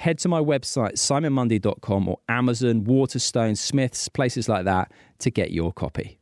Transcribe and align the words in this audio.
head 0.00 0.18
to 0.18 0.28
my 0.28 0.40
website, 0.40 0.94
simonmundie.com 0.94 2.08
or 2.08 2.18
Amazon, 2.28 2.84
Waterstone, 2.84 3.54
Smiths, 3.54 4.08
places 4.08 4.48
like 4.48 4.64
that 4.64 4.90
to 5.18 5.30
get 5.30 5.50
your 5.50 5.72
copy. 5.72 6.18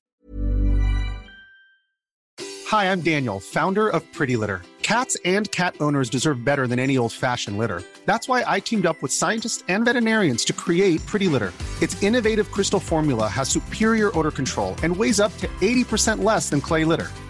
Hi, 2.66 2.92
I'm 2.92 3.00
Daniel, 3.00 3.40
founder 3.40 3.88
of 3.88 4.02
Pretty 4.12 4.36
Litter. 4.36 4.62
Cats 4.82 5.16
and 5.24 5.50
cat 5.52 5.76
owners 5.80 6.10
deserve 6.10 6.44
better 6.44 6.66
than 6.66 6.78
any 6.78 6.98
old 6.98 7.12
fashioned 7.12 7.56
litter. 7.56 7.82
That's 8.04 8.26
why 8.26 8.42
I 8.46 8.58
teamed 8.58 8.84
up 8.84 9.00
with 9.00 9.12
scientists 9.12 9.62
and 9.68 9.84
veterinarians 9.84 10.44
to 10.46 10.52
create 10.52 11.04
Pretty 11.06 11.28
Litter. 11.28 11.52
Its 11.80 12.02
innovative 12.02 12.50
crystal 12.50 12.80
formula 12.80 13.28
has 13.28 13.48
superior 13.48 14.10
odor 14.18 14.30
control 14.30 14.74
and 14.82 14.94
weighs 14.94 15.20
up 15.20 15.34
to 15.38 15.46
80% 15.60 16.24
less 16.24 16.50
than 16.50 16.60
clay 16.60 16.84
litter. 16.84 17.08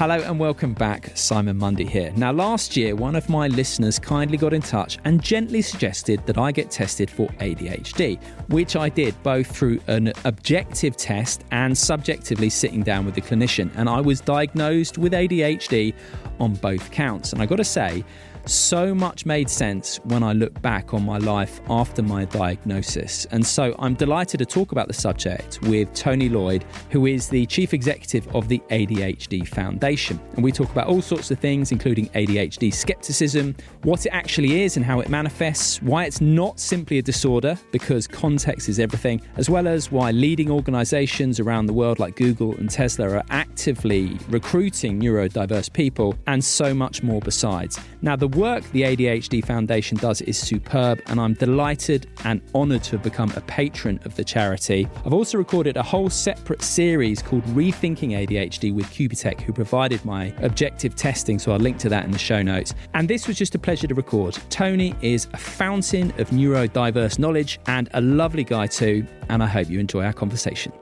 Hello 0.00 0.18
and 0.18 0.40
welcome 0.40 0.72
back. 0.72 1.14
Simon 1.14 1.58
Mundie 1.58 1.86
here. 1.86 2.10
Now, 2.16 2.32
last 2.32 2.74
year, 2.74 2.96
one 2.96 3.14
of 3.14 3.28
my 3.28 3.48
listeners 3.48 3.98
kindly 3.98 4.38
got 4.38 4.54
in 4.54 4.62
touch 4.62 4.96
and 5.04 5.22
gently 5.22 5.60
suggested 5.60 6.24
that 6.24 6.38
I 6.38 6.52
get 6.52 6.70
tested 6.70 7.10
for 7.10 7.28
ADHD, 7.32 8.18
which 8.48 8.76
I 8.76 8.88
did 8.88 9.14
both 9.22 9.54
through 9.54 9.78
an 9.88 10.14
objective 10.24 10.96
test 10.96 11.44
and 11.50 11.76
subjectively 11.76 12.48
sitting 12.48 12.82
down 12.82 13.04
with 13.04 13.14
the 13.14 13.20
clinician. 13.20 13.70
And 13.76 13.90
I 13.90 14.00
was 14.00 14.22
diagnosed 14.22 14.96
with 14.96 15.12
ADHD 15.12 15.92
on 16.38 16.54
both 16.54 16.90
counts. 16.90 17.34
And 17.34 17.42
I 17.42 17.44
got 17.44 17.56
to 17.56 17.64
say, 17.64 18.02
so 18.46 18.94
much 18.94 19.26
made 19.26 19.48
sense 19.48 19.98
when 20.04 20.22
I 20.22 20.32
look 20.32 20.60
back 20.62 20.94
on 20.94 21.04
my 21.04 21.18
life 21.18 21.60
after 21.68 22.02
my 22.02 22.24
diagnosis. 22.24 23.26
And 23.30 23.44
so 23.46 23.74
I'm 23.78 23.94
delighted 23.94 24.38
to 24.38 24.46
talk 24.46 24.72
about 24.72 24.88
the 24.88 24.94
subject 24.94 25.60
with 25.62 25.92
Tony 25.94 26.28
Lloyd, 26.28 26.64
who 26.90 27.06
is 27.06 27.28
the 27.28 27.46
chief 27.46 27.74
executive 27.74 28.26
of 28.34 28.48
the 28.48 28.60
ADHD 28.70 29.46
Foundation. 29.46 30.20
And 30.34 30.44
we 30.44 30.52
talk 30.52 30.70
about 30.70 30.86
all 30.86 31.02
sorts 31.02 31.30
of 31.30 31.38
things, 31.38 31.72
including 31.72 32.08
ADHD 32.10 32.72
skepticism, 32.72 33.56
what 33.82 34.06
it 34.06 34.10
actually 34.10 34.62
is 34.62 34.76
and 34.76 34.84
how 34.84 35.00
it 35.00 35.08
manifests, 35.08 35.82
why 35.82 36.04
it's 36.04 36.20
not 36.20 36.58
simply 36.58 36.98
a 36.98 37.02
disorder, 37.02 37.58
because 37.72 38.06
context 38.06 38.68
is 38.68 38.78
everything, 38.78 39.20
as 39.36 39.50
well 39.50 39.68
as 39.68 39.90
why 39.92 40.10
leading 40.10 40.50
organizations 40.50 41.40
around 41.40 41.66
the 41.66 41.72
world 41.72 41.98
like 41.98 42.16
Google 42.16 42.54
and 42.56 42.70
Tesla 42.70 43.08
are 43.08 43.24
actively 43.30 44.18
recruiting 44.28 45.00
neurodiverse 45.00 45.72
people, 45.72 46.14
and 46.26 46.44
so 46.44 46.74
much 46.74 47.02
more 47.02 47.20
besides. 47.20 47.78
Now, 48.02 48.16
the 48.16 48.28
work 48.34 48.64
the 48.72 48.82
ADHD 48.82 49.44
Foundation 49.44 49.96
does 49.98 50.20
is 50.22 50.38
superb, 50.38 51.00
and 51.06 51.20
I'm 51.20 51.34
delighted 51.34 52.08
and 52.24 52.40
honoured 52.54 52.82
to 52.84 52.92
have 52.92 53.02
become 53.02 53.30
a 53.36 53.40
patron 53.42 54.00
of 54.04 54.16
the 54.16 54.24
charity. 54.24 54.88
I've 55.04 55.12
also 55.12 55.38
recorded 55.38 55.76
a 55.76 55.82
whole 55.82 56.10
separate 56.10 56.62
series 56.62 57.22
called 57.22 57.44
Rethinking 57.46 58.10
ADHD 58.10 58.74
with 58.74 58.86
Qbtech, 58.86 59.40
who 59.40 59.52
provided 59.52 60.04
my 60.04 60.34
objective 60.38 60.94
testing, 60.96 61.38
so 61.38 61.52
I'll 61.52 61.58
link 61.58 61.78
to 61.78 61.88
that 61.88 62.04
in 62.04 62.10
the 62.10 62.18
show 62.18 62.42
notes. 62.42 62.74
And 62.94 63.08
this 63.08 63.26
was 63.26 63.36
just 63.36 63.54
a 63.54 63.58
pleasure 63.58 63.86
to 63.86 63.94
record. 63.94 64.38
Tony 64.50 64.94
is 65.02 65.26
a 65.32 65.38
fountain 65.38 66.10
of 66.18 66.30
neurodiverse 66.30 67.18
knowledge 67.18 67.58
and 67.66 67.88
a 67.94 68.00
lovely 68.00 68.44
guy 68.44 68.66
too, 68.66 69.06
and 69.28 69.42
I 69.42 69.46
hope 69.46 69.68
you 69.68 69.78
enjoy 69.78 70.04
our 70.04 70.12
conversation. 70.12 70.72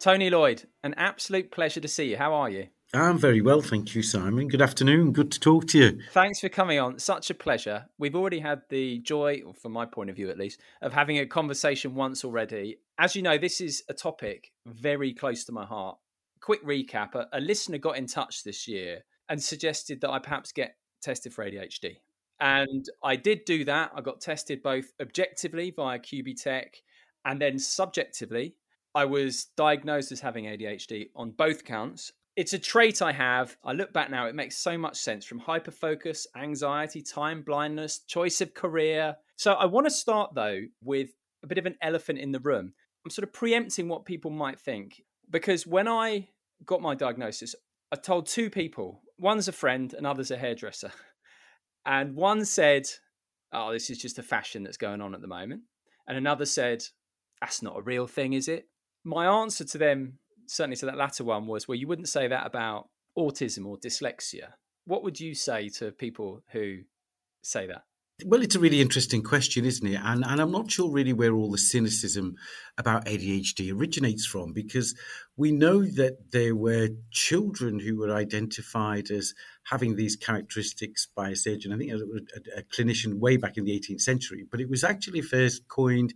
Tony 0.00 0.28
Lloyd, 0.28 0.64
an 0.82 0.92
absolute 0.98 1.50
pleasure 1.50 1.80
to 1.80 1.88
see 1.88 2.10
you. 2.10 2.18
How 2.18 2.34
are 2.34 2.50
you? 2.50 2.66
I'm 2.94 3.18
very 3.18 3.40
well, 3.40 3.60
thank 3.60 3.96
you, 3.96 4.02
Simon. 4.02 4.46
Good 4.46 4.62
afternoon. 4.62 5.10
Good 5.10 5.32
to 5.32 5.40
talk 5.40 5.66
to 5.68 5.78
you. 5.78 6.00
Thanks 6.12 6.38
for 6.38 6.48
coming 6.48 6.78
on. 6.78 7.00
Such 7.00 7.28
a 7.28 7.34
pleasure. 7.34 7.86
We've 7.98 8.14
already 8.14 8.38
had 8.38 8.62
the 8.68 8.98
joy, 9.00 9.42
from 9.60 9.72
my 9.72 9.84
point 9.84 10.10
of 10.10 10.16
view 10.16 10.30
at 10.30 10.38
least, 10.38 10.60
of 10.80 10.92
having 10.92 11.18
a 11.18 11.26
conversation 11.26 11.96
once 11.96 12.24
already. 12.24 12.76
As 12.98 13.16
you 13.16 13.22
know, 13.22 13.36
this 13.36 13.60
is 13.60 13.82
a 13.88 13.94
topic 13.94 14.52
very 14.64 15.12
close 15.12 15.44
to 15.44 15.52
my 15.52 15.64
heart. 15.64 15.98
Quick 16.40 16.64
recap 16.64 17.16
a, 17.16 17.26
a 17.32 17.40
listener 17.40 17.78
got 17.78 17.96
in 17.96 18.06
touch 18.06 18.44
this 18.44 18.68
year 18.68 19.04
and 19.28 19.42
suggested 19.42 20.00
that 20.00 20.10
I 20.10 20.20
perhaps 20.20 20.52
get 20.52 20.76
tested 21.02 21.34
for 21.34 21.44
ADHD. 21.44 21.96
And 22.38 22.88
I 23.02 23.16
did 23.16 23.44
do 23.44 23.64
that. 23.64 23.90
I 23.96 24.02
got 24.02 24.20
tested 24.20 24.62
both 24.62 24.92
objectively 25.00 25.72
via 25.74 25.98
Qbtech 25.98 26.76
and 27.24 27.40
then 27.40 27.58
subjectively. 27.58 28.54
I 28.94 29.04
was 29.06 29.46
diagnosed 29.56 30.12
as 30.12 30.20
having 30.20 30.44
ADHD 30.44 31.08
on 31.16 31.32
both 31.32 31.64
counts 31.64 32.12
it's 32.36 32.52
a 32.52 32.58
trait 32.58 33.00
I 33.00 33.12
have. 33.12 33.56
I 33.64 33.72
look 33.72 33.92
back 33.92 34.10
now, 34.10 34.26
it 34.26 34.34
makes 34.34 34.56
so 34.56 34.76
much 34.76 34.96
sense 34.96 35.24
from 35.24 35.40
hyperfocus, 35.40 36.26
anxiety, 36.36 37.02
time 37.02 37.42
blindness, 37.42 38.00
choice 38.00 38.40
of 38.40 38.54
career. 38.54 39.16
So 39.36 39.52
I 39.52 39.66
want 39.66 39.86
to 39.86 39.90
start 39.90 40.34
though 40.34 40.60
with 40.82 41.10
a 41.42 41.46
bit 41.46 41.58
of 41.58 41.66
an 41.66 41.76
elephant 41.82 42.18
in 42.18 42.32
the 42.32 42.40
room. 42.40 42.72
I'm 43.04 43.10
sort 43.10 43.26
of 43.26 43.32
preempting 43.32 43.88
what 43.88 44.06
people 44.06 44.30
might 44.30 44.58
think 44.58 45.02
because 45.30 45.66
when 45.66 45.86
I 45.86 46.28
got 46.64 46.80
my 46.80 46.94
diagnosis, 46.94 47.54
I 47.92 47.96
told 47.96 48.26
two 48.26 48.50
people 48.50 49.02
one's 49.18 49.48
a 49.48 49.52
friend, 49.52 49.94
another's 49.94 50.30
a 50.30 50.36
hairdresser. 50.36 50.90
And 51.86 52.14
one 52.14 52.44
said, 52.44 52.86
Oh, 53.52 53.72
this 53.72 53.90
is 53.90 53.98
just 53.98 54.18
a 54.18 54.22
fashion 54.22 54.62
that's 54.62 54.76
going 54.76 55.00
on 55.00 55.14
at 55.14 55.20
the 55.20 55.26
moment. 55.26 55.62
And 56.08 56.16
another 56.16 56.46
said, 56.46 56.82
That's 57.40 57.62
not 57.62 57.78
a 57.78 57.82
real 57.82 58.06
thing, 58.06 58.32
is 58.32 58.48
it? 58.48 58.68
My 59.04 59.26
answer 59.26 59.64
to 59.64 59.78
them 59.78 60.18
certainly 60.46 60.76
to 60.76 60.86
that 60.86 60.96
latter 60.96 61.24
one 61.24 61.46
was 61.46 61.68
well, 61.68 61.76
you 61.76 61.86
wouldn't 61.86 62.08
say 62.08 62.28
that 62.28 62.46
about 62.46 62.88
autism 63.18 63.66
or 63.66 63.76
dyslexia. 63.76 64.52
What 64.86 65.02
would 65.02 65.18
you 65.20 65.34
say 65.34 65.68
to 65.70 65.92
people 65.92 66.42
who 66.52 66.80
say 67.42 67.66
that? 67.66 67.84
Well, 68.22 68.42
it's 68.42 68.54
a 68.54 68.60
really 68.60 68.80
interesting 68.80 69.24
question, 69.24 69.64
isn't 69.64 69.86
it? 69.88 70.00
And, 70.00 70.24
and 70.24 70.40
I'm 70.40 70.52
not 70.52 70.70
sure 70.70 70.88
really 70.88 71.12
where 71.12 71.34
all 71.34 71.50
the 71.50 71.58
cynicism 71.58 72.36
about 72.78 73.06
ADHD 73.06 73.76
originates 73.76 74.24
from, 74.24 74.52
because 74.52 74.94
we 75.36 75.50
know 75.50 75.82
that 75.82 76.30
there 76.30 76.54
were 76.54 76.90
children 77.10 77.80
who 77.80 77.96
were 77.98 78.14
identified 78.14 79.10
as 79.10 79.34
having 79.68 79.96
these 79.96 80.14
characteristics 80.14 81.08
by 81.12 81.30
a 81.30 81.36
surgeon. 81.36 81.72
I 81.72 81.76
think 81.76 81.90
a, 81.90 81.96
a, 81.96 82.60
a 82.60 82.62
clinician 82.62 83.18
way 83.18 83.36
back 83.36 83.56
in 83.56 83.64
the 83.64 83.72
18th 83.72 84.02
century, 84.02 84.46
but 84.48 84.60
it 84.60 84.70
was 84.70 84.84
actually 84.84 85.20
first 85.20 85.66
coined 85.66 86.14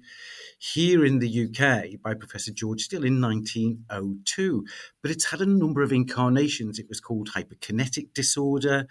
here 0.60 1.04
in 1.04 1.18
the 1.18 1.48
UK 1.48 2.00
by 2.00 2.14
Professor 2.14 2.52
George 2.52 2.82
Still 2.82 3.04
in 3.04 3.20
1902. 3.20 4.64
But 5.02 5.10
it's 5.10 5.24
had 5.24 5.40
a 5.40 5.46
number 5.46 5.82
of 5.82 5.92
incarnations. 5.92 6.78
It 6.78 6.88
was 6.88 7.00
called 7.00 7.30
hyperkinetic 7.34 8.14
disorder 8.14 8.86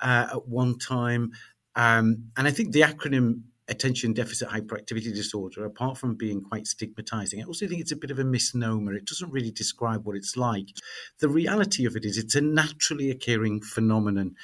uh, 0.00 0.28
at 0.32 0.48
one 0.48 0.78
time. 0.78 1.32
Um, 1.76 2.30
and 2.36 2.48
I 2.48 2.50
think 2.50 2.72
the 2.72 2.80
acronym 2.80 3.42
attention 3.68 4.12
deficit 4.12 4.48
hyperactivity 4.48 5.14
disorder, 5.14 5.64
apart 5.64 5.98
from 5.98 6.14
being 6.14 6.40
quite 6.40 6.66
stigmatizing, 6.66 7.40
I 7.40 7.44
also 7.44 7.66
think 7.66 7.80
it's 7.80 7.92
a 7.92 7.96
bit 7.96 8.10
of 8.10 8.18
a 8.18 8.24
misnomer. 8.24 8.94
It 8.94 9.06
doesn't 9.06 9.30
really 9.30 9.50
describe 9.50 10.04
what 10.04 10.16
it's 10.16 10.36
like. 10.36 10.68
The 11.20 11.28
reality 11.28 11.84
of 11.84 11.96
it 11.96 12.04
is 12.04 12.16
it's 12.16 12.34
a 12.34 12.40
naturally 12.40 13.10
occurring 13.10 13.60
phenomenon 13.60 14.34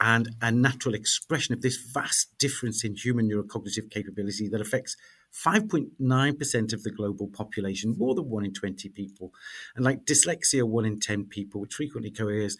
and 0.00 0.28
a 0.40 0.52
natural 0.52 0.94
expression 0.94 1.54
of 1.54 1.60
this 1.60 1.76
vast 1.76 2.38
difference 2.38 2.84
in 2.84 2.94
human 2.94 3.28
neurocognitive 3.28 3.90
capability 3.90 4.48
that 4.48 4.60
affects 4.60 4.96
5.9% 5.32 6.72
of 6.72 6.82
the 6.84 6.90
global 6.90 7.26
population, 7.26 7.96
more 7.98 8.14
than 8.14 8.30
one 8.30 8.44
in 8.44 8.54
20 8.54 8.88
people. 8.90 9.32
And 9.74 9.84
like 9.84 10.04
dyslexia, 10.04 10.62
one 10.62 10.84
in 10.84 11.00
10 11.00 11.24
people, 11.24 11.60
which 11.60 11.74
frequently 11.74 12.10
coheres. 12.10 12.56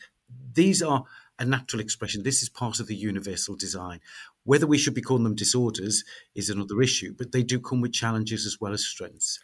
These 0.52 0.82
are 0.82 1.04
a 1.38 1.44
natural 1.44 1.80
expression. 1.80 2.22
This 2.22 2.42
is 2.42 2.48
part 2.48 2.80
of 2.80 2.86
the 2.86 2.96
universal 2.96 3.54
design. 3.54 4.00
Whether 4.44 4.66
we 4.66 4.78
should 4.78 4.94
be 4.94 5.02
calling 5.02 5.24
them 5.24 5.34
disorders 5.34 6.04
is 6.34 6.50
another 6.50 6.82
issue, 6.82 7.14
but 7.16 7.32
they 7.32 7.42
do 7.42 7.60
come 7.60 7.80
with 7.80 7.92
challenges 7.92 8.46
as 8.46 8.60
well 8.60 8.72
as 8.72 8.84
strengths. 8.84 9.40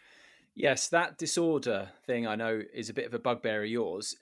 Yes, 0.55 0.88
that 0.88 1.19
disorder 1.19 1.91
thing 2.06 2.26
I 2.26 2.37
know 2.37 2.62
is 2.73 2.88
a 2.88 2.94
bit 2.94 3.06
of 3.06 3.14
a 3.14 3.19
bugbear 3.19 3.64
of 3.64 3.70
yours. 3.70 4.14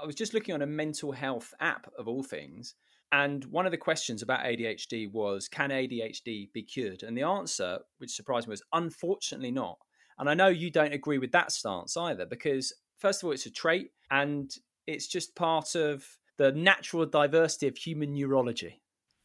I 0.00 0.06
was 0.06 0.14
just 0.14 0.34
looking 0.34 0.54
on 0.54 0.62
a 0.62 0.66
mental 0.66 1.12
health 1.12 1.54
app 1.60 1.90
of 1.98 2.06
all 2.06 2.22
things, 2.22 2.74
and 3.12 3.44
one 3.46 3.66
of 3.66 3.72
the 3.72 3.78
questions 3.78 4.22
about 4.22 4.44
ADHD 4.44 5.10
was 5.10 5.48
Can 5.48 5.70
ADHD 5.70 6.52
be 6.52 6.62
cured? 6.62 7.02
And 7.02 7.16
the 7.16 7.22
answer, 7.22 7.80
which 7.98 8.14
surprised 8.14 8.46
me, 8.46 8.52
was 8.52 8.62
unfortunately 8.72 9.50
not. 9.50 9.78
And 10.18 10.28
I 10.28 10.34
know 10.34 10.48
you 10.48 10.70
don't 10.70 10.92
agree 10.92 11.18
with 11.18 11.32
that 11.32 11.50
stance 11.50 11.96
either, 11.96 12.24
because 12.24 12.72
first 12.98 13.22
of 13.22 13.26
all, 13.26 13.32
it's 13.32 13.46
a 13.46 13.50
trait 13.50 13.90
and 14.10 14.54
it's 14.86 15.08
just 15.08 15.34
part 15.34 15.74
of 15.74 16.06
the 16.40 16.52
natural 16.52 17.04
diversity 17.04 17.68
of 17.68 17.76
human 17.76 18.14
neurology. 18.14 18.80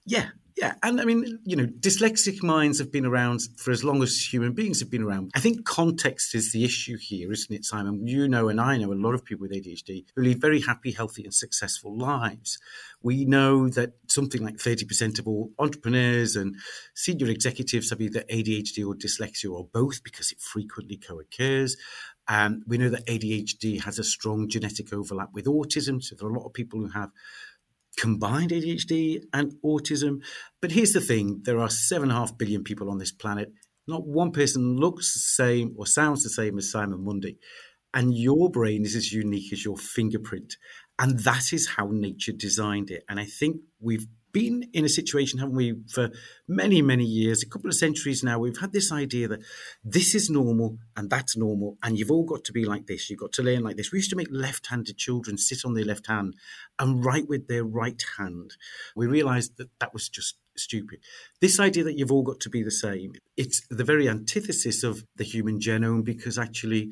Yeah, 0.05 0.27
yeah. 0.57 0.73
And 0.83 0.99
I 0.99 1.05
mean, 1.05 1.39
you 1.45 1.55
know, 1.55 1.65
dyslexic 1.65 2.43
minds 2.43 2.77
have 2.79 2.91
been 2.91 3.05
around 3.05 3.39
for 3.55 3.71
as 3.71 3.85
long 3.85 4.03
as 4.03 4.19
human 4.19 4.51
beings 4.51 4.81
have 4.81 4.91
been 4.91 5.01
around. 5.01 5.31
I 5.33 5.39
think 5.39 5.65
context 5.65 6.35
is 6.35 6.51
the 6.51 6.65
issue 6.65 6.97
here, 6.97 7.31
isn't 7.31 7.55
it, 7.55 7.63
Simon? 7.63 8.05
You 8.05 8.27
know, 8.27 8.49
and 8.49 8.59
I 8.59 8.75
know 8.75 8.91
a 8.91 8.95
lot 8.95 9.13
of 9.13 9.23
people 9.23 9.47
with 9.47 9.53
ADHD 9.53 10.03
who 10.13 10.23
lead 10.23 10.41
very 10.41 10.59
happy, 10.59 10.91
healthy, 10.91 11.23
and 11.23 11.33
successful 11.33 11.97
lives. 11.97 12.59
We 13.01 13.23
know 13.23 13.69
that 13.69 13.93
something 14.07 14.43
like 14.43 14.57
30% 14.57 15.17
of 15.17 15.25
all 15.25 15.51
entrepreneurs 15.57 16.35
and 16.35 16.57
senior 16.95 17.29
executives 17.29 17.91
have 17.91 18.01
either 18.01 18.25
ADHD 18.29 18.85
or 18.85 18.93
dyslexia 18.93 19.51
or 19.53 19.69
both 19.71 20.03
because 20.03 20.33
it 20.33 20.41
frequently 20.41 20.97
co 20.97 21.21
occurs. 21.21 21.77
Um, 22.27 22.63
we 22.67 22.77
know 22.77 22.89
that 22.89 23.05
ADHD 23.05 23.81
has 23.81 23.99
a 23.99 24.03
strong 24.03 24.49
genetic 24.49 24.91
overlap 24.93 25.29
with 25.33 25.45
autism. 25.45 26.01
So 26.01 26.15
there 26.15 26.27
are 26.27 26.31
a 26.31 26.37
lot 26.37 26.47
of 26.47 26.53
people 26.53 26.79
who 26.79 26.89
have 26.89 27.11
combined 27.97 28.51
ADHD 28.51 29.23
and 29.33 29.53
autism. 29.63 30.21
But 30.61 30.71
here's 30.71 30.93
the 30.93 31.01
thing 31.01 31.41
there 31.43 31.59
are 31.59 31.69
seven 31.69 32.09
and 32.09 32.17
a 32.17 32.21
half 32.21 32.37
billion 32.37 32.63
people 32.63 32.89
on 32.89 32.97
this 32.97 33.11
planet. 33.11 33.51
Not 33.87 34.07
one 34.07 34.31
person 34.31 34.77
looks 34.77 35.13
the 35.13 35.19
same 35.19 35.75
or 35.77 35.85
sounds 35.85 36.23
the 36.23 36.29
same 36.29 36.57
as 36.57 36.71
Simon 36.71 37.05
Mundie. 37.05 37.37
And 37.93 38.17
your 38.17 38.49
brain 38.49 38.83
is 38.83 38.95
as 38.95 39.13
unique 39.13 39.53
as 39.53 39.63
your 39.63 39.77
fingerprint. 39.77 40.57
And 40.99 41.19
that 41.19 41.53
is 41.53 41.69
how 41.77 41.89
nature 41.91 42.31
designed 42.31 42.89
it. 42.89 43.03
And 43.07 43.19
I 43.19 43.25
think 43.25 43.57
we've 43.79 44.07
been 44.35 44.69
in 44.73 44.83
a 44.83 44.89
situation, 44.89 45.39
haven't 45.39 45.55
we, 45.55 45.77
for 45.87 46.09
many, 46.45 46.81
many 46.81 47.05
years, 47.05 47.41
a 47.41 47.47
couple 47.47 47.69
of 47.69 47.73
centuries 47.73 48.21
now, 48.21 48.37
we've 48.37 48.57
had 48.57 48.73
this 48.73 48.91
idea 48.91 49.29
that 49.29 49.39
this 49.81 50.13
is 50.13 50.29
normal 50.29 50.77
and 50.97 51.09
that's 51.09 51.37
normal, 51.37 51.77
and 51.81 51.97
you've 51.97 52.11
all 52.11 52.25
got 52.25 52.43
to 52.43 52.51
be 52.51 52.65
like 52.65 52.85
this. 52.85 53.09
You've 53.09 53.21
got 53.21 53.31
to 53.31 53.43
learn 53.43 53.63
like 53.63 53.77
this. 53.77 53.93
We 53.93 53.99
used 53.99 54.09
to 54.09 54.17
make 54.17 54.27
left 54.29 54.67
handed 54.67 54.97
children 54.97 55.37
sit 55.37 55.63
on 55.63 55.73
their 55.73 55.85
left 55.85 56.07
hand 56.07 56.35
and 56.77 57.05
write 57.05 57.29
with 57.29 57.47
their 57.47 57.63
right 57.63 58.03
hand. 58.17 58.57
We 58.93 59.07
realized 59.07 59.55
that 59.55 59.69
that 59.79 59.93
was 59.93 60.09
just 60.09 60.35
stupid. 60.57 60.99
This 61.39 61.57
idea 61.57 61.85
that 61.85 61.97
you've 61.97 62.11
all 62.11 62.23
got 62.23 62.41
to 62.41 62.49
be 62.49 62.61
the 62.61 62.71
same, 62.71 63.13
it's 63.37 63.65
the 63.69 63.85
very 63.85 64.09
antithesis 64.09 64.83
of 64.83 65.05
the 65.15 65.23
human 65.23 65.59
genome 65.61 66.03
because 66.03 66.37
actually 66.37 66.91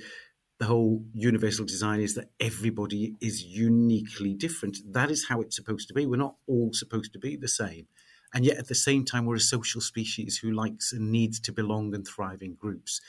the 0.63 0.69
whole 0.69 1.04
universal 1.13 1.65
design 1.65 2.00
is 2.00 2.15
that 2.15 2.30
everybody 2.39 3.15
is 3.19 3.44
uniquely 3.44 4.33
different. 4.33 4.77
That 4.94 5.12
is 5.12 5.25
how 5.27 5.42
it's 5.42 5.57
supposed 5.57 5.89
to 5.89 5.94
be. 5.94 6.06
We're 6.06 6.15
not 6.15 6.38
all 6.48 6.71
supposed 6.71 7.12
to 7.12 7.19
be 7.19 7.36
the 7.36 7.50
same. 7.50 7.88
And 8.33 8.45
yet, 8.45 8.57
at 8.57 8.69
the 8.69 8.74
same 8.75 9.04
time, 9.04 9.25
we're 9.25 9.36
a 9.36 9.42
social 9.42 9.81
species 9.81 10.38
who 10.38 10.51
likes 10.51 10.94
and 10.94 11.12
needs 11.12 11.42
to 11.42 11.51
belong 11.51 11.94
and 11.94 12.07
thrive 12.07 12.42
in 12.42 12.56
groups. 12.56 13.01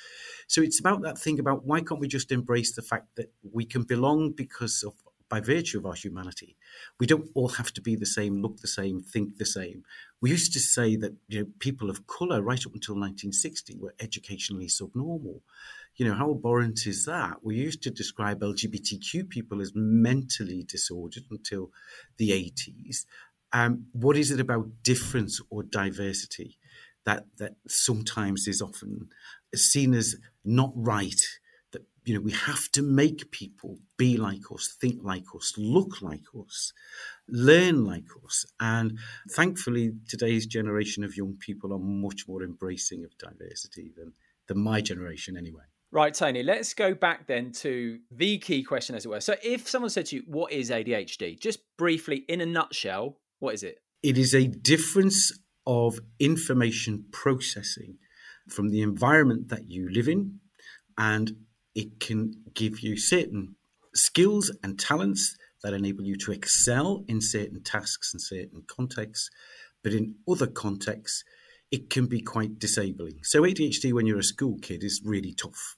So 0.49 0.63
it's 0.63 0.81
about 0.81 1.03
that 1.03 1.17
thing 1.17 1.39
about 1.39 1.65
why 1.65 1.81
can't 1.81 2.01
we 2.01 2.09
just 2.09 2.33
embrace 2.33 2.75
the 2.75 2.83
fact 2.83 3.15
that 3.15 3.33
we 3.53 3.65
can 3.65 3.85
belong 3.85 4.33
because 4.33 4.83
of 4.83 4.95
by 5.29 5.41
virtue 5.41 5.79
of 5.79 5.87
our 5.87 5.95
humanity. 5.95 6.57
We 7.01 7.07
don't 7.07 7.31
all 7.35 7.49
have 7.49 7.73
to 7.73 7.81
be 7.81 7.97
the 7.97 8.07
same, 8.07 8.43
look 8.43 8.59
the 8.59 8.69
same, 8.69 9.01
think 9.01 9.39
the 9.39 9.47
same. 9.47 9.83
We 10.21 10.31
used 10.31 10.53
to 10.53 10.61
say 10.61 10.97
that 10.97 11.15
you 11.29 11.41
know 11.41 11.47
people 11.61 11.89
of 11.89 12.07
colour 12.07 12.43
right 12.43 12.67
up 12.67 12.75
until 12.75 12.95
1960 12.95 13.79
were 13.79 13.95
educationally 14.01 14.69
subnormal 14.69 15.41
you 15.97 16.07
know, 16.07 16.15
how 16.15 16.33
abhorrent 16.33 16.87
is 16.87 17.05
that? 17.05 17.37
We 17.43 17.57
used 17.57 17.83
to 17.83 17.91
describe 17.91 18.41
LGBTQ 18.41 19.29
people 19.29 19.61
as 19.61 19.73
mentally 19.75 20.65
disordered 20.65 21.25
until 21.31 21.71
the 22.17 22.31
80s. 22.31 23.05
Um, 23.53 23.87
what 23.93 24.17
is 24.17 24.31
it 24.33 24.41
about 24.41 24.83
difference 24.83 25.41
or 25.51 25.63
diversity 25.63 26.59
that 27.05 27.27
that 27.39 27.55
sometimes 27.69 28.49
is 28.49 28.61
often 28.61 29.09
seen 29.55 29.95
as 29.95 30.17
not 30.45 30.73
right? 30.75 31.21
That 31.71 31.83
you 32.05 32.15
know 32.15 32.21
we 32.21 32.33
have 32.33 32.69
to 32.73 32.83
make 32.83 33.31
people 33.31 33.79
be 33.97 34.17
like 34.17 34.51
us, 34.53 34.77
think 34.81 35.05
like 35.05 35.27
us, 35.37 35.55
look 35.57 36.03
like 36.03 36.25
us, 36.37 36.73
learn 37.29 37.85
like 37.85 38.09
us, 38.27 38.45
and 38.59 38.99
thankfully 39.31 39.93
today's 40.09 40.47
generation 40.47 41.05
of 41.05 41.17
young 41.17 41.37
people 41.39 41.73
are 41.73 41.79
much 41.79 42.27
more 42.27 42.43
embracing 42.43 43.05
of 43.05 43.17
diversity 43.19 43.93
than 43.97 44.15
than 44.49 44.59
my 44.59 44.81
generation 44.81 45.37
anyway. 45.37 45.63
Right, 45.95 46.13
Tony, 46.13 46.43
let's 46.43 46.75
go 46.75 46.93
back 46.93 47.29
then 47.29 47.53
to 47.53 48.01
the 48.11 48.39
key 48.39 48.65
question, 48.65 48.97
as 48.97 49.05
it 49.05 49.09
were. 49.09 49.21
So, 49.21 49.37
if 49.45 49.69
someone 49.69 49.91
said 49.91 50.07
to 50.07 50.17
you, 50.17 50.23
What 50.27 50.51
is 50.51 50.71
ADHD? 50.71 51.39
Just 51.39 51.61
briefly, 51.79 52.25
in 52.29 52.41
a 52.41 52.47
nutshell, 52.47 53.21
what 53.39 53.55
is 53.55 53.63
it? 53.63 53.79
It 54.03 54.19
is 54.19 54.35
a 54.35 54.49
difference 54.49 55.31
of 55.69 56.01
information 56.19 57.05
processing 57.13 57.99
from 58.49 58.71
the 58.71 58.83
environment 58.83 59.51
that 59.51 59.69
you 59.69 59.89
live 59.89 60.09
in, 60.09 60.41
and 60.99 61.37
it 61.77 62.01
can 62.01 62.43
give 62.55 62.81
you 62.81 62.97
certain 62.97 63.55
skills 63.95 64.51
and 64.65 64.77
talents 64.77 65.37
that 65.63 65.75
enable 65.75 66.03
you 66.03 66.17
to 66.17 66.33
excel 66.33 67.05
in 67.07 67.21
certain 67.21 67.63
tasks 67.63 68.13
and 68.13 68.21
certain 68.21 68.65
contexts. 68.67 69.31
But 69.85 69.93
in 69.93 70.17
other 70.29 70.49
contexts, 70.49 71.23
it 71.71 71.89
can 71.89 72.07
be 72.07 72.21
quite 72.21 72.59
disabling. 72.59 73.21
So, 73.23 73.43
ADHD 73.43 73.93
when 73.93 74.07
you're 74.07 74.19
a 74.19 74.25
school 74.25 74.59
kid 74.61 74.83
is 74.83 75.01
really 75.05 75.33
tough 75.33 75.77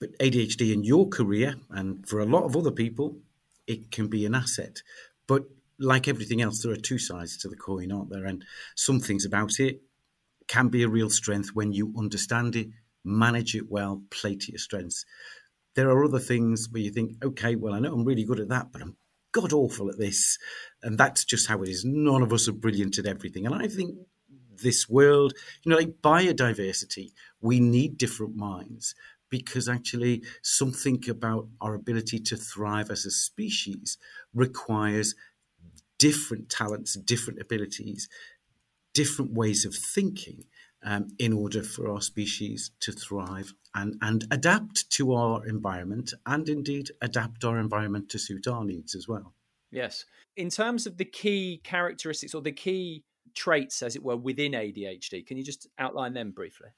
but 0.00 0.16
ADHD 0.18 0.72
in 0.72 0.84
your 0.84 1.08
career, 1.08 1.56
and 1.70 2.06
for 2.08 2.20
a 2.20 2.26
lot 2.26 2.44
of 2.44 2.56
other 2.56 2.70
people, 2.70 3.18
it 3.66 3.90
can 3.90 4.08
be 4.08 4.24
an 4.26 4.34
asset. 4.34 4.82
But 5.26 5.44
like 5.78 6.08
everything 6.08 6.40
else, 6.40 6.62
there 6.62 6.72
are 6.72 6.76
two 6.76 6.98
sides 6.98 7.36
to 7.38 7.48
the 7.48 7.56
coin, 7.56 7.92
aren't 7.92 8.10
there? 8.10 8.24
And 8.24 8.44
some 8.74 9.00
things 9.00 9.24
about 9.24 9.60
it 9.60 9.80
can 10.46 10.68
be 10.68 10.82
a 10.82 10.88
real 10.88 11.10
strength 11.10 11.50
when 11.54 11.72
you 11.72 11.94
understand 11.96 12.56
it, 12.56 12.68
manage 13.04 13.54
it 13.54 13.70
well, 13.70 14.02
play 14.10 14.34
to 14.34 14.52
your 14.52 14.58
strengths. 14.58 15.04
There 15.74 15.90
are 15.90 16.04
other 16.04 16.18
things 16.18 16.68
where 16.70 16.82
you 16.82 16.90
think, 16.90 17.24
okay, 17.24 17.54
well, 17.54 17.74
I 17.74 17.78
know 17.78 17.92
I'm 17.92 18.04
really 18.04 18.24
good 18.24 18.40
at 18.40 18.48
that, 18.48 18.72
but 18.72 18.82
I'm 18.82 18.96
god 19.32 19.52
awful 19.52 19.90
at 19.90 19.98
this. 19.98 20.38
And 20.82 20.98
that's 20.98 21.24
just 21.24 21.48
how 21.48 21.62
it 21.62 21.68
is. 21.68 21.84
None 21.84 22.22
of 22.22 22.32
us 22.32 22.48
are 22.48 22.52
brilliant 22.52 22.98
at 22.98 23.06
everything. 23.06 23.46
And 23.46 23.54
I 23.54 23.68
think 23.68 23.94
this 24.62 24.88
world, 24.88 25.34
you 25.62 25.70
know, 25.70 25.76
like 25.76 26.00
biodiversity, 26.02 27.12
we 27.40 27.60
need 27.60 27.98
different 27.98 28.34
minds 28.34 28.94
because 29.30 29.68
actually 29.68 30.22
something 30.42 31.02
about 31.08 31.48
our 31.60 31.74
ability 31.74 32.18
to 32.18 32.36
thrive 32.36 32.90
as 32.90 33.04
a 33.04 33.10
species 33.10 33.98
requires 34.34 35.14
different 35.98 36.48
talents, 36.48 36.94
different 36.94 37.40
abilities, 37.40 38.08
different 38.94 39.32
ways 39.32 39.64
of 39.64 39.74
thinking 39.74 40.44
um, 40.84 41.08
in 41.18 41.32
order 41.32 41.62
for 41.62 41.90
our 41.90 42.00
species 42.00 42.70
to 42.80 42.92
thrive 42.92 43.52
and, 43.74 43.96
and 44.00 44.26
adapt 44.30 44.88
to 44.90 45.12
our 45.12 45.46
environment 45.46 46.12
and 46.26 46.48
indeed 46.48 46.90
adapt 47.02 47.44
our 47.44 47.58
environment 47.58 48.08
to 48.10 48.18
suit 48.18 48.46
our 48.46 48.64
needs 48.64 48.94
as 48.94 49.08
well. 49.08 49.34
Yes. 49.70 50.04
In 50.36 50.50
terms 50.50 50.86
of 50.86 50.96
the 50.96 51.04
key 51.04 51.60
characteristics 51.64 52.34
or 52.34 52.42
the 52.42 52.52
key 52.52 53.04
traits, 53.34 53.82
as 53.82 53.96
it 53.96 54.02
were, 54.02 54.16
within 54.16 54.52
ADHD, 54.52 55.26
can 55.26 55.36
you 55.36 55.44
just 55.44 55.66
outline 55.78 56.14
them 56.14 56.30
briefly? 56.30 56.68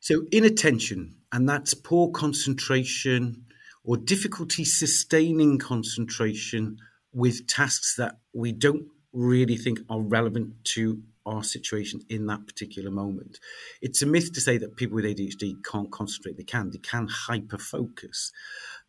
So, 0.00 0.24
inattention, 0.32 1.16
and 1.30 1.46
that's 1.46 1.74
poor 1.74 2.10
concentration 2.10 3.44
or 3.84 3.98
difficulty 3.98 4.64
sustaining 4.64 5.58
concentration 5.58 6.78
with 7.12 7.46
tasks 7.46 7.96
that 7.96 8.16
we 8.32 8.52
don't 8.52 8.86
really 9.12 9.56
think 9.56 9.80
are 9.90 10.00
relevant 10.00 10.54
to 10.64 11.02
our 11.26 11.44
situation 11.44 12.00
in 12.08 12.26
that 12.26 12.46
particular 12.46 12.90
moment. 12.90 13.38
It's 13.82 14.00
a 14.00 14.06
myth 14.06 14.32
to 14.32 14.40
say 14.40 14.56
that 14.58 14.76
people 14.76 14.94
with 14.94 15.04
ADHD 15.04 15.56
can't 15.70 15.90
concentrate. 15.92 16.38
They 16.38 16.44
can. 16.44 16.70
They 16.70 16.78
can 16.78 17.06
hyper 17.06 17.58
focus. 17.58 18.32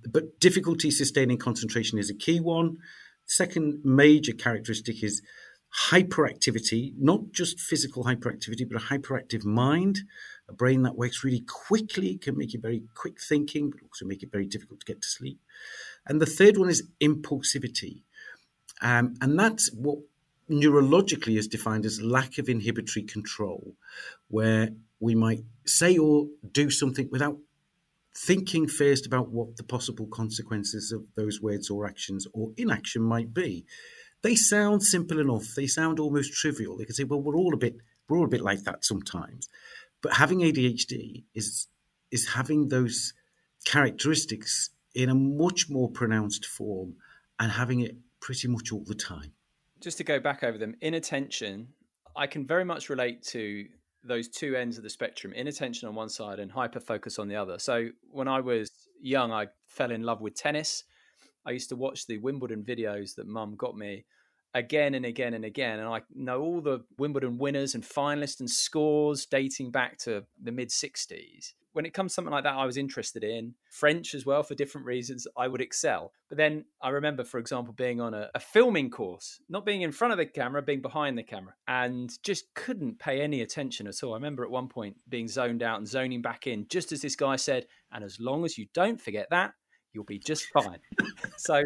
But 0.10 0.40
difficulty 0.40 0.92
sustaining 0.92 1.38
concentration 1.38 2.00
is 2.00 2.10
a 2.10 2.16
key 2.16 2.40
one. 2.40 2.78
Second 3.26 3.82
major 3.84 4.34
characteristic 4.34 5.04
is 5.04 5.22
hyperactivity, 5.90 6.94
not 6.98 7.32
just 7.32 7.60
physical 7.60 8.04
hyperactivity, 8.04 8.68
but 8.70 8.82
a 8.82 8.86
hyperactive 8.86 9.46
mind 9.46 10.00
a 10.52 10.56
brain 10.56 10.84
that 10.84 10.98
works 10.98 11.24
really 11.24 11.42
quickly 11.42 12.18
can 12.18 12.38
make 12.38 12.54
you 12.54 12.60
very 12.60 12.84
quick 12.96 13.20
thinking, 13.22 13.70
but 13.70 13.82
also 13.84 14.06
make 14.06 14.24
it 14.24 14.32
very 14.32 14.46
difficult 14.46 14.82
to 14.82 14.86
get 14.86 15.02
to 15.02 15.08
sleep. 15.08 15.40
And 16.06 16.22
the 16.22 16.26
third 16.26 16.58
one 16.58 16.70
is 16.70 16.84
impulsivity. 17.00 18.02
Um, 18.82 19.16
and 19.22 19.40
that's 19.40 19.72
what 19.74 20.00
neurologically 20.50 21.38
is 21.38 21.48
defined 21.48 21.86
as 21.86 22.02
lack 22.02 22.38
of 22.38 22.50
inhibitory 22.50 23.06
control, 23.06 23.76
where 24.28 24.70
we 25.00 25.16
might 25.16 25.44
say 25.66 25.98
or 25.98 26.28
do 26.52 26.70
something 26.70 27.08
without 27.12 27.38
thinking 28.16 28.68
first 28.68 29.06
about 29.06 29.30
what 29.30 29.56
the 29.56 29.64
possible 29.64 30.08
consequences 30.08 30.92
of 30.92 31.04
those 31.16 31.42
words 31.42 31.70
or 31.70 31.88
actions 31.88 32.28
or 32.34 32.52
inaction 32.58 33.02
might 33.02 33.34
be. 33.34 33.66
They 34.22 34.36
sound 34.36 34.84
simple 34.84 35.20
enough. 35.20 35.56
They 35.56 35.68
sound 35.68 36.00
almost 36.00 36.34
trivial. 36.34 36.78
They 36.78 36.86
can 36.86 36.94
say, 36.94 37.06
"Well, 37.06 37.22
we're 37.22 37.38
all 37.38 37.54
a 37.54 37.58
bit, 37.58 37.78
we're 38.08 38.18
all 38.18 38.26
a 38.26 38.36
bit 38.36 38.42
like 38.42 38.64
that 38.64 38.84
sometimes." 38.86 39.48
But 40.02 40.14
having 40.14 40.40
ADHD 40.40 41.24
is 41.34 41.68
is 42.12 42.28
having 42.30 42.68
those 42.68 43.14
characteristics 43.66 44.72
in 44.94 45.10
a 45.10 45.16
much 45.16 45.70
more 45.70 45.90
pronounced 45.90 46.46
form 46.46 46.96
and 47.40 47.52
having 47.52 47.80
it 47.80 47.96
pretty 48.20 48.48
much 48.48 48.72
all 48.72 48.84
the 48.86 48.96
time. 48.96 49.34
Just 49.80 49.98
to 49.98 50.04
go 50.04 50.20
back 50.20 50.44
over 50.44 50.58
them, 50.58 50.76
inattention, 50.82 51.70
I 52.16 52.28
can 52.28 52.46
very 52.46 52.66
much 52.66 52.90
relate 52.90 53.24
to 53.28 53.66
those 54.04 54.28
two 54.28 54.56
ends 54.56 54.78
of 54.78 54.84
the 54.84 54.90
spectrum 54.90 55.32
inattention 55.34 55.88
on 55.88 55.96
one 55.96 56.10
side 56.10 56.40
and 56.40 56.52
hyper 56.52 56.80
focus 56.80 57.20
on 57.20 57.28
the 57.28 57.36
other. 57.36 57.60
So 57.60 57.90
when 58.10 58.28
I 58.28 58.40
was 58.40 58.72
young, 59.02 59.32
I 59.32 59.48
fell 59.68 59.92
in 59.92 60.04
love 60.04 60.22
with 60.22 60.36
tennis. 60.36 60.84
I 61.46 61.52
used 61.52 61.70
to 61.70 61.76
watch 61.76 62.08
the 62.08 62.18
Wimbledon 62.18 62.64
videos 62.64 63.16
that 63.16 63.28
mum 63.28 63.56
got 63.56 63.78
me 63.78 64.06
again 64.54 64.96
and 64.96 65.06
again 65.06 65.34
and 65.34 65.46
again. 65.46 65.80
And 65.80 65.88
I 65.88 66.02
know 66.14 66.42
all 66.42 66.62
the 66.62 66.80
Wimbledon 66.98 67.38
winners 67.38 67.76
and 67.76 67.84
finalists 67.84 68.40
and 68.40 68.50
scores 68.50 69.26
dating 69.26 69.72
back 69.72 69.98
to 70.00 70.26
the 70.42 70.52
mid 70.52 70.70
60s 70.70 71.54
when 71.74 71.86
it 71.86 71.94
comes 71.94 72.12
to 72.12 72.16
something 72.16 72.32
like 72.32 72.44
that, 72.44 72.56
I 72.56 72.66
was 72.66 72.78
interested 72.78 73.24
in 73.24 73.54
French 73.70 74.14
as 74.14 74.26
well 74.26 74.44
for 74.44 74.56
different 74.56 74.86
reasons. 74.86 75.28
I 75.38 75.48
would 75.48 75.62
excel. 75.62 76.12
But 76.30 76.38
then 76.38 76.66
I 76.82 76.90
remember, 76.90 77.24
for 77.24 77.40
example, 77.40 77.74
being 77.74 78.02
on 78.02 78.14
a, 78.14 78.30
a, 78.36 78.40
filming 78.40 78.90
course, 78.90 79.40
not 79.50 79.66
being 79.66 79.82
in 79.82 79.92
front 79.92 80.12
of 80.12 80.18
the 80.18 80.26
camera, 80.26 80.62
being 80.62 80.82
behind 80.82 81.18
the 81.18 81.24
camera, 81.24 81.54
and 81.68 82.12
just 82.24 82.54
couldn't 82.56 83.00
pay 83.00 83.22
any 83.22 83.42
attention 83.42 83.88
at 83.88 84.04
all. 84.04 84.14
I 84.14 84.18
remember 84.18 84.44
at 84.44 84.52
one 84.52 84.68
point 84.68 84.98
being 85.08 85.28
zoned 85.28 85.64
out 85.64 85.78
and 85.78 85.88
zoning 85.88 86.22
back 86.22 86.48
in, 86.48 86.68
just 86.68 86.92
as 86.92 87.02
this 87.02 87.16
guy 87.16 87.36
said, 87.38 87.68
and 87.92 88.04
as 88.04 88.20
long 88.20 88.44
as 88.44 88.58
you 88.58 88.68
don't 88.74 89.00
forget 89.00 89.30
that, 89.30 89.54
you'll 89.94 90.04
be 90.04 90.20
just 90.20 90.48
fine. 90.54 90.80
so 91.38 91.64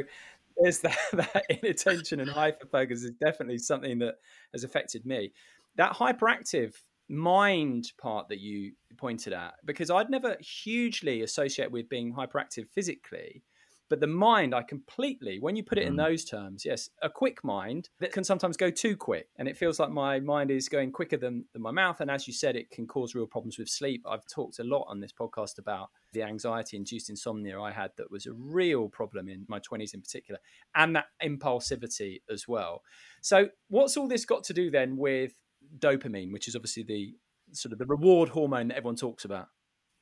there's 0.57 0.79
that, 0.79 0.97
that 1.13 1.45
inattention 1.49 2.19
and 2.19 2.29
hyper 2.29 2.67
focus 2.67 3.03
is 3.03 3.11
definitely 3.23 3.57
something 3.57 3.99
that 3.99 4.15
has 4.53 4.63
affected 4.63 5.05
me. 5.05 5.31
That 5.75 5.93
hyperactive 5.93 6.73
mind 7.09 7.91
part 7.99 8.29
that 8.29 8.39
you 8.39 8.71
pointed 8.97 9.33
at 9.33 9.53
because 9.63 9.91
I'd 9.91 10.09
never 10.09 10.37
hugely 10.39 11.21
associate 11.21 11.71
with 11.71 11.89
being 11.89 12.13
hyperactive 12.13 12.67
physically. 12.73 13.43
But 13.89 13.99
the 13.99 14.07
mind, 14.07 14.55
I 14.55 14.63
completely, 14.63 15.39
when 15.39 15.55
you 15.55 15.63
put 15.63 15.77
it 15.77 15.85
in 15.85 15.93
mm. 15.93 16.03
those 16.05 16.25
terms, 16.25 16.65
yes, 16.65 16.89
a 17.01 17.09
quick 17.09 17.43
mind 17.43 17.89
that 17.99 18.11
can 18.11 18.23
sometimes 18.23 18.57
go 18.57 18.71
too 18.71 18.97
quick. 18.97 19.27
And 19.37 19.47
it 19.47 19.57
feels 19.57 19.79
like 19.79 19.91
my 19.91 20.19
mind 20.19 20.49
is 20.49 20.67
going 20.69 20.91
quicker 20.91 21.17
than, 21.17 21.45
than 21.53 21.61
my 21.61 21.71
mouth. 21.71 22.01
And 22.01 22.09
as 22.09 22.27
you 22.27 22.33
said, 22.33 22.55
it 22.55 22.71
can 22.71 22.87
cause 22.87 23.13
real 23.13 23.27
problems 23.27 23.59
with 23.59 23.69
sleep. 23.69 24.03
I've 24.09 24.25
talked 24.25 24.59
a 24.59 24.63
lot 24.63 24.85
on 24.87 24.99
this 24.99 25.11
podcast 25.13 25.59
about 25.59 25.89
the 26.13 26.23
anxiety 26.23 26.77
induced 26.77 27.09
insomnia 27.09 27.59
I 27.59 27.71
had 27.71 27.91
that 27.97 28.09
was 28.09 28.25
a 28.25 28.33
real 28.33 28.89
problem 28.89 29.29
in 29.29 29.45
my 29.47 29.59
20s 29.59 29.93
in 29.93 30.01
particular, 30.01 30.39
and 30.75 30.95
that 30.95 31.05
impulsivity 31.23 32.21
as 32.31 32.47
well. 32.47 32.81
So, 33.21 33.49
what's 33.67 33.97
all 33.97 34.07
this 34.07 34.25
got 34.25 34.43
to 34.45 34.53
do 34.53 34.71
then 34.71 34.97
with 34.97 35.33
dopamine, 35.77 36.31
which 36.31 36.47
is 36.47 36.55
obviously 36.55 36.83
the 36.83 37.15
sort 37.51 37.73
of 37.73 37.79
the 37.79 37.85
reward 37.85 38.29
hormone 38.29 38.69
that 38.69 38.77
everyone 38.77 38.95
talks 38.95 39.25
about. 39.25 39.47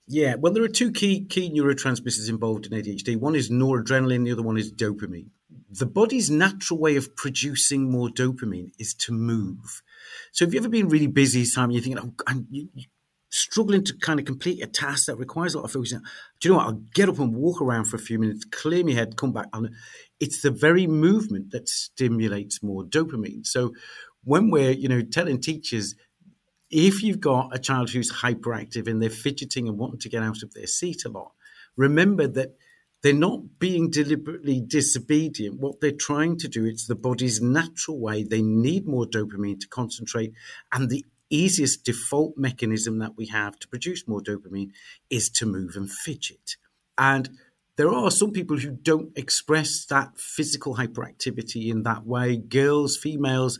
Yeah, 0.07 0.35
well, 0.35 0.51
there 0.51 0.63
are 0.63 0.67
two 0.69 0.91
key 0.91 1.25
key 1.25 1.49
neurotransmitters 1.49 2.29
involved 2.29 2.65
in 2.65 2.73
ADHD. 2.73 3.17
One 3.17 3.35
is 3.35 3.49
noradrenaline, 3.49 4.25
the 4.25 4.33
other 4.33 4.43
one 4.43 4.57
is 4.57 4.71
dopamine. 4.71 5.29
The 5.69 5.85
body's 5.85 6.29
natural 6.29 6.79
way 6.79 6.97
of 6.97 7.15
producing 7.15 7.89
more 7.89 8.09
dopamine 8.09 8.71
is 8.77 8.93
to 8.95 9.13
move. 9.13 9.81
So, 10.31 10.45
have 10.45 10.53
you 10.53 10.59
ever 10.59 10.69
been 10.69 10.89
really 10.89 11.07
busy, 11.07 11.45
Simon? 11.45 11.71
You're 11.71 11.83
thinking, 11.83 12.03
oh, 12.03 12.13
I'm 12.27 12.47
you, 12.51 12.67
struggling 13.29 13.83
to 13.85 13.97
kind 13.97 14.19
of 14.19 14.25
complete 14.25 14.61
a 14.61 14.67
task 14.67 15.05
that 15.05 15.15
requires 15.15 15.55
a 15.55 15.59
lot 15.59 15.65
of 15.65 15.71
focus. 15.71 15.91
Do 15.91 15.99
you 16.43 16.51
know 16.51 16.57
what? 16.57 16.67
I'll 16.67 16.81
get 16.93 17.09
up 17.09 17.19
and 17.19 17.35
walk 17.35 17.61
around 17.61 17.85
for 17.85 17.95
a 17.95 17.99
few 17.99 18.19
minutes, 18.19 18.45
clear 18.45 18.83
my 18.83 18.91
head, 18.91 19.15
come 19.15 19.31
back. 19.31 19.47
And 19.53 19.69
It's 20.19 20.41
the 20.41 20.51
very 20.51 20.85
movement 20.85 21.51
that 21.51 21.69
stimulates 21.69 22.61
more 22.61 22.83
dopamine. 22.83 23.47
So, 23.47 23.73
when 24.25 24.51
we're, 24.51 24.71
you 24.71 24.89
know, 24.89 25.01
telling 25.01 25.39
teachers, 25.39 25.95
if 26.73 27.03
you've 27.03 27.19
got 27.19 27.55
a 27.55 27.59
child 27.59 27.91
who's 27.91 28.11
hyperactive 28.11 28.87
and 28.87 28.99
they're 28.99 29.09
fidgeting 29.11 29.67
and 29.67 29.77
wanting 29.77 29.99
to 29.99 30.09
get 30.09 30.23
out 30.23 30.41
of 30.41 30.53
their 30.55 30.65
seat 30.65 31.05
a 31.05 31.09
lot, 31.09 31.33
remember 31.77 32.27
that 32.27 32.55
they're 33.03 33.13
not 33.13 33.59
being 33.59 33.91
deliberately 33.91 34.59
disobedient. 34.59 35.59
What 35.59 35.81
they're 35.81 35.91
trying 35.91 36.37
to 36.39 36.47
do, 36.47 36.65
it's 36.65 36.87
the 36.87 36.95
body's 36.95 37.41
natural 37.41 37.99
way. 37.99 38.23
They 38.23 38.41
need 38.41 38.87
more 38.87 39.05
dopamine 39.05 39.59
to 39.59 39.67
concentrate. 39.67 40.33
And 40.71 40.89
the 40.89 41.05
easiest 41.29 41.83
default 41.83 42.37
mechanism 42.37 42.97
that 42.99 43.17
we 43.17 43.27
have 43.27 43.59
to 43.59 43.67
produce 43.67 44.07
more 44.07 44.21
dopamine 44.21 44.71
is 45.11 45.29
to 45.31 45.45
move 45.45 45.75
and 45.75 45.91
fidget. 45.91 46.55
And 46.97 47.37
there 47.75 47.93
are 47.93 48.09
some 48.09 48.31
people 48.31 48.57
who 48.57 48.71
don't 48.71 49.15
express 49.15 49.85
that 49.85 50.17
physical 50.17 50.77
hyperactivity 50.77 51.69
in 51.69 51.83
that 51.83 52.05
way. 52.07 52.37
Girls, 52.37 52.97
females 52.97 53.59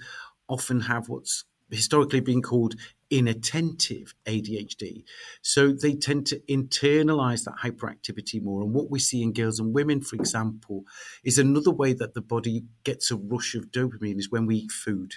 often 0.49 0.81
have 0.81 1.09
what's 1.09 1.45
historically 1.69 2.19
been 2.19 2.41
called 2.41 2.75
inattentive 3.13 4.15
ADHD. 4.25 5.03
So 5.43 5.71
they 5.71 5.93
tend 5.93 6.25
to 6.27 6.39
internalize 6.49 7.43
that 7.43 7.57
hyperactivity 7.63 8.41
more. 8.41 8.63
And 8.63 8.73
what 8.73 8.89
we 8.89 8.97
see 8.97 9.21
in 9.21 9.33
girls 9.33 9.59
and 9.59 9.71
women, 9.71 10.01
for 10.01 10.15
example, 10.15 10.83
is 11.23 11.37
another 11.37 11.69
way 11.69 11.93
that 11.93 12.15
the 12.15 12.21
body 12.21 12.63
gets 12.83 13.11
a 13.11 13.15
rush 13.15 13.53
of 13.53 13.71
dopamine 13.71 14.17
is 14.17 14.31
when 14.31 14.47
we 14.47 14.55
eat 14.55 14.71
food. 14.71 15.13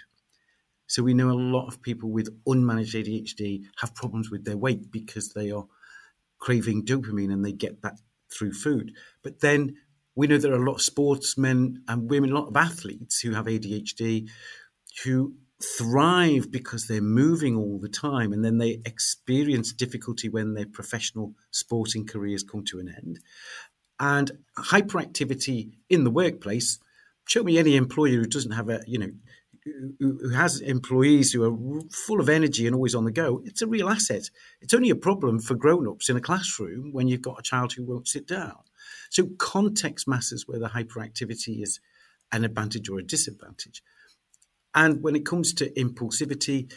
So 0.87 1.03
we 1.03 1.15
know 1.15 1.31
a 1.31 1.33
lot 1.33 1.69
of 1.69 1.81
people 1.81 2.11
with 2.11 2.29
unmanaged 2.45 2.95
ADHD 2.95 3.65
have 3.81 3.95
problems 3.95 4.31
with 4.31 4.45
their 4.45 4.59
weight 4.59 4.91
because 4.93 5.33
they 5.33 5.51
are 5.51 5.67
craving 6.39 6.85
dopamine 6.85 7.33
and 7.33 7.43
they 7.45 7.53
get 7.53 7.81
that 7.81 7.95
through 8.31 8.53
food. 8.53 8.93
But 9.23 9.41
then 9.41 9.77
we 10.15 10.27
know 10.27 10.37
there 10.37 10.53
are 10.53 10.63
a 10.63 10.69
lot 10.69 10.77
of 10.77 10.83
sportsmen 10.83 11.83
and 11.89 12.11
women, 12.11 12.31
a 12.31 12.39
lot 12.39 12.49
of 12.49 12.57
athletes 12.57 13.21
who 13.21 13.33
have 13.33 13.47
ADHD 13.47 14.29
who 15.05 15.35
thrive 15.63 16.51
because 16.51 16.87
they're 16.87 17.01
moving 17.01 17.57
all 17.57 17.79
the 17.79 17.89
time 17.89 18.33
and 18.33 18.45
then 18.45 18.59
they 18.59 18.81
experience 18.85 19.73
difficulty 19.73 20.29
when 20.29 20.55
their 20.55 20.67
professional 20.67 21.35
sporting 21.51 22.07
careers 22.07 22.43
come 22.43 22.65
to 22.65 22.79
an 22.79 22.89
end. 22.89 23.21
And 23.99 24.33
hyperactivity 24.59 25.71
in 25.89 26.05
the 26.05 26.11
workplace, 26.11 26.79
show 27.27 27.43
me 27.43 27.59
any 27.59 27.77
employer 27.77 28.17
who 28.17 28.27
doesn't 28.27 28.53
have 28.53 28.69
a, 28.69 28.83
you 28.87 28.99
know, 28.99 29.11
who 29.99 30.29
has 30.31 30.61
employees 30.61 31.33
who 31.33 31.43
are 31.43 31.81
full 31.91 32.21
of 32.21 32.29
energy 32.29 32.67
and 32.67 32.75
always 32.77 32.95
on 32.95 33.05
the 33.05 33.11
go, 33.11 33.43
it's 33.45 33.63
a 33.63 33.67
real 33.67 33.89
asset. 33.89 34.31
It's 34.61 34.75
only 34.75 34.91
a 34.91 34.97
problem 34.97 35.41
for 35.41 35.55
grown 35.55 35.89
ups 35.89 36.09
in 36.09 36.17
a 36.17 36.21
classroom 36.21 36.93
when 36.93 37.09
you've 37.09 37.23
got 37.23 37.39
a 37.39 37.43
child 37.43 37.73
who 37.73 37.85
won't 37.85 38.07
sit 38.07 38.29
down. 38.29 38.59
So, 39.11 39.29
context 39.39 40.07
matters 40.07 40.45
whether 40.47 40.69
hyperactivity 40.69 41.63
is 41.63 41.81
an 42.33 42.45
advantage 42.45 42.89
or 42.89 42.99
a 42.99 43.05
disadvantage. 43.05 43.83
And 44.77 45.03
when 45.03 45.17
it 45.17 45.25
comes 45.25 45.55
to 45.55 45.71
impulsivity, 45.71 46.71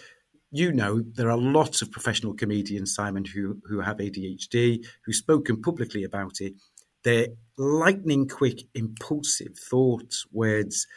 you 0.52 0.72
know 0.72 1.02
there 1.02 1.30
are 1.30 1.38
lots 1.38 1.82
of 1.82 1.92
professional 1.92 2.34
comedians, 2.34 2.96
Simon, 2.96 3.26
who 3.26 3.62
who 3.66 3.82
have 3.82 3.98
ADHD, 3.98 4.84
who've 5.06 5.16
spoken 5.16 5.62
publicly 5.62 6.04
about 6.04 6.40
it. 6.40 6.54
Their 7.04 7.28
lightning 7.58 8.28
quick, 8.28 8.62
impulsive 8.74 9.58
thoughts, 9.58 10.26
words, 10.32 10.88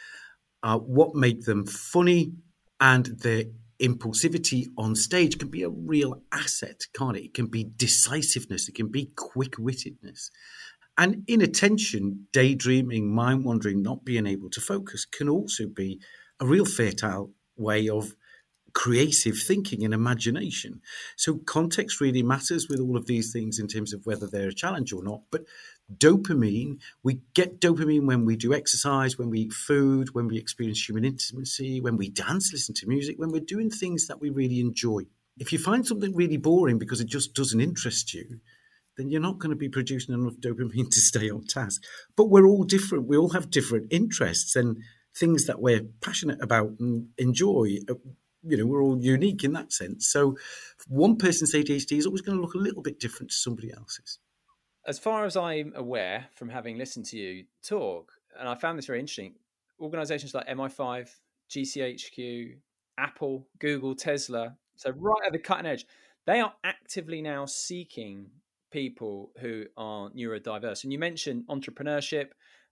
are 0.63 0.79
what 0.79 1.13
make 1.13 1.43
them 1.43 1.65
funny, 1.65 2.33
and 2.79 3.05
their 3.05 3.43
impulsivity 3.81 4.67
on 4.77 4.95
stage 4.95 5.37
can 5.37 5.49
be 5.49 5.63
a 5.63 5.69
real 5.69 6.21
asset, 6.31 6.81
can't 6.95 7.17
it? 7.17 7.25
It 7.25 7.33
can 7.33 7.47
be 7.47 7.65
decisiveness, 7.75 8.69
it 8.69 8.75
can 8.75 8.87
be 8.87 9.11
quick 9.15 9.53
wittedness. 9.53 10.29
And 10.97 11.23
inattention, 11.27 12.27
daydreaming, 12.31 13.13
mind 13.13 13.43
wandering, 13.43 13.81
not 13.81 14.05
being 14.05 14.27
able 14.27 14.49
to 14.51 14.61
focus 14.61 15.05
can 15.05 15.27
also 15.27 15.67
be 15.67 15.99
a 16.39 16.45
real 16.45 16.65
fertile 16.65 17.31
way 17.57 17.87
of 17.89 18.15
creative 18.73 19.37
thinking 19.37 19.83
and 19.83 19.93
imagination. 19.93 20.81
So 21.15 21.37
context 21.37 22.01
really 22.01 22.23
matters 22.23 22.67
with 22.67 22.79
all 22.79 22.97
of 22.97 23.05
these 23.05 23.31
things 23.31 23.59
in 23.59 23.67
terms 23.67 23.93
of 23.93 24.05
whether 24.05 24.27
they're 24.27 24.49
a 24.49 24.53
challenge 24.53 24.91
or 24.91 25.03
not. 25.03 25.21
But 25.31 25.43
dopamine, 25.95 26.79
we 27.03 27.21
get 27.35 27.61
dopamine 27.61 28.07
when 28.07 28.25
we 28.25 28.35
do 28.35 28.53
exercise, 28.53 29.17
when 29.17 29.29
we 29.29 29.41
eat 29.41 29.53
food, 29.53 30.13
when 30.13 30.27
we 30.27 30.37
experience 30.37 30.87
human 30.87 31.05
intimacy, 31.05 31.81
when 31.81 31.97
we 31.97 32.09
dance, 32.09 32.51
listen 32.51 32.73
to 32.75 32.87
music, 32.87 33.17
when 33.19 33.31
we're 33.31 33.41
doing 33.41 33.69
things 33.69 34.07
that 34.07 34.19
we 34.19 34.29
really 34.29 34.59
enjoy. 34.59 35.03
If 35.37 35.51
you 35.53 35.59
find 35.59 35.85
something 35.85 36.15
really 36.15 36.37
boring 36.37 36.79
because 36.79 37.01
it 37.01 37.07
just 37.07 37.33
doesn't 37.33 37.61
interest 37.61 38.13
you, 38.13 38.39
then 38.97 39.09
you're 39.09 39.21
not 39.21 39.39
going 39.39 39.49
to 39.49 39.55
be 39.55 39.69
producing 39.69 40.13
enough 40.13 40.35
dopamine 40.35 40.89
to 40.91 40.99
stay 40.99 41.29
on 41.29 41.45
task. 41.45 41.83
But 42.15 42.29
we're 42.29 42.47
all 42.47 42.63
different. 42.63 43.07
We 43.07 43.17
all 43.17 43.29
have 43.29 43.51
different 43.51 43.91
interests. 43.91 44.55
And 44.55 44.77
things 45.15 45.45
that 45.45 45.61
we're 45.61 45.81
passionate 46.01 46.41
about 46.41 46.73
and 46.79 47.09
enjoy. 47.17 47.77
Uh, 47.89 47.95
you 48.45 48.57
know, 48.57 48.65
we're 48.65 48.83
all 48.83 49.01
unique 49.01 49.43
in 49.43 49.53
that 49.53 49.71
sense. 49.71 50.07
So 50.07 50.35
one 50.87 51.15
person's 51.15 51.53
ADHD 51.53 51.97
is 51.97 52.05
always 52.05 52.21
going 52.21 52.37
to 52.37 52.41
look 52.41 52.55
a 52.55 52.59
little 52.59 52.81
bit 52.81 52.99
different 52.99 53.31
to 53.31 53.37
somebody 53.37 53.71
else's. 53.71 54.19
As 54.85 54.99
far 54.99 55.25
as 55.25 55.37
I'm 55.37 55.71
aware 55.75 56.25
from 56.35 56.49
having 56.49 56.77
listened 56.77 57.05
to 57.07 57.17
you 57.17 57.45
talk, 57.65 58.11
and 58.37 58.49
I 58.49 58.55
found 58.55 58.77
this 58.77 58.87
very 58.87 58.99
interesting, 58.99 59.35
organizations 59.79 60.33
like 60.33 60.47
MI5, 60.47 61.09
GCHQ, 61.49 62.57
Apple, 62.97 63.47
Google, 63.59 63.95
Tesla, 63.95 64.57
so 64.75 64.91
right 64.91 65.21
at 65.25 65.31
the 65.31 65.39
cutting 65.39 65.65
edge, 65.65 65.85
they 66.25 66.39
are 66.39 66.53
actively 66.63 67.21
now 67.21 67.45
seeking 67.45 68.27
people 68.71 69.31
who 69.39 69.65
are 69.77 70.09
neurodiverse. 70.09 70.83
And 70.83 70.91
you 70.91 70.99
mentioned 70.99 71.45
entrepreneurship. 71.49 72.29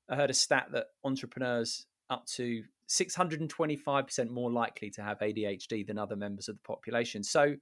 I 0.10 0.15
heard 0.15 0.29
a 0.29 0.33
stat 0.33 0.67
that 0.71 0.88
entrepreneurs 1.03 1.86
up 2.11 2.27
to 2.27 2.63
625% 2.89 4.29
more 4.29 4.51
likely 4.51 4.89
to 4.91 5.01
have 5.01 5.19
ADHD 5.19 5.87
than 5.87 5.97
other 5.97 6.15
members 6.15 6.49
of 6.49 6.57
the 6.57 6.61
population. 6.61 7.23
So 7.23 7.55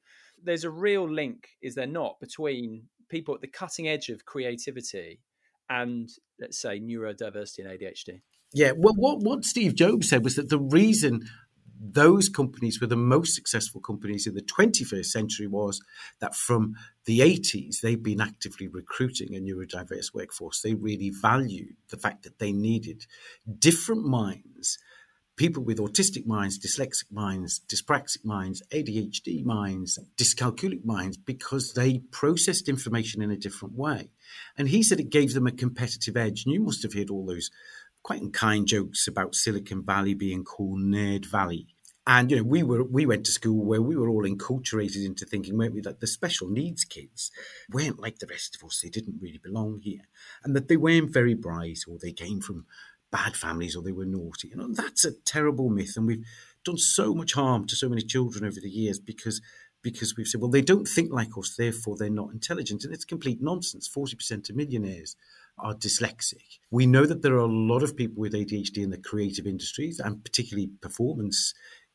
there's 0.43 0.63
a 0.63 0.71
real 0.71 1.09
link, 1.09 1.49
is 1.61 1.75
there 1.75 1.87
not, 1.87 2.19
between 2.19 2.87
people 3.09 3.35
at 3.35 3.41
the 3.41 3.47
cutting 3.47 3.87
edge 3.87 4.09
of 4.09 4.25
creativity 4.25 5.21
and, 5.69 6.09
let's 6.39 6.59
say, 6.59 6.79
neurodiversity 6.79 7.59
and 7.59 7.67
ADHD? 7.67 8.21
Yeah, 8.51 8.71
well, 8.75 8.95
what, 8.95 9.19
what 9.19 9.45
Steve 9.45 9.75
Jobs 9.75 10.09
said 10.09 10.23
was 10.23 10.35
that 10.35 10.49
the 10.49 10.59
reason 10.59 11.21
those 11.79 12.27
companies 12.27 12.81
were 12.81 12.87
the 12.87 12.97
most 12.97 13.33
successful 13.33 13.79
companies 13.79 14.27
in 14.27 14.35
the 14.35 14.41
21st 14.41 15.05
century 15.05 15.47
was 15.47 15.81
that 16.19 16.35
from 16.35 16.75
the 17.05 17.19
80s, 17.19 17.79
they've 17.81 18.03
been 18.03 18.19
actively 18.19 18.67
recruiting 18.67 19.33
a 19.33 19.39
neurodiverse 19.39 20.13
workforce. 20.13 20.61
They 20.61 20.73
really 20.73 21.09
valued 21.09 21.75
the 21.89 21.97
fact 21.97 22.23
that 22.23 22.39
they 22.39 22.51
needed 22.51 23.05
different 23.59 24.05
minds, 24.05 24.77
people 25.37 25.63
with 25.63 25.77
autistic 25.77 26.25
minds, 26.25 26.59
dyslexic 26.59 27.09
minds, 27.11 27.61
dyspraxic 27.67 28.25
minds, 28.25 28.61
ADHD 28.71 29.45
minds, 29.45 29.97
dyscalculic 30.17 30.83
minds, 30.83 31.15
because 31.15 31.73
they 31.73 31.99
processed 32.11 32.67
information 32.67 33.21
in 33.21 33.31
a 33.31 33.37
different 33.37 33.75
way. 33.75 34.09
And 34.57 34.67
he 34.67 34.83
said 34.83 34.99
it 34.99 35.09
gave 35.09 35.33
them 35.33 35.47
a 35.47 35.51
competitive 35.51 36.17
edge. 36.17 36.43
And 36.43 36.53
you 36.53 36.59
must 36.59 36.83
have 36.83 36.93
heard 36.93 37.09
all 37.09 37.25
those 37.25 37.49
quite 38.09 38.23
unkind 38.23 38.65
jokes 38.65 39.07
about 39.07 39.35
Silicon 39.35 39.83
Valley 39.85 40.15
being 40.15 40.43
called 40.43 40.79
Nerd 40.79 41.27
Valley. 41.27 41.67
And 42.07 42.31
you 42.31 42.37
know, 42.37 42.43
we 42.43 42.63
were 42.63 42.83
we 42.83 43.05
went 43.05 43.23
to 43.27 43.31
school 43.31 43.63
where 43.63 43.83
we 43.83 43.95
were 43.95 44.09
all 44.09 44.23
enculturated 44.23 45.05
into 45.05 45.27
thinking, 45.27 45.55
weren't 45.55 45.75
we, 45.75 45.81
that 45.81 45.99
the 45.99 46.07
special 46.07 46.49
needs 46.49 46.85
kids 46.85 47.29
weren't 47.71 47.99
like 47.99 48.17
the 48.17 48.25
rest 48.25 48.55
of 48.55 48.65
us. 48.65 48.81
They 48.81 48.89
didn't 48.89 49.21
really 49.21 49.37
belong 49.37 49.81
here, 49.83 50.07
and 50.43 50.55
that 50.55 50.69
they 50.69 50.75
weren't 50.75 51.13
very 51.13 51.35
bright, 51.35 51.81
or 51.87 51.99
they 52.01 52.11
came 52.11 52.41
from 52.41 52.65
bad 53.11 53.35
families, 53.35 53.75
or 53.75 53.83
they 53.83 53.91
were 53.91 54.05
naughty. 54.05 54.47
You 54.47 54.55
know, 54.55 54.73
that's 54.73 55.05
a 55.05 55.11
terrible 55.11 55.69
myth, 55.69 55.93
and 55.95 56.07
we've 56.07 56.25
done 56.65 56.79
so 56.79 57.13
much 57.13 57.33
harm 57.33 57.67
to 57.67 57.75
so 57.75 57.89
many 57.89 58.01
children 58.01 58.43
over 58.43 58.59
the 58.59 58.71
years 58.71 58.99
because 58.99 59.39
because 59.83 60.17
we've 60.17 60.27
said, 60.27 60.41
well, 60.41 60.49
they 60.49 60.63
don't 60.63 60.87
think 60.87 61.13
like 61.13 61.37
us, 61.37 61.55
therefore 61.55 61.95
they're 61.95 62.09
not 62.09 62.33
intelligent, 62.33 62.83
and 62.83 62.91
it's 62.91 63.05
complete 63.05 63.39
nonsense. 63.39 63.87
Forty 63.87 64.15
percent 64.15 64.49
of 64.49 64.55
millionaires 64.55 65.15
are 65.61 65.73
dyslexic. 65.73 66.59
We 66.71 66.85
know 66.85 67.05
that 67.05 67.21
there 67.21 67.35
are 67.35 67.39
a 67.39 67.45
lot 67.45 67.83
of 67.83 67.95
people 67.95 68.21
with 68.21 68.33
ADHD 68.33 68.77
in 68.77 68.89
the 68.89 68.97
creative 68.97 69.47
industries 69.47 69.99
and 69.99 70.23
particularly 70.23 70.69
performance 70.81 71.53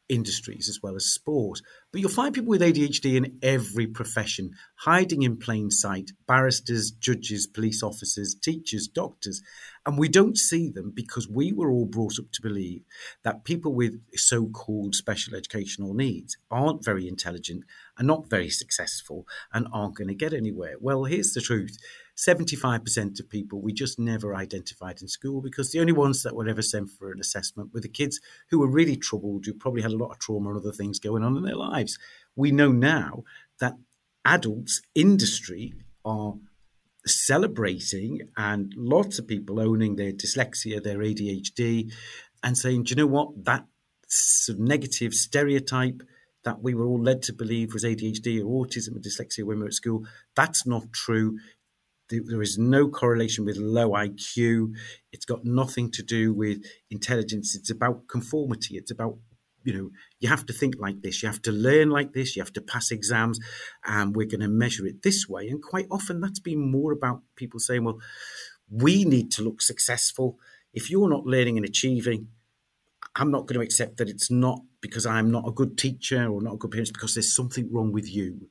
industries 0.09 0.68
as 0.68 0.80
well 0.83 0.97
as 0.97 1.06
sport. 1.06 1.61
But 1.90 2.00
you'll 2.00 2.11
find 2.11 2.35
people 2.35 2.50
with 2.50 2.61
ADHD 2.61 3.16
in 3.16 3.38
every 3.42 3.87
profession, 3.87 4.50
hiding 4.76 5.23
in 5.23 5.38
plain 5.38 5.71
sight 5.71 6.11
barristers, 6.26 6.90
judges, 6.90 7.47
police 7.47 7.83
officers, 7.83 8.35
teachers, 8.35 8.87
doctors. 8.87 9.42
And 9.87 9.99
we 9.99 10.09
don't 10.09 10.37
see 10.37 10.71
them 10.71 10.92
because 10.94 11.28
we 11.28 11.52
were 11.52 11.71
all 11.71 11.87
brought 11.87 12.18
up 12.18 12.30
to 12.33 12.42
believe 12.42 12.83
that 13.23 13.44
people 13.44 13.75
with 13.75 14.00
so 14.14 14.47
called 14.47 14.94
special 14.94 15.35
educational 15.35 15.94
needs 15.94 16.37
aren't 16.50 16.85
very 16.85 17.09
intelligent 17.09 17.64
and 17.99 18.06
not 18.06 18.30
very 18.30 18.50
successful 18.50 19.26
and 19.52 19.68
aren't 19.73 19.97
going 19.97 20.09
to 20.09 20.14
get 20.14 20.33
anywhere. 20.33 20.76
Well, 20.80 21.04
here's 21.04 21.33
the 21.33 21.40
truth 21.40 21.78
75% 22.16 23.18
of 23.18 23.28
people 23.28 23.61
we 23.61 23.73
just 23.73 23.99
never 23.99 24.35
identified 24.35 25.02
in 25.02 25.09
school 25.09 25.40
because 25.40 25.73
the 25.73 25.80
only 25.80 25.92
ones 25.92 26.23
that 26.23 26.35
were 26.35 26.49
ever 26.49 26.62
sent 26.62 26.90
for 26.90 27.11
an 27.11 27.18
assessment 27.21 27.71
were 27.75 27.80
the 27.80 27.88
kids 27.88 28.21
who 28.50 28.61
were 28.61 28.71
really 28.71 28.97
troubled, 28.97 29.47
who 29.47 29.54
probably 29.54 29.83
had 29.83 29.90
a 29.90 29.97
lot 29.97 30.11
of 30.11 30.18
trauma 30.18 30.50
and 30.50 30.59
other 30.59 30.73
things 30.73 31.00
going 31.00 31.25
on 31.25 31.37
in 31.37 31.42
their 31.42 31.56
lives. 31.56 31.99
We 32.37 32.52
know 32.52 32.71
now 32.71 33.25
that 33.61 33.75
adults, 34.25 34.80
industry 34.94 35.75
are 36.04 36.35
celebrating 37.06 38.21
and 38.37 38.73
lots 38.76 39.18
of 39.18 39.26
people 39.26 39.61
owning 39.61 39.97
their 39.97 40.12
dyslexia, 40.12 40.83
their 40.83 40.99
ADHD, 40.99 41.92
and 42.42 42.56
saying, 42.56 42.85
do 42.85 42.90
you 42.90 42.97
know 42.97 43.06
what? 43.06 43.44
That 43.44 43.66
sort 44.09 44.59
of 44.59 44.64
negative 44.64 45.14
stereotype 45.14 46.02
that 46.45 46.62
we 46.62 46.75
were 46.75 46.86
all 46.86 47.02
led 47.02 47.23
to 47.23 47.32
believe 47.32 47.73
was 47.73 47.84
ADHD 47.84 48.41
or 48.41 48.67
autism 48.67 48.97
or 48.97 49.00
dyslexia 49.00 49.45
when 49.45 49.56
we 49.56 49.62
were 49.62 49.69
at 49.69 49.75
school, 49.75 50.06
that's 50.36 50.67
not 50.67 50.93
true 50.93 51.39
there 52.10 52.43
is 52.43 52.58
no 52.58 52.88
correlation 52.88 53.45
with 53.45 53.56
low 53.56 53.90
IQ. 53.90 54.75
It's 55.12 55.25
got 55.25 55.45
nothing 55.45 55.90
to 55.93 56.02
do 56.02 56.32
with 56.32 56.62
intelligence. 56.90 57.56
It's 57.56 57.71
about 57.71 58.08
conformity. 58.08 58.76
It's 58.76 58.90
about 58.90 59.19
you 59.64 59.73
know 59.73 59.90
you 60.21 60.28
have 60.28 60.47
to 60.47 60.52
think 60.52 60.75
like 60.78 61.00
this 61.02 61.23
you 61.23 61.28
have 61.28 61.43
to 61.43 61.50
learn 61.50 61.90
like 61.90 62.12
this 62.12 62.36
you 62.36 62.43
have 62.43 62.52
to 62.52 62.60
pass 62.60 62.90
exams 62.90 63.40
and 63.84 64.14
we're 64.14 64.26
going 64.26 64.40
to 64.40 64.49
measure 64.49 64.86
it 64.86 65.02
this 65.02 65.26
way 65.28 65.49
and 65.49 65.62
quite 65.62 65.86
often 65.90 66.21
that's 66.21 66.38
been 66.38 66.71
more 66.71 66.93
about 66.93 67.23
people 67.34 67.58
saying 67.58 67.82
well 67.82 67.99
we 68.71 69.04
need 69.04 69.32
to 69.32 69.43
look 69.43 69.62
successful 69.62 70.38
if 70.73 70.90
you're 70.90 71.08
not 71.08 71.25
learning 71.25 71.56
and 71.56 71.64
achieving 71.64 72.28
i'm 73.17 73.30
not 73.30 73.47
going 73.47 73.58
to 73.58 73.64
accept 73.64 73.97
that 73.97 74.08
it's 74.08 74.30
not 74.30 74.60
because 74.80 75.06
i'm 75.06 75.30
not 75.30 75.49
a 75.49 75.52
good 75.52 75.78
teacher 75.78 76.26
or 76.28 76.43
not 76.43 76.54
a 76.54 76.58
good 76.58 76.71
parent 76.71 76.93
because 76.93 77.14
there's 77.14 77.34
something 77.34 77.73
wrong 77.73 77.90
with 77.90 78.12
you 78.14 78.49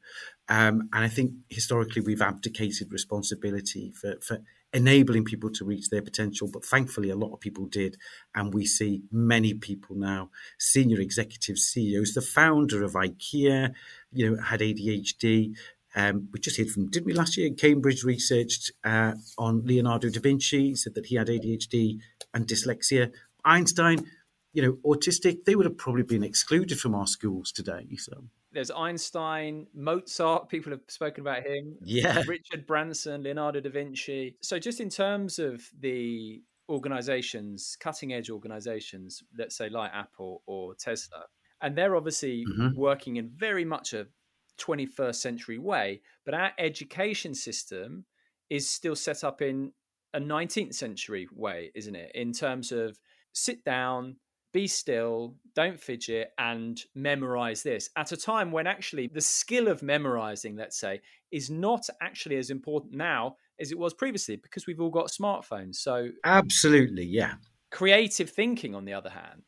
um, 0.50 0.90
and 0.92 1.06
I 1.06 1.08
think 1.08 1.32
historically 1.50 2.02
we've 2.02 2.22
abdicated 2.22 2.92
responsibility 2.92 3.92
for, 3.92 4.16
for 4.22 4.40
enabling 4.74 5.24
people 5.24 5.50
to 5.52 5.64
reach 5.64 5.90
their 5.90 6.02
potential. 6.02 6.50
But 6.52 6.66
thankfully, 6.66 7.10
a 7.10 7.16
lot 7.16 7.34
of 7.34 7.40
people 7.40 7.66
did. 7.66 7.98
And 8.36 8.54
we 8.54 8.66
see 8.66 9.04
many 9.12 9.54
people 9.54 9.96
now, 9.96 10.32
senior 10.60 11.00
executives, 11.00 11.64
CEOs, 11.64 12.14
the 12.14 12.22
founder 12.22 12.84
of 12.84 12.94
IKEA, 12.94 13.74
you 14.12 14.32
know, 14.32 14.42
had 14.42 14.60
ADHD. 14.60 15.56
Um, 15.96 16.28
we 16.32 16.40
just 16.40 16.58
heard 16.58 16.72
from, 16.72 16.90
didn't 16.90 17.06
we 17.06 17.14
last 17.14 17.38
year? 17.38 17.52
Cambridge 17.52 18.04
researched 18.04 18.72
uh, 18.84 19.14
on 19.38 19.64
Leonardo 19.66 20.10
da 20.10 20.20
Vinci, 20.20 20.76
said 20.76 20.96
that 20.96 21.06
he 21.06 21.16
had 21.16 21.28
ADHD 21.28 22.00
and 22.34 22.48
dyslexia. 22.48 23.12
Einstein, 23.46 24.06
you 24.54 24.62
know, 24.62 24.74
autistic, 24.86 25.46
they 25.46 25.56
would 25.56 25.66
have 25.68 25.78
probably 25.78 26.04
been 26.04 26.24
excluded 26.24 26.80
from 26.80 26.96
our 26.96 27.08
schools 27.08 27.52
today. 27.52 27.88
So 27.98 28.24
there's 28.54 28.72
Einstein, 28.72 29.68
Mozart. 29.74 30.50
People 30.50 30.72
have 30.72 30.82
spoken 30.88 31.22
about 31.22 31.46
him. 31.46 31.76
Yeah, 31.84 32.22
Richard 32.28 32.66
Branson, 32.68 33.24
Leonardo 33.24 33.60
da 33.60 33.70
Vinci. 33.70 34.38
So, 34.42 34.60
just 34.60 34.80
in 34.80 34.90
terms 34.90 35.40
of 35.40 35.62
the 35.80 36.42
organizations, 36.70 37.76
cutting 37.80 38.14
edge 38.14 38.30
organizations, 38.30 39.24
let's 39.38 39.56
say 39.56 39.70
like 39.70 39.92
Apple 39.94 40.44
or 40.46 40.76
Tesla, 40.76 41.24
and 41.62 41.76
they're 41.76 41.96
obviously 41.96 42.46
mm-hmm. 42.46 42.80
working 42.80 43.18
in 43.18 43.30
very 43.30 43.66
much 43.66 43.94
a 43.94 44.08
21st 44.60 45.16
century 45.16 45.58
way, 45.58 46.02
but 46.26 46.34
our 46.34 46.52
education 46.58 47.34
system 47.34 48.06
is 48.50 48.70
still 48.70 48.96
set 48.96 49.24
up 49.24 49.42
in 49.42 49.72
a 50.14 50.20
19th 50.20 50.76
century 50.76 51.28
way, 51.34 51.72
isn't 51.74 51.96
it? 51.96 52.12
In 52.14 52.32
terms 52.32 52.72
of 52.72 53.00
sit 53.34 53.64
down, 53.64 54.18
be 54.52 54.68
still, 54.68 55.36
don't 55.56 55.80
fidget, 55.80 56.32
and 56.38 56.80
memorize 56.96 57.64
this 57.64 57.90
at 57.96 58.12
a 58.12 58.18
time 58.18 58.52
when 58.52 58.68
actually 58.68 59.08
the 59.08 59.22
skill 59.22 59.68
of 59.68 59.84
memorizing, 59.84 60.56
let's 60.56 60.80
say, 60.80 61.02
is 61.32 61.50
not 61.50 61.88
actually 62.02 62.38
as 62.38 62.50
important 62.50 62.94
now 62.94 63.36
as 63.60 63.72
it 63.72 63.78
was 63.78 63.94
previously 63.94 64.36
because 64.36 64.68
we've 64.68 64.82
all 64.82 64.90
got 64.90 65.08
smartphones. 65.08 65.76
So, 65.76 66.10
absolutely, 66.24 67.06
yeah. 67.06 67.36
Creative 67.72 68.30
thinking, 68.30 68.76
on 68.76 68.86
the 68.86 68.94
other 68.94 69.10
hand. 69.10 69.44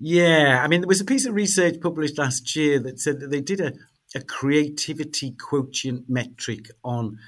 Yeah, 0.00 0.62
I 0.62 0.68
mean, 0.68 0.80
there 0.80 0.88
was 0.88 1.00
a 1.00 1.04
piece 1.04 1.26
of 1.26 1.34
research 1.34 1.80
published 1.80 2.18
last 2.18 2.54
year 2.54 2.78
that 2.80 3.00
said 3.00 3.20
that 3.20 3.30
they 3.30 3.40
did 3.40 3.60
a, 3.60 3.72
a 4.14 4.20
creativity 4.20 5.32
quotient 5.32 6.04
metric 6.08 6.70
on 6.84 7.18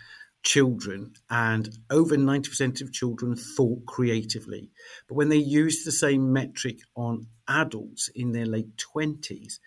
children, 0.42 1.12
and 1.28 1.68
over 1.90 2.16
90% 2.16 2.80
of 2.80 2.92
children 2.92 3.36
thought 3.36 3.84
creatively. 3.86 4.70
But 5.08 5.14
when 5.16 5.28
they 5.28 5.36
used 5.36 5.86
the 5.86 5.92
same 5.92 6.32
metric 6.32 6.78
on 6.94 7.26
adults 7.48 8.08
in 8.14 8.32
their 8.32 8.46
late 8.46 8.82
20s, 8.94 9.58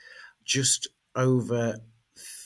just 0.44 0.88
over 1.16 1.78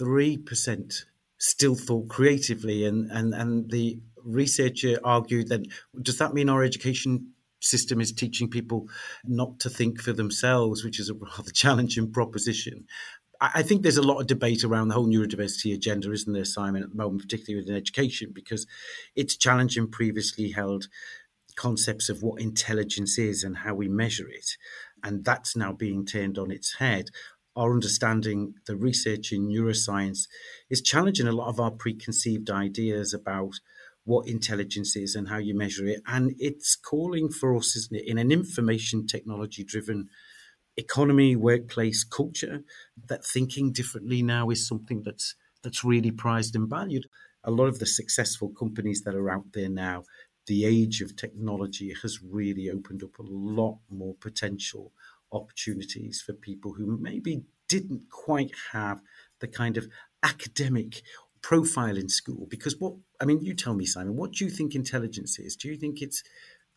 3% 0.02 0.94
still 1.38 1.76
thought 1.76 2.10
creatively. 2.10 2.86
And, 2.86 3.12
and, 3.12 3.34
and 3.34 3.70
the 3.72 4.00
researcher 4.24 5.00
argued 5.04 5.50
that 5.50 5.66
does 6.02 6.18
that 6.18 6.34
mean 6.34 6.50
our 6.50 6.64
education 6.64 7.34
system 7.60 8.00
is 8.02 8.12
teaching 8.12 8.50
people 8.50 8.88
not 9.26 9.60
to 9.60 9.70
think 9.70 10.02
for 10.02 10.14
themselves, 10.14 10.84
which 10.84 11.00
is 11.00 11.10
a 11.10 11.14
rather 11.14 11.52
challenging 11.54 12.12
proposition. 12.12 12.86
I 13.40 13.62
think 13.62 13.82
there's 13.82 13.98
a 13.98 14.02
lot 14.02 14.20
of 14.20 14.28
debate 14.28 14.64
around 14.64 14.88
the 14.88 14.96
whole 14.96 15.08
neurodiversity 15.08 15.74
agenda, 15.74 16.12
isn't 16.12 16.34
there, 16.34 16.46
Simon, 16.46 16.84
at 16.84 16.90
the 16.90 16.96
moment, 16.96 17.22
particularly 17.22 17.62
within 17.62 17.78
education, 17.78 18.32
because 18.34 18.66
it's 19.16 19.36
challenging 19.36 19.90
previously 19.90 20.52
held 20.52 20.88
concepts 21.56 22.10
of 22.10 22.24
what 22.24 22.42
intelligence 22.42 23.18
is 23.18 23.44
and 23.44 23.58
how 23.58 23.74
we 23.74 23.88
measure 23.88 24.28
it. 24.30 24.58
And 25.04 25.26
that's 25.26 25.56
now 25.56 25.74
being 25.74 26.06
turned 26.06 26.38
on 26.38 26.52
its 26.52 26.76
head. 26.76 27.10
Our 27.56 27.74
understanding, 27.74 28.54
the 28.66 28.76
research 28.76 29.32
in 29.32 29.48
neuroscience, 29.48 30.28
is 30.70 30.82
challenging 30.82 31.28
a 31.28 31.32
lot 31.32 31.50
of 31.50 31.60
our 31.60 31.72
preconceived 31.72 32.50
ideas 32.50 33.14
about 33.14 33.56
what 34.04 34.28
intelligence 34.28 34.96
is 34.96 35.16
and 35.16 35.28
how 35.28 35.38
you 35.38 35.56
measure 35.56 35.86
it. 35.86 36.02
And 36.08 36.34
it's 36.40 36.76
calling 36.76 37.30
for 37.30 37.56
us, 37.58 37.76
isn't 37.76 37.98
it, 37.98 38.08
in 38.08 38.18
an 38.18 38.32
information 38.32 39.06
technology 39.06 39.64
driven 39.64 40.10
economy, 40.78 41.36
workplace, 41.36 42.04
culture, 42.04 42.64
that 43.08 43.26
thinking 43.26 43.72
differently 43.72 44.22
now 44.22 44.50
is 44.50 44.68
something 44.68 45.04
that's 45.04 45.36
that's 45.64 45.84
really 45.84 46.12
prized 46.12 46.56
and 46.56 46.70
valued. 46.70 47.08
A 47.44 47.52
lot 47.52 47.68
of 47.68 47.80
the 47.80 47.86
successful 47.86 48.50
companies 48.50 49.02
that 49.02 49.16
are 49.16 49.30
out 49.30 49.54
there 49.54 49.70
now, 49.70 50.04
the 50.46 50.66
age 50.66 51.02
of 51.02 51.16
technology 51.16 51.94
has 52.02 52.22
really 52.22 52.70
opened 52.70 53.04
up 53.04 53.18
a 53.20 53.24
lot 53.24 53.80
more 53.90 54.16
potential 54.20 54.94
opportunities 55.32 56.22
for 56.22 56.34
people 56.34 56.74
who 56.74 56.98
maybe 56.98 57.44
didn't 57.68 58.04
quite 58.10 58.52
have 58.72 59.02
the 59.40 59.48
kind 59.48 59.78
of 59.78 59.88
academic 60.24 61.02
profile 61.42 61.98
in 61.98 62.10
school. 62.10 62.48
Because 62.50 62.80
what 62.80 62.94
I 63.20 63.26
mean, 63.26 63.42
you 63.42 63.54
tell 63.54 63.74
me, 63.74 63.86
Simon, 63.86 64.16
what 64.16 64.34
do 64.34 64.46
you 64.46 64.52
think 64.52 64.76
intelligence 64.76 65.40
is? 65.40 65.56
Do 65.56 65.68
you 65.68 65.76
think 65.76 66.02
it's 66.02 66.24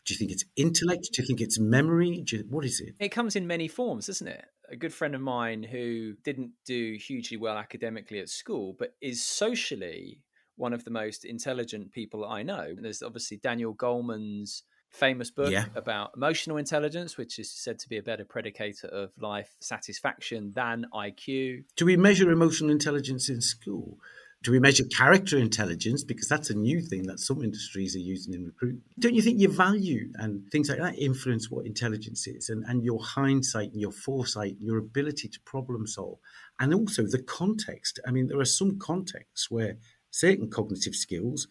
do 0.05 0.13
you 0.13 0.17
think 0.17 0.31
it's 0.31 0.45
intellect? 0.55 1.09
Do 1.13 1.21
you 1.21 1.27
think 1.27 1.41
it's 1.41 1.59
memory? 1.59 2.23
You, 2.31 2.45
what 2.49 2.65
is 2.65 2.79
it? 2.79 2.95
It 2.99 3.09
comes 3.09 3.35
in 3.35 3.47
many 3.47 3.67
forms, 3.67 4.07
doesn't 4.07 4.27
it? 4.27 4.45
A 4.69 4.75
good 4.75 4.93
friend 4.93 5.13
of 5.15 5.21
mine 5.21 5.63
who 5.63 6.13
didn't 6.23 6.51
do 6.65 6.97
hugely 6.99 7.37
well 7.37 7.57
academically 7.57 8.19
at 8.19 8.29
school, 8.29 8.75
but 8.77 8.95
is 9.01 9.21
socially 9.23 10.21
one 10.55 10.73
of 10.73 10.85
the 10.85 10.91
most 10.91 11.25
intelligent 11.25 11.91
people 11.91 12.25
I 12.25 12.43
know. 12.43 12.75
There's 12.79 13.03
obviously 13.03 13.37
Daniel 13.37 13.73
Goleman's 13.73 14.63
famous 14.89 15.31
book 15.31 15.51
yeah. 15.51 15.65
about 15.75 16.11
emotional 16.15 16.57
intelligence, 16.57 17.17
which 17.17 17.39
is 17.39 17.51
said 17.51 17.79
to 17.79 17.89
be 17.89 17.97
a 17.97 18.03
better 18.03 18.25
predicator 18.25 18.85
of 18.85 19.11
life 19.19 19.55
satisfaction 19.59 20.51
than 20.53 20.85
IQ. 20.93 21.63
Do 21.75 21.85
we 21.85 21.97
measure 21.97 22.29
emotional 22.29 22.71
intelligence 22.71 23.29
in 23.29 23.41
school? 23.41 23.97
Do 24.43 24.51
we 24.51 24.59
measure 24.59 24.85
character 24.85 25.37
intelligence? 25.37 26.03
Because 26.03 26.27
that's 26.27 26.49
a 26.49 26.55
new 26.55 26.81
thing 26.81 27.03
that 27.03 27.19
some 27.19 27.43
industries 27.43 27.95
are 27.95 27.99
using 27.99 28.33
in 28.33 28.45
recruitment. 28.45 28.83
Don't 28.97 29.13
you 29.13 29.21
think 29.21 29.39
your 29.39 29.51
value 29.51 30.11
and 30.15 30.49
things 30.51 30.67
like 30.67 30.79
that 30.79 30.97
influence 30.97 31.51
what 31.51 31.67
intelligence 31.67 32.25
is 32.25 32.49
and, 32.49 32.63
and 32.67 32.83
your 32.83 32.99
hindsight 33.03 33.71
and 33.71 33.79
your 33.79 33.91
foresight 33.91 34.53
and 34.53 34.65
your 34.65 34.79
ability 34.79 35.27
to 35.27 35.39
problem 35.41 35.85
solve? 35.85 36.17
And 36.59 36.73
also 36.73 37.03
the 37.03 37.21
context. 37.21 37.99
I 38.07 38.11
mean, 38.11 38.27
there 38.27 38.39
are 38.39 38.45
some 38.45 38.79
contexts 38.79 39.51
where 39.51 39.77
certain 40.09 40.49
cognitive 40.49 40.95
skills 40.95 41.47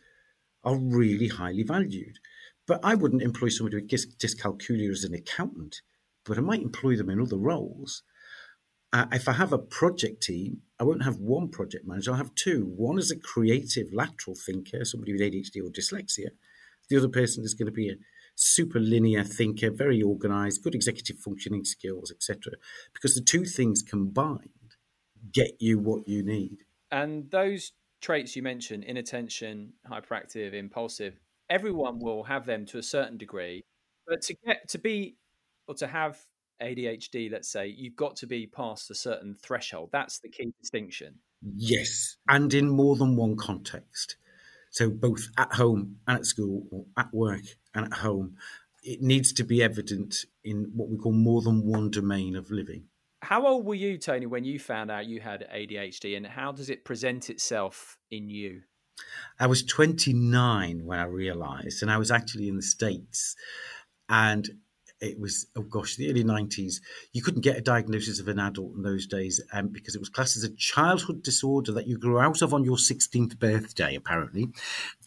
are 0.64 0.76
really 0.76 1.28
highly 1.28 1.62
valued. 1.62 2.18
But 2.66 2.80
I 2.82 2.96
wouldn't 2.96 3.22
employ 3.22 3.48
somebody 3.48 3.76
with 3.76 4.18
dyscalculia 4.18 4.90
as 4.90 5.04
an 5.04 5.14
accountant, 5.14 5.80
but 6.24 6.38
I 6.38 6.40
might 6.40 6.62
employ 6.62 6.96
them 6.96 7.10
in 7.10 7.20
other 7.20 7.36
roles 7.36 8.02
uh, 8.92 9.06
if 9.12 9.28
I 9.28 9.32
have 9.32 9.52
a 9.52 9.58
project 9.58 10.22
team, 10.22 10.62
I 10.78 10.84
won't 10.84 11.04
have 11.04 11.18
one 11.18 11.48
project 11.48 11.86
manager. 11.86 12.10
I'll 12.10 12.16
have 12.16 12.34
two. 12.34 12.72
One 12.76 12.98
is 12.98 13.10
a 13.10 13.18
creative 13.18 13.92
lateral 13.92 14.34
thinker, 14.34 14.84
somebody 14.84 15.12
with 15.12 15.20
ADHD 15.20 15.62
or 15.62 15.70
dyslexia. 15.70 16.30
The 16.88 16.96
other 16.96 17.08
person 17.08 17.44
is 17.44 17.54
going 17.54 17.66
to 17.66 17.72
be 17.72 17.90
a 17.90 17.96
super 18.34 18.80
linear 18.80 19.22
thinker, 19.22 19.70
very 19.70 20.02
organized, 20.02 20.64
good 20.64 20.74
executive 20.74 21.18
functioning 21.18 21.64
skills, 21.64 22.10
etc. 22.10 22.54
Because 22.92 23.14
the 23.14 23.20
two 23.20 23.44
things 23.44 23.82
combined 23.82 24.48
get 25.32 25.52
you 25.60 25.78
what 25.78 26.08
you 26.08 26.24
need. 26.24 26.64
And 26.90 27.30
those 27.30 27.72
traits 28.00 28.34
you 28.34 28.42
mentioned, 28.42 28.84
inattention, 28.84 29.74
hyperactive, 29.88 30.54
impulsive, 30.54 31.20
everyone 31.48 32.00
will 32.00 32.24
have 32.24 32.46
them 32.46 32.66
to 32.66 32.78
a 32.78 32.82
certain 32.82 33.18
degree. 33.18 33.62
But 34.08 34.22
to 34.22 34.34
get 34.44 34.68
to 34.70 34.78
be 34.78 35.16
or 35.68 35.74
to 35.76 35.86
have 35.86 36.18
ADHD, 36.60 37.30
let's 37.30 37.48
say, 37.48 37.68
you've 37.68 37.96
got 37.96 38.16
to 38.16 38.26
be 38.26 38.46
past 38.46 38.90
a 38.90 38.94
certain 38.94 39.34
threshold. 39.34 39.90
That's 39.92 40.18
the 40.18 40.28
key 40.28 40.52
distinction. 40.60 41.14
Yes, 41.56 42.16
and 42.28 42.52
in 42.52 42.68
more 42.68 42.96
than 42.96 43.16
one 43.16 43.36
context. 43.36 44.16
So 44.70 44.90
both 44.90 45.28
at 45.36 45.52
home 45.52 45.96
and 46.06 46.18
at 46.18 46.26
school, 46.26 46.66
or 46.70 46.84
at 46.96 47.12
work 47.12 47.42
and 47.74 47.86
at 47.86 47.98
home, 47.98 48.36
it 48.82 49.02
needs 49.02 49.32
to 49.34 49.44
be 49.44 49.62
evident 49.62 50.24
in 50.44 50.70
what 50.74 50.88
we 50.88 50.96
call 50.96 51.12
more 51.12 51.42
than 51.42 51.66
one 51.66 51.90
domain 51.90 52.36
of 52.36 52.50
living. 52.50 52.84
How 53.22 53.46
old 53.46 53.66
were 53.66 53.74
you, 53.74 53.98
Tony, 53.98 54.26
when 54.26 54.44
you 54.44 54.58
found 54.58 54.90
out 54.90 55.06
you 55.06 55.20
had 55.20 55.46
ADHD, 55.52 56.16
and 56.16 56.26
how 56.26 56.52
does 56.52 56.70
it 56.70 56.84
present 56.84 57.28
itself 57.28 57.98
in 58.10 58.30
you? 58.30 58.62
I 59.38 59.46
was 59.46 59.62
29 59.62 60.84
when 60.84 60.98
I 60.98 61.04
realized, 61.04 61.82
and 61.82 61.90
I 61.90 61.98
was 61.98 62.10
actually 62.10 62.48
in 62.48 62.56
the 62.56 62.62
States. 62.62 63.36
And 64.08 64.48
it 65.00 65.18
was 65.18 65.46
oh 65.56 65.62
gosh 65.62 65.96
the 65.96 66.10
early 66.10 66.24
90s 66.24 66.80
you 67.12 67.22
couldn't 67.22 67.40
get 67.40 67.56
a 67.56 67.60
diagnosis 67.60 68.20
of 68.20 68.28
an 68.28 68.38
adult 68.38 68.74
in 68.74 68.82
those 68.82 69.06
days 69.06 69.40
um, 69.52 69.68
because 69.68 69.94
it 69.94 69.98
was 69.98 70.08
classed 70.08 70.36
as 70.36 70.44
a 70.44 70.54
childhood 70.54 71.22
disorder 71.22 71.72
that 71.72 71.86
you 71.86 71.98
grew 71.98 72.18
out 72.18 72.42
of 72.42 72.54
on 72.54 72.64
your 72.64 72.76
16th 72.76 73.38
birthday 73.38 73.94
apparently. 73.94 74.48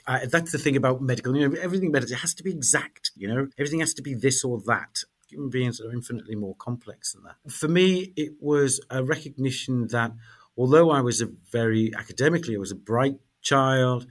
Uh, 0.05 0.19
that's 0.29 0.51
the 0.51 0.57
thing 0.57 0.75
about 0.75 1.01
medical 1.01 1.35
you 1.35 1.47
know 1.47 1.57
everything 1.61 1.91
medical 1.91 2.13
it 2.13 2.19
has 2.19 2.33
to 2.33 2.43
be 2.43 2.51
exact 2.51 3.11
you 3.15 3.27
know? 3.27 3.47
Everything 3.57 3.79
has 3.79 3.93
to 3.93 4.01
be 4.01 4.13
this 4.13 4.43
or 4.43 4.59
that. 4.65 5.03
Human 5.29 5.49
beings 5.49 5.81
are 5.81 5.91
infinitely 5.91 6.35
more 6.35 6.55
complex 6.55 7.13
than 7.13 7.23
that. 7.23 7.51
For 7.51 7.67
me 7.67 8.13
it 8.15 8.33
was 8.39 8.81
a 8.89 9.03
recognition 9.03 9.87
that 9.87 10.11
although 10.57 10.91
i 10.91 11.01
was 11.01 11.21
a 11.21 11.29
very 11.51 11.91
academically 11.97 12.55
i 12.55 12.59
was 12.59 12.71
a 12.71 12.75
bright 12.75 13.17
child 13.41 14.05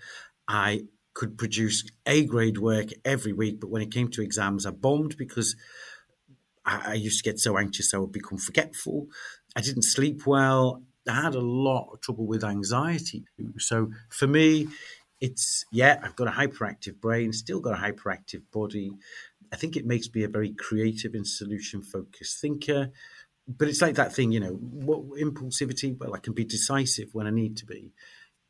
i 0.49 0.83
could 1.15 1.37
produce 1.37 1.85
A 2.07 2.25
grade 2.25 2.59
work 2.59 2.89
every 3.05 3.33
week, 3.33 3.61
but 3.61 3.71
when 3.71 3.83
it 3.83 3.93
came 3.93 4.09
to 4.09 4.23
exams, 4.23 4.67
I 4.67 4.71
bombed 4.71 5.17
because 5.17 5.57
I, 6.65 6.93
I 6.93 6.95
used 6.95 7.23
to 7.23 7.31
get 7.31 7.39
so 7.39 7.59
anxious 7.59 7.93
I 7.93 7.99
would 7.99 8.13
become 8.13 8.39
forgetful. 8.39 9.09
I 9.55 9.61
didn't 9.61 9.83
sleep 9.83 10.27
well. 10.27 10.83
I 11.09 11.21
had 11.21 11.35
a 11.35 11.41
lot 11.41 11.91
of 11.93 12.01
trouble 12.01 12.27
with 12.27 12.45
anxiety. 12.45 13.25
So 13.59 13.91
for 14.09 14.27
me, 14.27 14.69
it's 15.21 15.65
yeah, 15.71 16.01
I've 16.03 16.17
got 16.17 16.29
a 16.29 16.33
hyperactive 16.33 17.01
brain, 17.01 17.33
still 17.33 17.61
got 17.61 17.79
a 17.79 17.83
hyperactive 17.83 18.43
body. 18.53 18.93
I 19.53 19.57
think 19.57 19.77
it 19.77 19.87
makes 19.87 20.09
me 20.15 20.23
a 20.23 20.29
very 20.29 20.53
creative 20.53 21.15
and 21.15 21.27
solution 21.27 21.83
focused 21.83 22.41
thinker. 22.41 22.91
But 23.49 23.69
it's 23.69 23.83
like 23.83 23.97
that 23.97 24.15
thing, 24.15 24.33
you 24.33 24.41
know, 24.41 24.53
what 24.53 25.01
impulsivity? 25.21 25.99
Well, 25.99 26.15
I 26.15 26.19
can 26.19 26.33
be 26.33 26.45
decisive 26.45 27.09
when 27.13 27.27
I 27.27 27.31
need 27.31 27.57
to 27.59 27.67
be. 27.67 27.93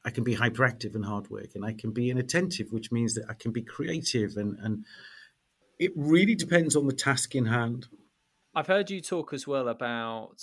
I 0.04 0.10
can 0.10 0.24
be 0.24 0.34
hyperactive 0.34 0.94
and 0.94 1.04
hardworking. 1.04 1.64
I 1.64 1.72
can 1.72 1.92
be 1.92 2.10
inattentive, 2.10 2.72
which 2.72 2.90
means 2.90 3.14
that 3.14 3.24
I 3.28 3.34
can 3.34 3.52
be 3.52 3.62
creative 3.62 4.36
and 4.36 4.58
and 4.60 4.84
it 5.78 5.92
really 5.96 6.34
depends 6.34 6.76
on 6.76 6.86
the 6.86 6.92
task 6.92 7.34
in 7.34 7.46
hand. 7.46 7.88
I've 8.54 8.66
heard 8.66 8.90
you 8.90 9.00
talk 9.00 9.32
as 9.32 9.46
well 9.46 9.68
about 9.68 10.40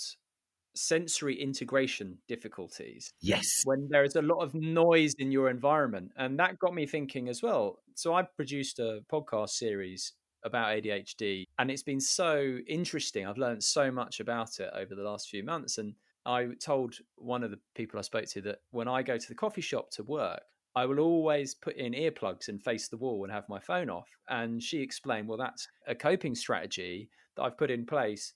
sensory 0.74 1.40
integration 1.40 2.18
difficulties. 2.28 3.12
Yes. 3.20 3.46
When 3.64 3.88
there 3.90 4.04
is 4.04 4.16
a 4.16 4.22
lot 4.22 4.40
of 4.40 4.54
noise 4.54 5.14
in 5.18 5.32
your 5.32 5.48
environment. 5.50 6.12
And 6.16 6.38
that 6.38 6.58
got 6.58 6.74
me 6.74 6.86
thinking 6.86 7.28
as 7.28 7.42
well. 7.42 7.78
So 7.94 8.14
I 8.14 8.22
produced 8.22 8.78
a 8.78 9.00
podcast 9.12 9.50
series 9.50 10.12
about 10.44 10.68
ADHD 10.68 11.44
and 11.58 11.70
it's 11.70 11.82
been 11.82 12.00
so 12.00 12.58
interesting. 12.66 13.26
I've 13.26 13.36
learned 13.36 13.62
so 13.62 13.90
much 13.90 14.20
about 14.20 14.58
it 14.58 14.70
over 14.74 14.94
the 14.94 15.02
last 15.02 15.28
few 15.28 15.44
months 15.44 15.78
and 15.78 15.94
I 16.26 16.48
told 16.62 16.96
one 17.16 17.42
of 17.42 17.50
the 17.50 17.58
people 17.74 17.98
I 17.98 18.02
spoke 18.02 18.26
to 18.26 18.40
that 18.42 18.58
when 18.70 18.88
I 18.88 19.02
go 19.02 19.16
to 19.16 19.28
the 19.28 19.34
coffee 19.34 19.60
shop 19.60 19.90
to 19.92 20.02
work, 20.02 20.42
I 20.76 20.86
will 20.86 21.00
always 21.00 21.54
put 21.54 21.76
in 21.76 21.92
earplugs 21.92 22.48
and 22.48 22.62
face 22.62 22.88
the 22.88 22.96
wall 22.96 23.24
and 23.24 23.32
have 23.32 23.48
my 23.48 23.58
phone 23.58 23.90
off. 23.90 24.08
And 24.28 24.62
she 24.62 24.80
explained, 24.80 25.28
well, 25.28 25.38
that's 25.38 25.66
a 25.86 25.94
coping 25.94 26.34
strategy 26.34 27.10
that 27.36 27.42
I've 27.42 27.58
put 27.58 27.70
in 27.70 27.86
place 27.86 28.34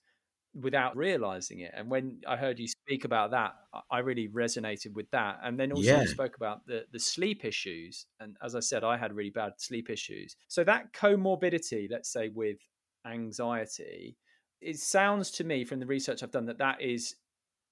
without 0.55 0.97
realizing 0.97 1.61
it. 1.61 1.73
And 1.75 1.91
when 1.91 2.21
I 2.27 2.37
heard 2.37 2.59
you 2.59 2.69
speak 2.69 3.05
about 3.05 3.33
that, 3.33 3.53
I 3.91 3.99
really 3.99 4.29
resonated 4.29 4.95
with 4.95 5.11
that. 5.11 5.39
And 5.43 5.59
then 5.59 5.73
also 5.73 5.83
yeah. 5.83 6.01
you 6.03 6.07
spoke 6.07 6.37
about 6.37 6.67
the 6.67 6.85
the 6.93 6.99
sleep 6.99 7.45
issues. 7.45 8.07
And 8.21 8.37
as 8.43 8.55
I 8.55 8.61
said, 8.61 8.85
I 8.85 8.97
had 8.97 9.15
really 9.15 9.31
bad 9.31 9.53
sleep 9.59 9.91
issues. 9.91 10.37
So 10.49 10.65
that 10.65 10.93
comorbidity, 10.93 11.89
let's 11.91 12.13
say 12.13 12.29
with 12.29 12.59
anxiety, 13.07 14.17
it 14.61 14.79
sounds 14.79 15.31
to 15.33 15.45
me 15.45 15.65
from 15.65 15.81
the 15.81 15.87
research 15.87 16.23
I've 16.23 16.31
done 16.31 16.47
that 16.47 16.59
that 16.59 16.81
is 16.81 17.17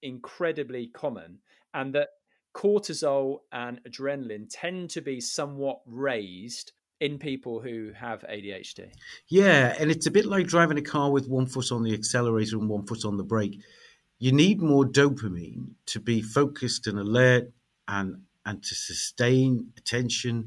incredibly 0.02 0.88
common 0.88 1.38
and 1.74 1.94
that 1.94 2.08
cortisol 2.54 3.40
and 3.52 3.80
adrenaline 3.84 4.46
tend 4.50 4.90
to 4.90 5.00
be 5.00 5.20
somewhat 5.20 5.80
raised 5.86 6.72
in 7.00 7.18
people 7.18 7.60
who 7.60 7.90
have 7.98 8.24
ADHD. 8.30 8.90
Yeah, 9.28 9.74
and 9.78 9.90
it's 9.90 10.06
a 10.06 10.10
bit 10.10 10.26
like 10.26 10.46
driving 10.46 10.78
a 10.78 10.82
car 10.82 11.10
with 11.10 11.28
one 11.28 11.46
foot 11.46 11.72
on 11.72 11.82
the 11.82 11.94
accelerator 11.94 12.56
and 12.56 12.68
one 12.68 12.86
foot 12.86 13.04
on 13.04 13.16
the 13.16 13.24
brake. 13.24 13.60
You 14.18 14.30
need 14.30 14.62
more 14.62 14.84
dopamine 14.84 15.70
to 15.86 15.98
be 15.98 16.22
focused 16.22 16.86
and 16.86 16.98
alert 16.98 17.50
and 17.88 18.22
and 18.44 18.62
to 18.62 18.74
sustain 18.74 19.72
attention. 19.76 20.46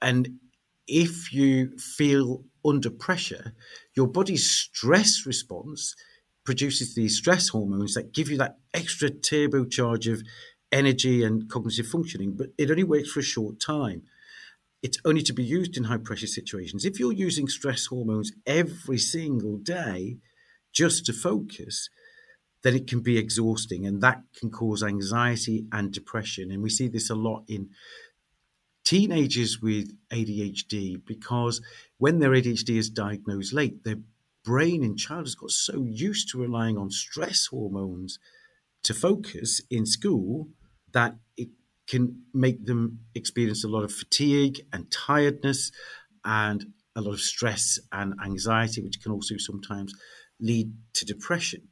And 0.00 0.38
if 0.86 1.32
you 1.32 1.76
feel 1.78 2.44
under 2.64 2.90
pressure, 2.90 3.54
your 3.94 4.06
body's 4.06 4.50
stress 4.50 5.24
response 5.26 5.94
produces 6.44 6.94
these 6.94 7.16
stress 7.16 7.48
hormones 7.48 7.94
that 7.94 8.12
give 8.12 8.28
you 8.28 8.36
that 8.38 8.58
extra 8.74 9.08
turbocharge 9.08 10.12
of 10.12 10.22
energy 10.70 11.22
and 11.22 11.48
cognitive 11.48 11.86
functioning, 11.86 12.34
but 12.36 12.48
it 12.58 12.70
only 12.70 12.84
works 12.84 13.10
for 13.10 13.20
a 13.20 13.24
short 13.24 13.60
time. 13.60 14.02
It's 14.82 14.98
only 15.04 15.22
to 15.22 15.32
be 15.32 15.44
used 15.44 15.76
in 15.76 15.84
high 15.84 15.98
pressure 15.98 16.26
situations. 16.26 16.84
If 16.84 16.98
you're 16.98 17.12
using 17.12 17.46
stress 17.46 17.86
hormones 17.86 18.32
every 18.46 18.98
single 18.98 19.58
day 19.58 20.16
just 20.72 21.06
to 21.06 21.12
focus, 21.12 21.88
then 22.62 22.74
it 22.74 22.86
can 22.86 23.00
be 23.00 23.18
exhausting 23.18 23.86
and 23.86 24.00
that 24.00 24.22
can 24.36 24.50
cause 24.50 24.82
anxiety 24.82 25.66
and 25.70 25.92
depression. 25.92 26.50
And 26.50 26.62
we 26.62 26.70
see 26.70 26.88
this 26.88 27.10
a 27.10 27.14
lot 27.14 27.44
in 27.48 27.70
teenagers 28.84 29.60
with 29.60 29.96
ADHD 30.10 31.00
because 31.04 31.60
when 31.98 32.18
their 32.18 32.30
ADHD 32.30 32.76
is 32.76 32.90
diagnosed 32.90 33.52
late, 33.52 33.84
their 33.84 33.98
brain 34.44 34.82
in 34.82 34.96
childhood 34.96 35.26
has 35.26 35.34
got 35.34 35.50
so 35.50 35.84
used 35.84 36.28
to 36.30 36.40
relying 36.40 36.76
on 36.76 36.90
stress 36.90 37.46
hormones 37.46 38.18
to 38.82 38.94
focus 38.94 39.60
in 39.70 39.86
school 39.86 40.48
that 40.92 41.16
it 41.36 41.48
can 41.86 42.22
make 42.34 42.64
them 42.66 43.00
experience 43.14 43.64
a 43.64 43.68
lot 43.68 43.84
of 43.84 43.92
fatigue 43.92 44.60
and 44.72 44.90
tiredness 44.90 45.70
and 46.24 46.72
a 46.94 47.00
lot 47.00 47.12
of 47.12 47.20
stress 47.20 47.78
and 47.92 48.14
anxiety, 48.24 48.82
which 48.82 49.00
can 49.00 49.12
also 49.12 49.36
sometimes 49.38 49.94
lead 50.40 50.72
to 50.94 51.04
depression. 51.04 51.68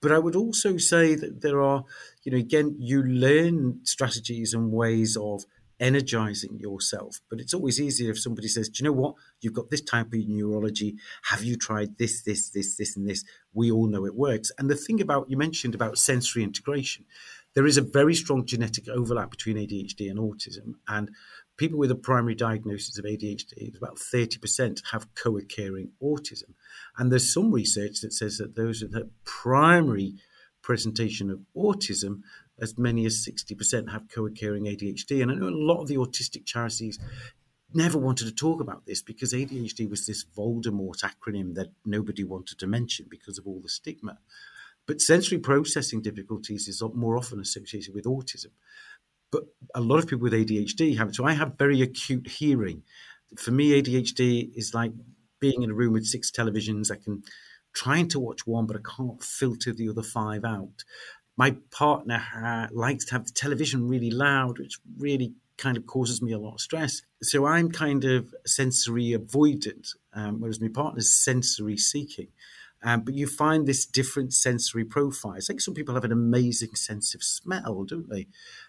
But 0.00 0.12
I 0.12 0.18
would 0.18 0.36
also 0.36 0.76
say 0.76 1.14
that 1.14 1.40
there 1.42 1.60
are, 1.60 1.84
you 2.22 2.32
know, 2.32 2.38
again, 2.38 2.76
you 2.78 3.02
learn 3.02 3.80
strategies 3.84 4.54
and 4.54 4.70
ways 4.70 5.16
of 5.16 5.44
energizing 5.78 6.58
yourself. 6.58 7.20
But 7.28 7.40
it's 7.40 7.54
always 7.54 7.80
easier 7.80 8.10
if 8.10 8.20
somebody 8.20 8.48
says, 8.48 8.68
Do 8.68 8.82
you 8.82 8.88
know 8.88 8.96
what? 8.96 9.14
You've 9.40 9.52
got 9.52 9.70
this 9.70 9.82
type 9.82 10.06
of 10.06 10.28
neurology. 10.28 10.96
Have 11.24 11.42
you 11.42 11.56
tried 11.56 11.98
this, 11.98 12.22
this, 12.22 12.50
this, 12.50 12.76
this, 12.76 12.96
and 12.96 13.08
this? 13.08 13.24
We 13.52 13.70
all 13.70 13.86
know 13.86 14.06
it 14.06 14.14
works. 14.14 14.50
And 14.58 14.70
the 14.70 14.76
thing 14.76 15.00
about 15.00 15.30
you 15.30 15.36
mentioned 15.36 15.74
about 15.74 15.98
sensory 15.98 16.42
integration, 16.42 17.04
there 17.54 17.66
is 17.66 17.76
a 17.76 17.82
very 17.82 18.14
strong 18.14 18.44
genetic 18.44 18.88
overlap 18.88 19.30
between 19.30 19.56
ADHD 19.56 20.10
and 20.10 20.18
autism. 20.18 20.74
And 20.88 21.10
people 21.56 21.78
with 21.78 21.90
a 21.90 21.96
primary 21.96 22.34
diagnosis 22.34 22.98
of 22.98 23.04
ADHD, 23.04 23.76
about 23.76 23.96
30% 23.96 24.82
have 24.92 25.14
co 25.14 25.36
occurring 25.36 25.92
autism. 26.02 26.54
And 26.98 27.10
there's 27.10 27.32
some 27.32 27.52
research 27.52 28.00
that 28.00 28.12
says 28.12 28.38
that 28.38 28.56
those 28.56 28.82
with 28.82 28.94
a 28.94 29.08
primary 29.24 30.14
presentation 30.62 31.30
of 31.30 31.40
autism 31.56 32.22
as 32.60 32.78
many 32.78 33.06
as 33.06 33.26
60% 33.26 33.90
have 33.90 34.08
co 34.08 34.26
occurring 34.26 34.64
ADHD. 34.64 35.22
And 35.22 35.30
I 35.30 35.34
know 35.34 35.48
a 35.48 35.50
lot 35.50 35.80
of 35.80 35.88
the 35.88 35.96
autistic 35.96 36.46
charities 36.46 36.98
never 37.74 37.98
wanted 37.98 38.26
to 38.26 38.34
talk 38.34 38.60
about 38.60 38.86
this 38.86 39.02
because 39.02 39.32
ADHD 39.32 39.88
was 39.88 40.06
this 40.06 40.24
Voldemort 40.36 41.02
acronym 41.04 41.54
that 41.54 41.72
nobody 41.84 42.24
wanted 42.24 42.58
to 42.58 42.66
mention 42.66 43.06
because 43.10 43.38
of 43.38 43.46
all 43.46 43.60
the 43.60 43.68
stigma. 43.68 44.18
But 44.86 45.00
sensory 45.00 45.38
processing 45.38 46.00
difficulties 46.00 46.68
is 46.68 46.82
more 46.94 47.16
often 47.16 47.40
associated 47.40 47.94
with 47.94 48.04
autism. 48.04 48.52
But 49.32 49.44
a 49.74 49.80
lot 49.80 49.98
of 49.98 50.06
people 50.06 50.22
with 50.22 50.32
ADHD 50.32 50.96
have 50.96 51.08
it. 51.08 51.16
So 51.16 51.24
I 51.24 51.32
have 51.32 51.58
very 51.58 51.82
acute 51.82 52.28
hearing. 52.28 52.84
For 53.36 53.50
me, 53.50 53.82
ADHD 53.82 54.56
is 54.56 54.72
like 54.72 54.92
being 55.40 55.62
in 55.62 55.70
a 55.70 55.74
room 55.74 55.92
with 55.92 56.06
six 56.06 56.30
televisions. 56.30 56.92
I 56.92 56.96
can 56.96 57.22
trying 57.74 58.08
to 58.08 58.20
watch 58.20 58.46
one, 58.46 58.66
but 58.66 58.76
I 58.76 58.96
can't 58.96 59.22
filter 59.22 59.72
the 59.72 59.90
other 59.90 60.02
five 60.02 60.44
out 60.44 60.84
my 61.36 61.56
partner 61.70 62.22
uh, 62.34 62.66
likes 62.72 63.04
to 63.06 63.12
have 63.12 63.26
the 63.26 63.32
television 63.32 63.88
really 63.88 64.10
loud, 64.10 64.58
which 64.58 64.78
really 64.98 65.34
kind 65.58 65.76
of 65.76 65.86
causes 65.86 66.20
me 66.22 66.32
a 66.32 66.38
lot 66.38 66.54
of 66.54 66.60
stress. 66.60 67.02
So 67.22 67.46
I'm 67.46 67.70
kind 67.70 68.04
of 68.04 68.34
sensory 68.44 69.16
avoidant, 69.16 69.94
um, 70.12 70.40
whereas 70.40 70.60
my 70.60 70.68
partner's 70.68 71.10
sensory 71.14 71.76
seeking. 71.76 72.28
Um, 72.82 73.00
but 73.00 73.14
you 73.14 73.26
find 73.26 73.66
this 73.66 73.86
different 73.86 74.34
sensory 74.34 74.84
profiles. 74.84 75.44
I 75.44 75.46
think 75.46 75.60
some 75.60 75.74
people 75.74 75.94
have 75.94 76.04
an 76.04 76.12
amazing 76.12 76.74
sense 76.74 77.14
of 77.14 77.22
smell, 77.22 77.84
don't 77.84 78.08
they? 78.08 78.26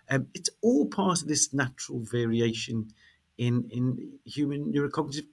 Um, 0.09 0.27
it's 0.33 0.49
all 0.61 0.85
part 0.85 1.21
of 1.21 1.27
this 1.27 1.53
natural 1.53 1.99
variation 1.99 2.91
in 3.37 3.69
in 3.69 4.19
human 4.25 4.73
neurocognitive 4.73 5.27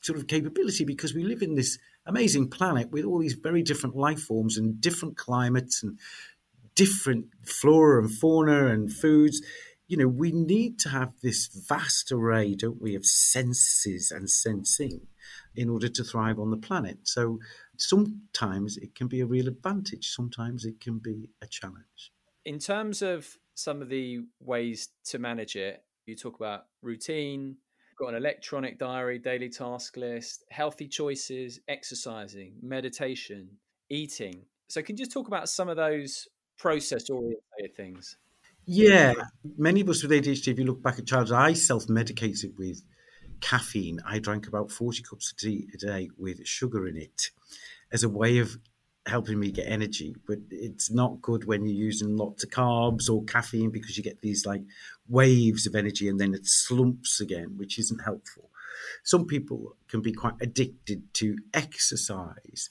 sort 0.00 0.18
of 0.18 0.26
capability 0.26 0.84
because 0.84 1.14
we 1.14 1.24
live 1.24 1.42
in 1.42 1.54
this 1.54 1.78
amazing 2.06 2.48
planet 2.48 2.90
with 2.90 3.04
all 3.04 3.18
these 3.18 3.34
very 3.34 3.62
different 3.62 3.96
life 3.96 4.20
forms 4.20 4.58
and 4.58 4.80
different 4.80 5.16
climates 5.16 5.82
and 5.82 5.98
different 6.74 7.26
flora 7.44 8.02
and 8.02 8.12
fauna 8.12 8.66
and 8.66 8.92
foods. 8.92 9.42
You 9.86 9.98
know, 9.98 10.08
we 10.08 10.32
need 10.32 10.78
to 10.80 10.88
have 10.88 11.12
this 11.22 11.46
vast 11.46 12.10
array, 12.10 12.54
don't 12.54 12.80
we, 12.80 12.94
of 12.94 13.04
senses 13.04 14.10
and 14.10 14.30
sensing 14.30 15.02
in 15.54 15.68
order 15.68 15.88
to 15.88 16.04
thrive 16.04 16.38
on 16.38 16.50
the 16.50 16.56
planet. 16.56 16.98
So 17.04 17.38
sometimes 17.76 18.76
it 18.76 18.94
can 18.94 19.08
be 19.08 19.20
a 19.20 19.26
real 19.26 19.48
advantage, 19.48 20.08
sometimes 20.08 20.64
it 20.64 20.80
can 20.80 20.98
be 20.98 21.30
a 21.42 21.46
challenge. 21.46 22.12
In 22.44 22.58
terms 22.58 23.02
of 23.02 23.36
some 23.54 23.80
of 23.80 23.88
the 23.88 24.20
ways 24.40 24.88
to 25.06 25.18
manage 25.18 25.56
it, 25.56 25.82
you 26.06 26.16
talk 26.16 26.36
about 26.36 26.66
routine, 26.82 27.56
got 27.98 28.08
an 28.08 28.16
electronic 28.16 28.78
diary, 28.78 29.18
daily 29.18 29.48
task 29.48 29.96
list, 29.96 30.44
healthy 30.50 30.88
choices, 30.88 31.60
exercising, 31.68 32.54
meditation, 32.62 33.48
eating. 33.88 34.42
So, 34.68 34.82
can 34.82 34.96
you 34.96 35.04
just 35.04 35.12
talk 35.12 35.28
about 35.28 35.48
some 35.48 35.68
of 35.68 35.76
those 35.76 36.26
process 36.64 37.10
oriented 37.10 37.76
things. 37.76 38.16
Yeah, 38.64 39.12
many 39.58 39.82
of 39.82 39.90
us 39.90 40.02
with 40.02 40.12
ADHD, 40.12 40.48
if 40.48 40.58
you 40.58 40.64
look 40.64 40.82
back 40.82 40.98
at 40.98 41.06
childhood, 41.06 41.36
I 41.36 41.52
self 41.52 41.90
medicated 41.90 42.54
with 42.56 42.82
caffeine. 43.42 44.00
I 44.06 44.18
drank 44.18 44.48
about 44.48 44.70
40 44.70 45.02
cups 45.02 45.30
of 45.30 45.36
tea 45.36 45.68
a 45.74 45.76
day 45.76 46.08
with 46.16 46.46
sugar 46.46 46.88
in 46.88 46.96
it 46.96 47.28
as 47.92 48.02
a 48.02 48.08
way 48.08 48.38
of 48.38 48.56
helping 49.06 49.38
me 49.38 49.50
get 49.50 49.68
energy. 49.68 50.16
But 50.26 50.38
it's 50.50 50.90
not 50.90 51.20
good 51.20 51.44
when 51.44 51.66
you're 51.66 51.84
using 51.88 52.16
lots 52.16 52.44
of 52.44 52.48
carbs 52.48 53.10
or 53.10 53.24
caffeine 53.24 53.70
because 53.70 53.98
you 53.98 54.02
get 54.02 54.22
these 54.22 54.46
like 54.46 54.62
waves 55.06 55.66
of 55.66 55.74
energy 55.74 56.08
and 56.08 56.18
then 56.18 56.32
it 56.32 56.46
slumps 56.46 57.20
again, 57.20 57.58
which 57.58 57.78
isn't 57.78 58.04
helpful. 58.06 58.48
Some 59.02 59.26
people 59.26 59.76
can 59.90 60.00
be 60.00 60.14
quite 60.14 60.40
addicted 60.40 61.12
to 61.20 61.36
exercise. 61.52 62.70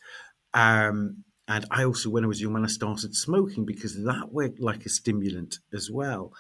Um, 0.56 1.25
and 1.47 1.65
I 1.69 1.84
also, 1.84 2.10
when 2.10 2.23
I 2.23 2.27
was 2.27 2.41
young, 2.41 2.53
when 2.53 2.63
I 2.63 2.69
started 2.69 3.15
smoking, 3.15 3.65
because 3.65 4.01
that 4.03 4.32
worked 4.32 4.60
like 4.60 4.86
a 4.86 4.89
stimulant 4.89 5.60
as 5.73 5.91
well. 5.91 6.32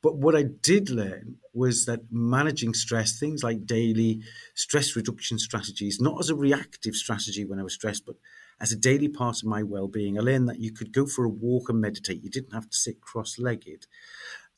But 0.00 0.16
what 0.18 0.36
I 0.36 0.42
did 0.42 0.90
learn 0.90 1.36
was 1.52 1.86
that 1.86 2.00
managing 2.10 2.74
stress, 2.74 3.18
things 3.18 3.42
like 3.42 3.66
daily 3.66 4.22
stress 4.54 4.94
reduction 4.94 5.38
strategies, 5.38 5.98
not 6.00 6.20
as 6.20 6.28
a 6.28 6.36
reactive 6.36 6.94
strategy 6.94 7.44
when 7.44 7.58
I 7.58 7.62
was 7.62 7.74
stressed, 7.74 8.04
but 8.04 8.16
as 8.60 8.70
a 8.70 8.76
daily 8.76 9.08
part 9.08 9.38
of 9.38 9.48
my 9.48 9.62
well 9.62 9.88
being. 9.88 10.18
I 10.18 10.22
learned 10.22 10.48
that 10.48 10.60
you 10.60 10.72
could 10.72 10.92
go 10.92 11.06
for 11.06 11.24
a 11.24 11.28
walk 11.28 11.68
and 11.68 11.80
meditate, 11.80 12.22
you 12.22 12.30
didn't 12.30 12.52
have 12.52 12.68
to 12.68 12.76
sit 12.76 13.00
cross 13.00 13.38
legged. 13.38 13.86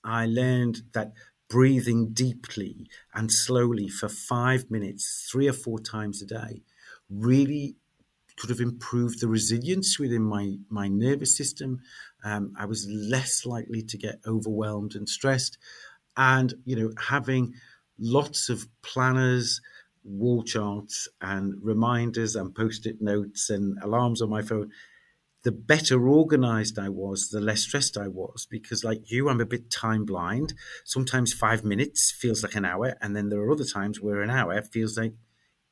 I 0.04 0.26
learned 0.26 0.82
that 0.92 1.12
breathing 1.48 2.08
deeply 2.12 2.88
and 3.14 3.32
slowly 3.32 3.88
for 3.88 4.08
five 4.08 4.70
minutes, 4.70 5.28
three 5.30 5.48
or 5.48 5.52
four 5.52 5.78
times 5.78 6.20
a 6.20 6.26
day, 6.26 6.62
really 7.08 7.76
could 8.36 8.50
have 8.50 8.60
improved 8.60 9.20
the 9.20 9.28
resilience 9.28 9.98
within 9.98 10.22
my 10.22 10.56
my 10.68 10.88
nervous 10.88 11.36
system. 11.36 11.80
Um, 12.24 12.52
I 12.58 12.66
was 12.66 12.86
less 12.88 13.46
likely 13.46 13.82
to 13.82 13.98
get 13.98 14.20
overwhelmed 14.26 14.94
and 14.94 15.08
stressed, 15.08 15.58
and 16.16 16.54
you 16.64 16.76
know 16.76 16.92
having 17.08 17.54
lots 17.98 18.48
of 18.48 18.66
planners, 18.82 19.60
wall 20.04 20.42
charts, 20.42 21.08
and 21.20 21.54
reminders 21.62 22.36
and 22.36 22.54
post-it 22.54 23.00
notes 23.00 23.50
and 23.50 23.78
alarms 23.82 24.22
on 24.22 24.30
my 24.30 24.42
phone. 24.42 24.70
The 25.42 25.52
better 25.52 26.08
organized 26.08 26.76
I 26.76 26.88
was, 26.88 27.28
the 27.28 27.40
less 27.40 27.60
stressed 27.60 27.96
I 27.96 28.08
was. 28.08 28.48
Because, 28.50 28.82
like 28.82 29.12
you, 29.12 29.28
I'm 29.28 29.40
a 29.40 29.46
bit 29.46 29.70
time 29.70 30.04
blind. 30.04 30.54
Sometimes 30.84 31.32
five 31.32 31.62
minutes 31.64 32.10
feels 32.10 32.42
like 32.42 32.56
an 32.56 32.64
hour, 32.64 32.96
and 33.00 33.14
then 33.14 33.28
there 33.28 33.40
are 33.40 33.52
other 33.52 33.64
times 33.64 34.00
where 34.00 34.22
an 34.22 34.30
hour 34.30 34.60
feels 34.60 34.98
like 34.98 35.14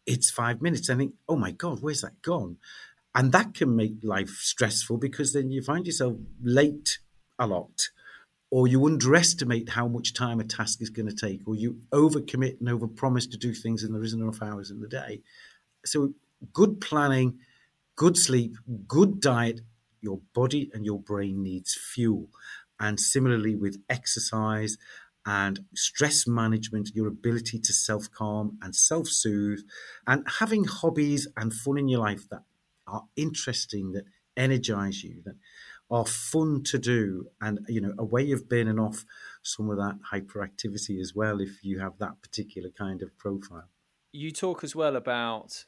it's 0.06 0.30
five 0.30 0.60
minutes. 0.62 0.90
I 0.90 0.96
think, 0.96 1.14
oh 1.28 1.36
my 1.36 1.50
God, 1.50 1.78
where's 1.80 2.02
that 2.02 2.22
gone? 2.22 2.58
And 3.14 3.32
that 3.32 3.54
can 3.54 3.76
make 3.76 3.94
life 4.02 4.30
stressful 4.30 4.98
because 4.98 5.32
then 5.32 5.50
you 5.50 5.62
find 5.62 5.86
yourself 5.86 6.16
late 6.42 6.98
a 7.38 7.46
lot, 7.46 7.88
or 8.50 8.66
you 8.66 8.84
underestimate 8.84 9.70
how 9.70 9.86
much 9.88 10.14
time 10.14 10.40
a 10.40 10.44
task 10.44 10.82
is 10.82 10.90
going 10.90 11.08
to 11.08 11.14
take, 11.14 11.40
or 11.46 11.54
you 11.54 11.78
overcommit 11.92 12.60
and 12.60 12.68
overpromise 12.68 13.30
to 13.30 13.36
do 13.36 13.52
things 13.52 13.82
and 13.82 13.94
there 13.94 14.02
isn't 14.02 14.20
enough 14.20 14.42
hours 14.42 14.70
in 14.70 14.80
the 14.80 14.88
day. 14.88 15.20
So, 15.84 16.14
good 16.52 16.80
planning, 16.80 17.38
good 17.96 18.16
sleep, 18.16 18.56
good 18.88 19.20
diet, 19.20 19.60
your 20.00 20.20
body 20.34 20.70
and 20.74 20.84
your 20.84 20.98
brain 20.98 21.42
needs 21.42 21.74
fuel. 21.74 22.28
And 22.80 22.98
similarly 22.98 23.54
with 23.54 23.82
exercise 23.88 24.76
and 25.26 25.60
stress 25.74 26.26
management, 26.26 26.90
your 26.94 27.08
ability 27.08 27.58
to 27.58 27.72
self 27.72 28.10
calm 28.10 28.58
and 28.62 28.74
self 28.74 29.08
soothe, 29.08 29.60
and 30.06 30.26
having 30.38 30.64
hobbies 30.64 31.26
and 31.36 31.52
fun 31.52 31.78
in 31.78 31.88
your 31.88 32.00
life 32.00 32.28
that 32.30 32.42
are 32.86 33.04
interesting, 33.16 33.92
that 33.92 34.04
energize 34.36 35.02
you, 35.02 35.22
that 35.24 35.36
are 35.90 36.06
fun 36.06 36.62
to 36.64 36.78
do, 36.78 37.26
and 37.40 37.60
you 37.68 37.80
know, 37.80 37.94
a 37.98 38.04
way 38.04 38.32
of 38.32 38.48
burning 38.48 38.78
off 38.78 39.04
some 39.42 39.70
of 39.70 39.76
that 39.76 39.98
hyperactivity 40.12 41.00
as 41.00 41.14
well 41.14 41.40
if 41.40 41.62
you 41.64 41.78
have 41.78 41.98
that 41.98 42.20
particular 42.22 42.70
kind 42.70 43.02
of 43.02 43.16
profile. 43.18 43.68
You 44.12 44.30
talk 44.30 44.64
as 44.64 44.74
well 44.76 44.96
about 44.96 45.64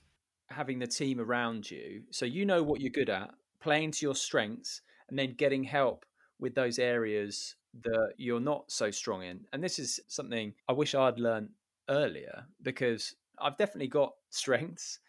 having 0.51 0.79
the 0.79 0.87
team 0.87 1.21
around 1.21 1.69
you 1.69 2.03
so 2.13 2.25
you 2.25 2.47
know 2.47 2.63
what 2.63 2.81
you're 2.81 2.91
good 2.91 3.11
at, 3.11 3.31
playing 3.61 3.91
to 3.93 4.07
your 4.07 4.15
strengths, 4.15 4.83
and 5.09 5.19
then 5.19 5.35
getting 5.37 5.65
help 5.65 6.05
with 6.39 6.55
those 6.55 6.79
areas 6.79 7.57
that 7.83 8.15
you're 8.17 8.41
not 8.41 8.71
so 8.71 8.91
strong 8.91 9.23
in. 9.23 9.41
And 9.53 9.63
this 9.63 9.79
is 9.79 10.01
something 10.09 10.55
I 10.69 10.73
wish 10.73 10.95
I'd 10.95 11.19
learned 11.19 11.51
earlier 11.89 12.45
because 12.63 13.15
I've 13.39 13.57
definitely 13.57 13.89
got 13.89 14.15
strengths, 14.31 15.01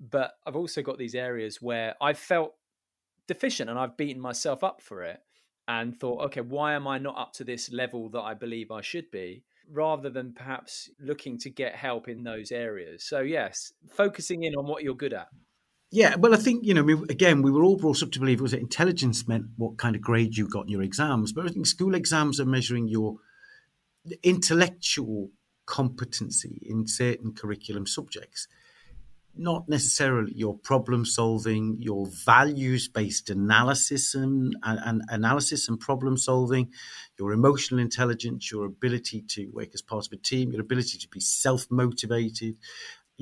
but 0.00 0.32
I've 0.46 0.56
also 0.56 0.82
got 0.82 0.98
these 0.98 1.14
areas 1.14 1.60
where 1.60 1.94
I've 2.00 2.18
felt 2.18 2.54
deficient 3.26 3.70
and 3.70 3.78
I've 3.78 3.96
beaten 3.96 4.20
myself 4.20 4.64
up 4.64 4.82
for 4.82 5.02
it 5.02 5.20
and 5.68 5.96
thought, 5.96 6.24
okay, 6.26 6.40
why 6.40 6.74
am 6.74 6.86
I 6.88 6.98
not 6.98 7.18
up 7.18 7.32
to 7.34 7.44
this 7.44 7.72
level 7.72 8.08
that 8.10 8.20
I 8.20 8.34
believe 8.34 8.70
I 8.70 8.80
should 8.80 9.10
be? 9.10 9.44
Rather 9.70 10.10
than 10.10 10.32
perhaps 10.32 10.90
looking 10.98 11.38
to 11.38 11.50
get 11.50 11.74
help 11.74 12.08
in 12.08 12.24
those 12.24 12.50
areas. 12.50 13.04
So, 13.04 13.20
yes, 13.20 13.72
focusing 13.88 14.42
in 14.42 14.54
on 14.56 14.66
what 14.66 14.82
you're 14.82 14.94
good 14.94 15.12
at. 15.12 15.28
Yeah, 15.94 16.16
well, 16.16 16.32
I 16.32 16.38
think 16.38 16.64
you 16.64 16.72
know. 16.72 17.04
Again, 17.10 17.42
we 17.42 17.50
were 17.50 17.62
all 17.62 17.76
brought 17.76 18.02
up 18.02 18.10
to 18.12 18.18
believe 18.18 18.38
it 18.38 18.42
was 18.42 18.52
that 18.52 18.60
intelligence 18.60 19.28
meant 19.28 19.44
what 19.58 19.76
kind 19.76 19.94
of 19.94 20.00
grade 20.00 20.38
you 20.38 20.48
got 20.48 20.62
in 20.62 20.70
your 20.70 20.82
exams, 20.82 21.34
but 21.34 21.44
I 21.44 21.50
think 21.50 21.66
school 21.66 21.94
exams 21.94 22.40
are 22.40 22.46
measuring 22.46 22.88
your 22.88 23.16
intellectual 24.22 25.28
competency 25.66 26.62
in 26.62 26.86
certain 26.86 27.34
curriculum 27.34 27.86
subjects, 27.86 28.48
not 29.36 29.68
necessarily 29.68 30.32
your 30.34 30.56
problem 30.56 31.04
solving, 31.04 31.76
your 31.78 32.06
values 32.24 32.88
based 32.88 33.28
analysis 33.28 34.14
and, 34.14 34.56
and, 34.62 34.80
and, 34.86 35.02
analysis 35.10 35.68
and 35.68 35.78
problem 35.78 36.16
solving, 36.16 36.70
your 37.18 37.32
emotional 37.32 37.80
intelligence, 37.80 38.50
your 38.50 38.64
ability 38.64 39.24
to 39.28 39.48
work 39.52 39.68
as 39.74 39.82
part 39.82 40.06
of 40.06 40.12
a 40.14 40.16
team, 40.16 40.52
your 40.52 40.62
ability 40.62 40.96
to 40.96 41.08
be 41.08 41.20
self 41.20 41.66
motivated, 41.70 42.56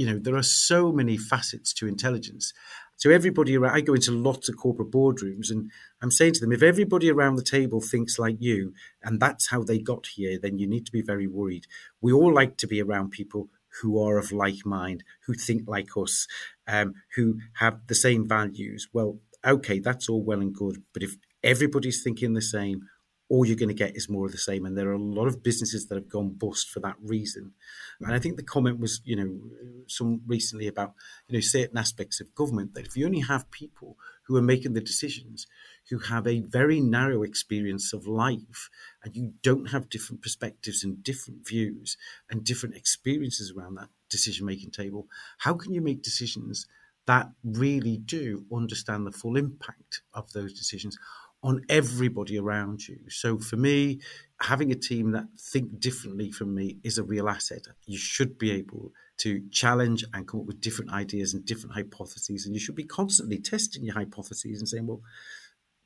you 0.00 0.06
know, 0.06 0.18
there 0.18 0.34
are 0.34 0.42
so 0.42 0.90
many 0.90 1.18
facets 1.18 1.74
to 1.74 1.86
intelligence. 1.86 2.54
So 2.96 3.10
everybody 3.10 3.54
around, 3.54 3.76
I 3.76 3.82
go 3.82 3.92
into 3.92 4.12
lots 4.12 4.48
of 4.48 4.56
corporate 4.56 4.90
boardrooms 4.90 5.50
and 5.50 5.70
I'm 6.00 6.10
saying 6.10 6.32
to 6.34 6.40
them, 6.40 6.52
if 6.52 6.62
everybody 6.62 7.10
around 7.10 7.34
the 7.34 7.42
table 7.42 7.82
thinks 7.82 8.18
like 8.18 8.38
you 8.40 8.72
and 9.02 9.20
that's 9.20 9.50
how 9.50 9.62
they 9.62 9.78
got 9.78 10.06
here, 10.16 10.38
then 10.40 10.56
you 10.56 10.66
need 10.66 10.86
to 10.86 10.92
be 10.92 11.02
very 11.02 11.26
worried. 11.26 11.66
We 12.00 12.14
all 12.14 12.32
like 12.32 12.56
to 12.56 12.66
be 12.66 12.80
around 12.80 13.10
people 13.10 13.50
who 13.82 14.02
are 14.02 14.16
of 14.16 14.32
like 14.32 14.64
mind, 14.64 15.04
who 15.26 15.34
think 15.34 15.68
like 15.68 15.90
us, 15.98 16.26
um, 16.66 16.94
who 17.16 17.40
have 17.56 17.86
the 17.86 17.94
same 17.94 18.26
values. 18.26 18.88
Well, 18.94 19.18
okay, 19.46 19.80
that's 19.80 20.08
all 20.08 20.22
well 20.22 20.40
and 20.40 20.54
good. 20.54 20.82
But 20.94 21.02
if 21.02 21.16
everybody's 21.44 22.02
thinking 22.02 22.32
the 22.32 22.40
same, 22.40 22.88
all 23.30 23.46
you're 23.46 23.56
going 23.56 23.68
to 23.68 23.74
get 23.74 23.96
is 23.96 24.08
more 24.08 24.26
of 24.26 24.32
the 24.32 24.38
same. 24.38 24.66
And 24.66 24.76
there 24.76 24.88
are 24.88 24.94
a 24.94 24.98
lot 24.98 25.28
of 25.28 25.42
businesses 25.42 25.86
that 25.86 25.94
have 25.94 26.08
gone 26.08 26.30
bust 26.30 26.68
for 26.68 26.80
that 26.80 26.96
reason. 27.00 27.52
And 28.00 28.12
I 28.12 28.18
think 28.18 28.36
the 28.36 28.42
comment 28.42 28.80
was, 28.80 29.00
you 29.04 29.14
know, 29.14 29.40
some 29.86 30.22
recently 30.26 30.66
about, 30.66 30.94
you 31.28 31.36
know, 31.36 31.40
certain 31.40 31.78
aspects 31.78 32.20
of 32.20 32.34
government 32.34 32.74
that 32.74 32.86
if 32.86 32.96
you 32.96 33.06
only 33.06 33.20
have 33.20 33.50
people 33.52 33.96
who 34.24 34.36
are 34.36 34.42
making 34.42 34.74
the 34.74 34.80
decisions 34.80 35.46
who 35.90 35.98
have 35.98 36.26
a 36.26 36.40
very 36.40 36.80
narrow 36.80 37.22
experience 37.22 37.92
of 37.92 38.06
life 38.06 38.68
and 39.04 39.14
you 39.14 39.32
don't 39.42 39.70
have 39.70 39.88
different 39.88 40.22
perspectives 40.22 40.82
and 40.82 41.02
different 41.02 41.46
views 41.46 41.96
and 42.30 42.44
different 42.44 42.74
experiences 42.74 43.52
around 43.56 43.76
that 43.76 43.88
decision 44.08 44.44
making 44.44 44.72
table, 44.72 45.06
how 45.38 45.54
can 45.54 45.72
you 45.72 45.80
make 45.80 46.02
decisions 46.02 46.66
that 47.06 47.30
really 47.44 47.96
do 47.96 48.44
understand 48.52 49.06
the 49.06 49.12
full 49.12 49.36
impact 49.36 50.02
of 50.14 50.32
those 50.32 50.52
decisions 50.52 50.98
on 51.42 51.62
everybody 51.68 52.38
around 52.38 52.86
you. 52.86 52.98
So 53.08 53.38
for 53.38 53.56
me, 53.56 54.00
having 54.40 54.70
a 54.70 54.74
team 54.74 55.12
that 55.12 55.24
think 55.38 55.80
differently 55.80 56.30
from 56.30 56.54
me 56.54 56.78
is 56.84 56.98
a 56.98 57.02
real 57.02 57.28
asset. 57.28 57.66
You 57.86 57.98
should 57.98 58.38
be 58.38 58.50
able 58.52 58.92
to 59.18 59.42
challenge 59.50 60.04
and 60.14 60.26
come 60.26 60.40
up 60.40 60.46
with 60.46 60.60
different 60.60 60.92
ideas 60.92 61.34
and 61.34 61.44
different 61.44 61.74
hypotheses, 61.74 62.46
and 62.46 62.54
you 62.54 62.60
should 62.60 62.74
be 62.74 62.84
constantly 62.84 63.38
testing 63.38 63.84
your 63.84 63.94
hypotheses 63.94 64.60
and 64.60 64.68
saying, 64.68 64.86
well, 64.86 65.02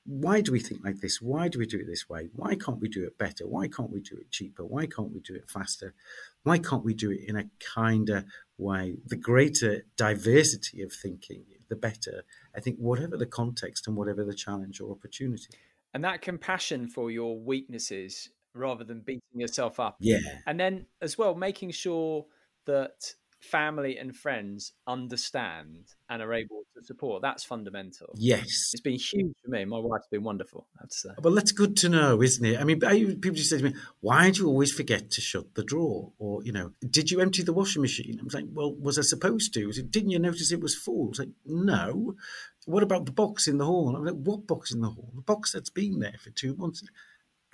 why 0.06 0.42
do 0.42 0.52
we 0.52 0.60
think 0.60 0.84
like 0.84 1.00
this? 1.00 1.20
Why 1.20 1.48
do 1.48 1.58
we 1.58 1.66
do 1.66 1.78
it 1.78 1.86
this 1.86 2.08
way? 2.08 2.28
Why 2.34 2.54
can't 2.54 2.80
we 2.80 2.88
do 2.88 3.04
it 3.04 3.16
better? 3.18 3.46
Why 3.46 3.68
can't 3.68 3.90
we 3.90 4.00
do 4.00 4.16
it 4.16 4.30
cheaper? 4.30 4.64
Why 4.64 4.86
can't 4.86 5.12
we 5.12 5.20
do 5.20 5.34
it 5.34 5.48
faster? 5.48 5.94
Why 6.42 6.58
can't 6.58 6.84
we 6.84 6.92
do 6.92 7.10
it 7.10 7.20
in 7.26 7.36
a 7.36 7.48
kinder 7.74 8.26
way? 8.58 8.98
The 9.06 9.16
greater 9.16 9.86
diversity 9.96 10.82
of 10.82 10.92
thinking, 10.92 11.44
the 11.68 11.76
better. 11.76 12.24
I 12.54 12.60
think, 12.60 12.76
whatever 12.78 13.16
the 13.16 13.26
context 13.26 13.88
and 13.88 13.96
whatever 13.96 14.24
the 14.24 14.34
challenge 14.34 14.80
or 14.80 14.90
opportunity. 14.90 15.54
And 15.94 16.04
that 16.04 16.20
compassion 16.20 16.88
for 16.88 17.10
your 17.10 17.38
weaknesses 17.38 18.28
rather 18.52 18.84
than 18.84 19.00
beating 19.00 19.22
yourself 19.34 19.80
up. 19.80 19.96
Yeah. 20.00 20.18
And 20.46 20.60
then 20.60 20.86
as 21.00 21.16
well, 21.16 21.34
making 21.34 21.70
sure 21.70 22.26
that 22.66 23.14
family 23.50 23.98
and 23.98 24.16
friends 24.16 24.72
understand 24.86 25.92
and 26.08 26.22
are 26.22 26.32
able 26.32 26.62
to 26.76 26.84
support. 26.84 27.22
That's 27.22 27.44
fundamental. 27.44 28.14
Yes. 28.16 28.70
It's 28.72 28.80
been 28.80 28.98
huge 28.98 29.34
for 29.44 29.50
me. 29.50 29.64
My 29.64 29.78
wife's 29.78 30.08
been 30.08 30.24
wonderful. 30.24 30.66
That's 30.80 31.04
uh... 31.04 31.14
Well, 31.22 31.34
that's 31.34 31.52
good 31.52 31.76
to 31.78 31.88
know, 31.88 32.22
isn't 32.22 32.44
it? 32.44 32.60
I 32.60 32.64
mean, 32.64 32.80
people 32.80 33.36
just 33.36 33.50
say 33.50 33.58
to 33.58 33.64
me, 33.64 33.74
why 34.00 34.30
do 34.30 34.42
you 34.42 34.48
always 34.48 34.72
forget 34.72 35.10
to 35.12 35.20
shut 35.20 35.54
the 35.54 35.62
drawer? 35.62 36.12
Or, 36.18 36.42
you 36.42 36.52
know, 36.52 36.72
did 36.88 37.10
you 37.10 37.20
empty 37.20 37.42
the 37.42 37.52
washing 37.52 37.82
machine? 37.82 38.18
I 38.20 38.24
was 38.24 38.34
like, 38.34 38.46
well, 38.52 38.74
was 38.74 38.98
I 38.98 39.02
supposed 39.02 39.54
to? 39.54 39.66
Was 39.66 39.78
it, 39.78 39.90
didn't 39.90 40.10
you 40.10 40.18
notice 40.18 40.50
it 40.50 40.60
was 40.60 40.74
full? 40.74 41.06
I 41.06 41.08
was 41.10 41.18
like, 41.18 41.34
no. 41.44 42.16
What 42.66 42.82
about 42.82 43.06
the 43.06 43.12
box 43.12 43.46
in 43.46 43.58
the 43.58 43.66
hall? 43.66 43.94
I'm 43.94 44.04
like, 44.04 44.14
what 44.14 44.46
box 44.46 44.72
in 44.72 44.80
the 44.80 44.90
hall? 44.90 45.10
The 45.14 45.20
box 45.20 45.52
that's 45.52 45.70
been 45.70 46.00
there 46.00 46.16
for 46.22 46.30
two 46.30 46.56
months. 46.56 46.82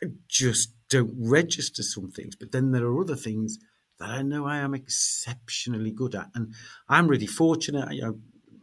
I 0.03 0.07
just 0.29 0.73
don't 0.89 1.15
register 1.19 1.83
some 1.83 2.11
things. 2.11 2.37
But 2.37 2.53
then 2.53 2.71
there 2.73 2.87
are 2.87 3.01
other 3.01 3.17
things– 3.17 3.59
that 4.01 4.11
I 4.11 4.23
know 4.23 4.47
I 4.47 4.59
am 4.59 4.75
exceptionally 4.75 5.93
good 5.93 6.15
at. 6.15 6.31
And 6.35 6.55
I'm 6.89 7.07
really 7.07 7.27
fortunate. 7.27 7.93
You 7.93 8.03
know, 8.03 8.19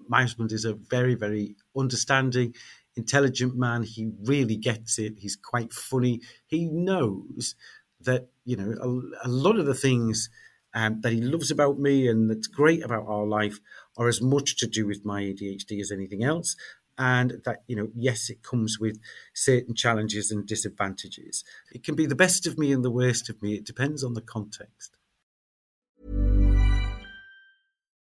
my 0.10 0.22
husband 0.22 0.52
is 0.52 0.66
a 0.66 0.74
very, 0.74 1.16
very 1.16 1.56
understanding, 1.78 2.56
intelligent 2.96 3.56
man. 3.56 3.84
He 3.84 4.12
really 4.24 4.58
gets 4.58 5.00
it. 5.00 5.14
He's 5.20 5.36
quite 5.36 5.72
funny. 5.72 6.22
He 6.48 6.66
knows 6.66 7.56
that, 8.02 8.28
you 8.46 8.58
know, 8.58 8.76
a, 8.82 9.28
a 9.28 9.30
lot 9.30 9.58
of 9.60 9.66
the 9.66 9.76
things 9.76 10.30
um, 10.74 11.02
that 11.02 11.14
he 11.14 11.22
loves 11.22 11.52
about 11.52 11.80
me 11.80 12.08
and 12.08 12.30
that's 12.30 12.48
great 12.48 12.84
about 12.84 13.06
our 13.08 13.26
life 13.26 13.60
are 13.96 14.08
as 14.08 14.22
much 14.22 14.58
to 14.58 14.68
do 14.68 14.86
with 14.88 15.06
my 15.06 15.22
ADHD 15.22 15.80
as 15.80 15.92
anything 15.92 16.24
else. 16.24 16.56
And 17.00 17.42
that, 17.46 17.64
you 17.68 17.76
know, 17.76 17.90
yes, 17.96 18.32
it 18.32 18.42
comes 18.42 18.80
with 18.80 19.00
certain 19.34 19.76
challenges 19.76 20.32
and 20.32 20.48
disadvantages. 20.48 21.44
It 21.72 21.84
can 21.84 21.94
be 21.94 22.08
the 22.08 22.16
best 22.16 22.48
of 22.48 22.58
me 22.58 22.72
and 22.72 22.84
the 22.84 22.90
worst 22.90 23.30
of 23.30 23.42
me. 23.42 23.54
It 23.54 23.66
depends 23.66 24.04
on 24.04 24.16
the 24.16 24.22
context. 24.22 24.97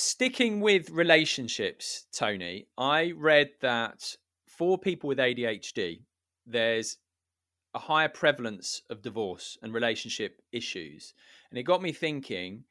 Sticking 0.00 0.60
with 0.60 0.90
relationships, 0.90 2.06
Tony, 2.12 2.68
I 2.78 3.10
read 3.16 3.50
that 3.62 4.14
for 4.46 4.78
people 4.78 5.08
with 5.08 5.18
ADHD, 5.18 6.02
there's 6.46 6.98
a 7.74 7.80
higher 7.80 8.08
prevalence 8.08 8.80
of 8.90 9.02
divorce 9.02 9.58
and 9.60 9.74
relationship 9.74 10.40
issues. 10.52 11.14
And 11.50 11.58
it 11.58 11.64
got 11.64 11.82
me 11.82 11.90
thinking 11.90 12.62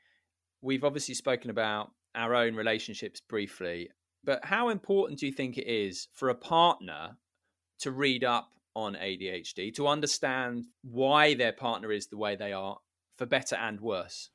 we've 0.62 0.86
obviously 0.86 1.16
spoken 1.16 1.50
about 1.50 1.92
our 2.16 2.34
own 2.34 2.56
relationships 2.56 3.20
briefly, 3.20 3.90
but 4.24 4.46
how 4.46 4.70
important 4.70 5.20
do 5.20 5.26
you 5.26 5.34
think 5.34 5.58
it 5.58 5.68
is 5.68 6.08
for 6.14 6.30
a 6.30 6.34
partner 6.34 7.18
to 7.80 7.92
read 7.92 8.24
up 8.24 8.52
on 8.74 8.96
ADHD, 8.96 9.76
to 9.76 9.90
understand 9.90 10.68
why 10.82 11.34
their 11.34 11.52
partner 11.52 11.92
is 11.92 12.08
the 12.08 12.18
way 12.18 12.38
they 12.38 12.54
are, 12.54 12.78
for 13.18 13.26
better 13.26 13.58
and 13.58 13.82
worse? 13.82 14.30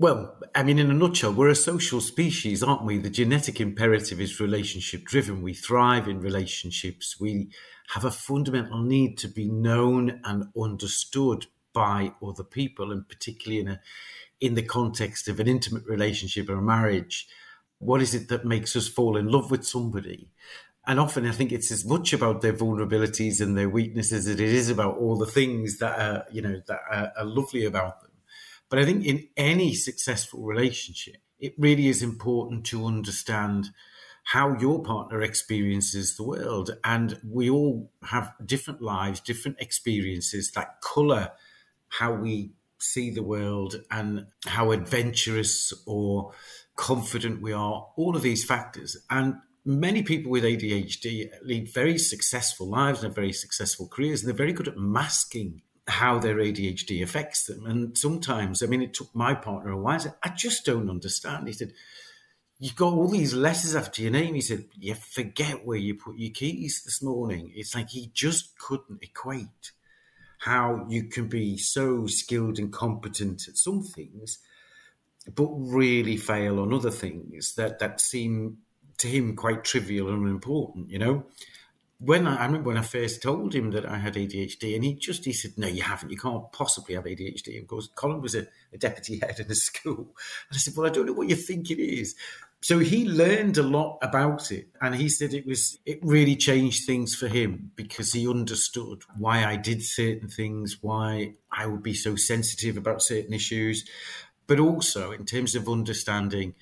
Well, 0.00 0.36
I 0.54 0.62
mean, 0.62 0.78
in 0.78 0.92
a 0.92 0.94
nutshell, 0.94 1.32
we're 1.32 1.48
a 1.48 1.56
social 1.56 2.00
species, 2.00 2.62
aren't 2.62 2.84
we? 2.84 2.98
The 2.98 3.10
genetic 3.10 3.60
imperative 3.60 4.20
is 4.20 4.38
relationship 4.38 5.04
driven. 5.04 5.42
We 5.42 5.54
thrive 5.54 6.06
in 6.06 6.20
relationships. 6.20 7.18
We 7.18 7.50
have 7.88 8.04
a 8.04 8.12
fundamental 8.12 8.80
need 8.80 9.18
to 9.18 9.28
be 9.28 9.48
known 9.48 10.20
and 10.22 10.50
understood 10.56 11.46
by 11.72 12.12
other 12.24 12.44
people, 12.44 12.92
and 12.92 13.08
particularly 13.08 13.60
in 13.60 13.68
a 13.68 13.80
in 14.40 14.54
the 14.54 14.62
context 14.62 15.26
of 15.26 15.40
an 15.40 15.48
intimate 15.48 15.84
relationship 15.86 16.48
or 16.48 16.58
a 16.58 16.62
marriage. 16.62 17.26
What 17.80 18.00
is 18.00 18.14
it 18.14 18.28
that 18.28 18.44
makes 18.44 18.76
us 18.76 18.86
fall 18.86 19.16
in 19.16 19.26
love 19.26 19.50
with 19.50 19.66
somebody? 19.66 20.30
And 20.86 21.00
often 21.00 21.26
I 21.26 21.32
think 21.32 21.50
it's 21.50 21.72
as 21.72 21.84
much 21.84 22.12
about 22.12 22.40
their 22.40 22.52
vulnerabilities 22.52 23.40
and 23.40 23.58
their 23.58 23.68
weaknesses 23.68 24.28
as 24.28 24.34
it 24.34 24.40
is 24.40 24.70
about 24.70 24.96
all 24.96 25.16
the 25.16 25.26
things 25.26 25.78
that 25.78 25.98
are, 25.98 26.24
you 26.30 26.40
know, 26.40 26.62
that 26.68 26.80
are, 26.88 27.12
are 27.18 27.24
lovely 27.24 27.64
about 27.64 28.00
them. 28.00 28.07
But 28.68 28.78
I 28.78 28.84
think 28.84 29.04
in 29.04 29.28
any 29.36 29.74
successful 29.74 30.44
relationship, 30.44 31.16
it 31.38 31.54
really 31.58 31.88
is 31.88 32.02
important 32.02 32.66
to 32.66 32.84
understand 32.84 33.70
how 34.24 34.58
your 34.58 34.82
partner 34.82 35.22
experiences 35.22 36.16
the 36.16 36.22
world. 36.22 36.70
And 36.84 37.18
we 37.24 37.48
all 37.48 37.90
have 38.02 38.34
different 38.44 38.82
lives, 38.82 39.20
different 39.20 39.58
experiences 39.58 40.50
that 40.54 40.80
color 40.82 41.32
how 41.88 42.12
we 42.12 42.52
see 42.78 43.10
the 43.10 43.22
world 43.22 43.82
and 43.90 44.26
how 44.46 44.72
adventurous 44.72 45.72
or 45.86 46.32
confident 46.76 47.40
we 47.40 47.52
are, 47.52 47.88
all 47.96 48.14
of 48.14 48.22
these 48.22 48.44
factors. 48.44 48.96
And 49.08 49.36
many 49.64 50.02
people 50.02 50.30
with 50.30 50.44
ADHD 50.44 51.30
lead 51.42 51.72
very 51.72 51.98
successful 51.98 52.68
lives 52.68 52.98
and 52.98 53.08
have 53.08 53.14
very 53.14 53.32
successful 53.32 53.88
careers, 53.88 54.20
and 54.20 54.28
they're 54.28 54.36
very 54.36 54.52
good 54.52 54.68
at 54.68 54.76
masking 54.76 55.62
how 55.88 56.18
their 56.18 56.36
ADHD 56.36 57.02
affects 57.02 57.46
them. 57.46 57.66
And 57.66 57.96
sometimes, 57.96 58.62
I 58.62 58.66
mean, 58.66 58.82
it 58.82 58.94
took 58.94 59.14
my 59.14 59.34
partner 59.34 59.70
a 59.72 59.78
while. 59.78 60.18
I 60.22 60.28
just 60.30 60.64
don't 60.64 60.90
understand. 60.90 61.46
He 61.46 61.52
said, 61.54 61.72
You've 62.60 62.76
got 62.76 62.92
all 62.92 63.08
these 63.08 63.34
letters 63.34 63.76
after 63.76 64.02
your 64.02 64.10
name. 64.10 64.34
He 64.34 64.40
said, 64.40 64.66
You 64.78 64.94
forget 64.94 65.64
where 65.64 65.78
you 65.78 65.94
put 65.94 66.18
your 66.18 66.32
keys 66.32 66.82
this 66.84 67.00
morning. 67.02 67.52
It's 67.54 67.74
like 67.74 67.90
he 67.90 68.10
just 68.12 68.58
couldn't 68.58 69.02
equate 69.02 69.72
how 70.38 70.86
you 70.88 71.04
can 71.04 71.28
be 71.28 71.56
so 71.56 72.06
skilled 72.06 72.58
and 72.58 72.72
competent 72.72 73.48
at 73.48 73.56
some 73.56 73.82
things, 73.82 74.38
but 75.34 75.48
really 75.52 76.16
fail 76.16 76.60
on 76.60 76.72
other 76.72 76.90
things 76.90 77.54
that, 77.54 77.78
that 77.78 78.00
seem 78.00 78.58
to 78.98 79.08
him 79.08 79.36
quite 79.36 79.64
trivial 79.64 80.08
and 80.08 80.28
important, 80.28 80.90
you 80.90 80.98
know? 80.98 81.24
When 82.00 82.26
I, 82.26 82.36
I, 82.36 82.46
remember 82.46 82.68
when 82.68 82.78
I 82.78 82.82
first 82.82 83.22
told 83.22 83.54
him 83.54 83.72
that 83.72 83.84
I 83.84 83.98
had 83.98 84.14
ADHD, 84.14 84.74
and 84.74 84.84
he 84.84 84.94
just 84.94 85.24
he 85.24 85.32
said, 85.32 85.52
"No, 85.56 85.66
you 85.66 85.82
haven't. 85.82 86.10
You 86.10 86.16
can't 86.16 86.50
possibly 86.52 86.94
have 86.94 87.04
ADHD." 87.04 87.60
Of 87.60 87.66
course, 87.66 87.88
Colin 87.94 88.20
was 88.20 88.34
a, 88.34 88.46
a 88.72 88.78
deputy 88.78 89.18
head 89.22 89.40
in 89.40 89.50
a 89.50 89.54
school, 89.54 89.96
and 89.98 90.54
I 90.54 90.58
said, 90.58 90.74
"Well, 90.76 90.86
I 90.86 90.90
don't 90.90 91.06
know 91.06 91.12
what 91.12 91.28
you 91.28 91.36
think 91.36 91.70
it 91.70 91.82
is." 91.82 92.14
So 92.60 92.80
he 92.80 93.08
learned 93.08 93.56
a 93.56 93.62
lot 93.62 93.98
about 94.02 94.50
it, 94.50 94.68
and 94.80 94.94
he 94.94 95.08
said 95.08 95.32
it 95.32 95.46
was 95.46 95.78
it 95.86 95.98
really 96.02 96.36
changed 96.36 96.86
things 96.86 97.14
for 97.14 97.28
him 97.28 97.72
because 97.74 98.12
he 98.12 98.28
understood 98.28 99.02
why 99.16 99.44
I 99.44 99.56
did 99.56 99.82
certain 99.82 100.28
things, 100.28 100.78
why 100.80 101.34
I 101.50 101.66
would 101.66 101.82
be 101.82 101.94
so 101.94 102.16
sensitive 102.16 102.76
about 102.76 103.02
certain 103.02 103.32
issues, 103.32 103.88
but 104.46 104.60
also 104.60 105.12
in 105.12 105.24
terms 105.24 105.54
of 105.54 105.68
understanding 105.68 106.54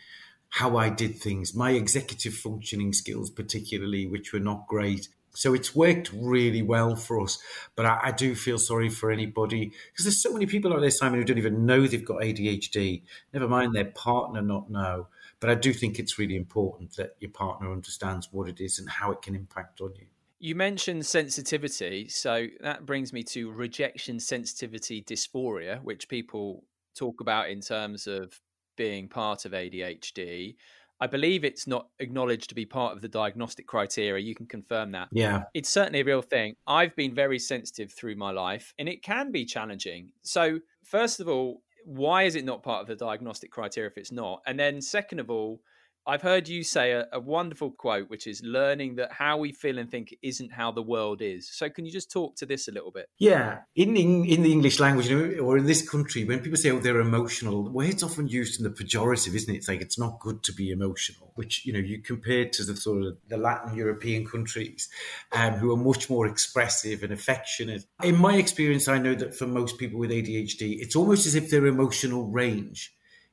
how 0.49 0.77
I 0.77 0.91
did 0.91 1.19
things, 1.19 1.55
my 1.55 1.73
executive 1.73 2.35
functioning 2.35 2.93
skills, 2.93 3.31
particularly, 3.31 4.07
which 4.07 4.33
were 4.33 4.41
not 4.41 4.67
great, 4.67 5.09
so 5.37 5.55
it's 5.55 5.75
worked 5.75 6.11
really 6.15 6.63
well 6.63 6.97
for 6.97 7.21
us. 7.21 7.39
But 7.75 7.87
I, 7.87 7.99
I 8.05 8.13
do 8.13 8.35
feel 8.35 8.59
sorry 8.59 8.89
for 8.89 9.11
anybody 9.11 9.73
because 9.93 10.05
there's 10.05 10.23
so 10.23 10.33
many 10.33 10.47
people 10.47 10.73
out 10.73 10.81
there, 10.81 10.91
Simon, 10.91 11.21
who 11.21 11.25
don't 11.25 11.39
even 11.39 11.67
know 11.67 11.87
they've 11.87 12.05
got 12.05 12.23
ADHD. 12.23 13.03
Never 13.33 13.49
mind 13.49 13.75
their 13.75 13.87
partner 13.87 14.43
not 14.43 14.71
know. 14.71 15.09
But 15.39 15.51
I 15.51 15.55
do 15.55 15.73
think 15.73 15.99
it's 15.99 16.19
really 16.19 16.37
important 16.37 16.97
that 16.97 17.17
your 17.21 17.31
partner 17.31 17.71
understands 17.71 18.29
what 18.33 18.49
it 18.49 18.61
is 18.61 18.79
and 18.79 18.89
how 18.89 19.13
it 19.13 19.21
can 19.21 19.35
impact 19.35 19.81
on 19.81 19.93
you. 19.97 20.07
You 20.39 20.55
mentioned 20.55 21.05
sensitivity. 21.05 22.09
So 22.09 22.47
that 22.61 22.87
brings 22.87 23.13
me 23.13 23.23
to 23.25 23.51
rejection 23.51 24.21
sensitivity 24.21 25.03
dysphoria, 25.03 25.83
which 25.83 26.09
people 26.09 26.65
talk 26.95 27.21
about 27.21 27.51
in 27.51 27.61
terms 27.61 28.07
of 28.07 28.41
being 28.77 29.09
part 29.09 29.45
of 29.45 29.53
ADHD. 29.53 30.57
I 31.01 31.07
believe 31.07 31.45
it's 31.45 31.67
not 31.67 31.89
acknowledged 31.99 32.49
to 32.49 32.55
be 32.55 32.65
part 32.65 32.95
of 32.95 33.03
the 33.03 33.09
diagnostic 33.09 33.67
criteria. 33.67 34.25
You 34.25 34.35
can 34.35 34.47
confirm 34.47 34.93
that. 34.93 35.09
Yeah. 35.13 35.45
It's 35.53 35.69
certainly 35.69 36.01
a 36.01 36.05
real 36.05 36.23
thing. 36.23 36.57
I've 36.67 36.97
been 36.97 37.15
very 37.15 37.39
sensitive 37.39 37.93
through 37.93 38.17
my 38.17 38.31
life 38.31 38.73
and 38.79 38.89
it 38.89 39.03
can 39.03 39.31
be 39.31 39.45
challenging. 39.45 40.11
So, 40.23 40.59
first 40.85 41.21
of 41.21 41.29
all, 41.29 41.63
why 41.85 42.23
is 42.25 42.35
it 42.35 42.45
not 42.45 42.63
part 42.63 42.81
of 42.81 42.89
the 42.89 42.97
diagnostic 42.97 43.51
criteria 43.51 43.91
if 43.91 43.99
it's 43.99 44.13
not? 44.13 44.41
And 44.47 44.59
then, 44.59 44.81
second 44.81 45.21
of 45.21 45.31
all, 45.31 45.61
I've 46.09 46.23
heard 46.23 46.49
you 46.49 46.63
say 46.63 46.93
a, 46.93 47.07
a, 47.13 47.19
wonderful 47.19 47.73
quote, 47.73 48.09
which 48.09 48.29
is 48.29 48.41
learning 48.45 48.95
that 48.97 49.13
how 49.13 49.39
we 49.39 49.53
feel 49.53 49.79
and 49.79 49.91
think 49.91 50.15
isn't 50.23 50.53
how 50.53 50.71
the 50.71 50.83
world 50.83 51.21
is. 51.21 51.51
So, 51.51 51.69
can 51.69 51.85
you 51.85 51.91
just 51.91 52.13
talk 52.13 52.37
to 52.37 52.47
this 52.47 52.69
a 52.69 52.73
little 52.73 52.93
bit? 52.93 53.09
Yeah, 53.19 53.59
in 53.75 53.97
in, 53.97 54.25
in 54.25 54.43
the 54.43 54.53
English 54.53 54.79
language, 54.79 55.11
or 55.11 55.59
in 55.59 55.67
this 55.67 55.89
country, 55.89 56.25
when 56.25 56.39
people 56.39 56.59
say, 56.59 56.71
"Oh, 56.71 56.79
they're 56.79 57.01
emotional," 57.01 57.69
well, 57.71 57.89
it's 57.89 58.05
often 58.05 58.29
used 58.29 58.61
in 58.61 58.65
the 58.65 58.71
pejorative, 58.71 59.35
isn't 59.35 59.53
it? 59.53 59.59
It's 59.59 59.69
like 59.69 59.81
it's 59.81 59.99
not 59.99 60.21
good 60.21 60.45
to 60.45 60.53
be 60.53 60.71
emotional, 60.71 61.33
which 61.35 61.67
you 61.67 61.73
know 61.73 61.81
you 61.81 62.01
compare 62.01 62.49
to 62.51 62.63
the 62.63 62.77
sort 62.77 63.05
of 63.05 63.17
the 63.29 63.37
Latin 63.37 63.77
European 63.77 64.25
countries, 64.25 64.89
um, 65.33 65.55
who 65.55 65.73
are 65.73 65.77
much 65.77 66.09
more 66.09 66.27
expressive 66.27 67.03
and 67.03 67.13
affectionate. 67.13 67.85
In 68.05 68.17
my 68.17 68.37
experience, 68.37 68.87
I 68.87 68.99
know 68.99 69.15
that 69.17 69.35
for 69.35 69.47
most 69.47 69.77
people 69.77 69.99
with 69.99 70.11
ADHD, 70.11 70.79
it's 70.81 70.95
almost 70.95 71.27
as 71.27 71.35
if 71.35 71.51
their 71.51 71.67
emotional 71.67 72.29
range 72.29 72.93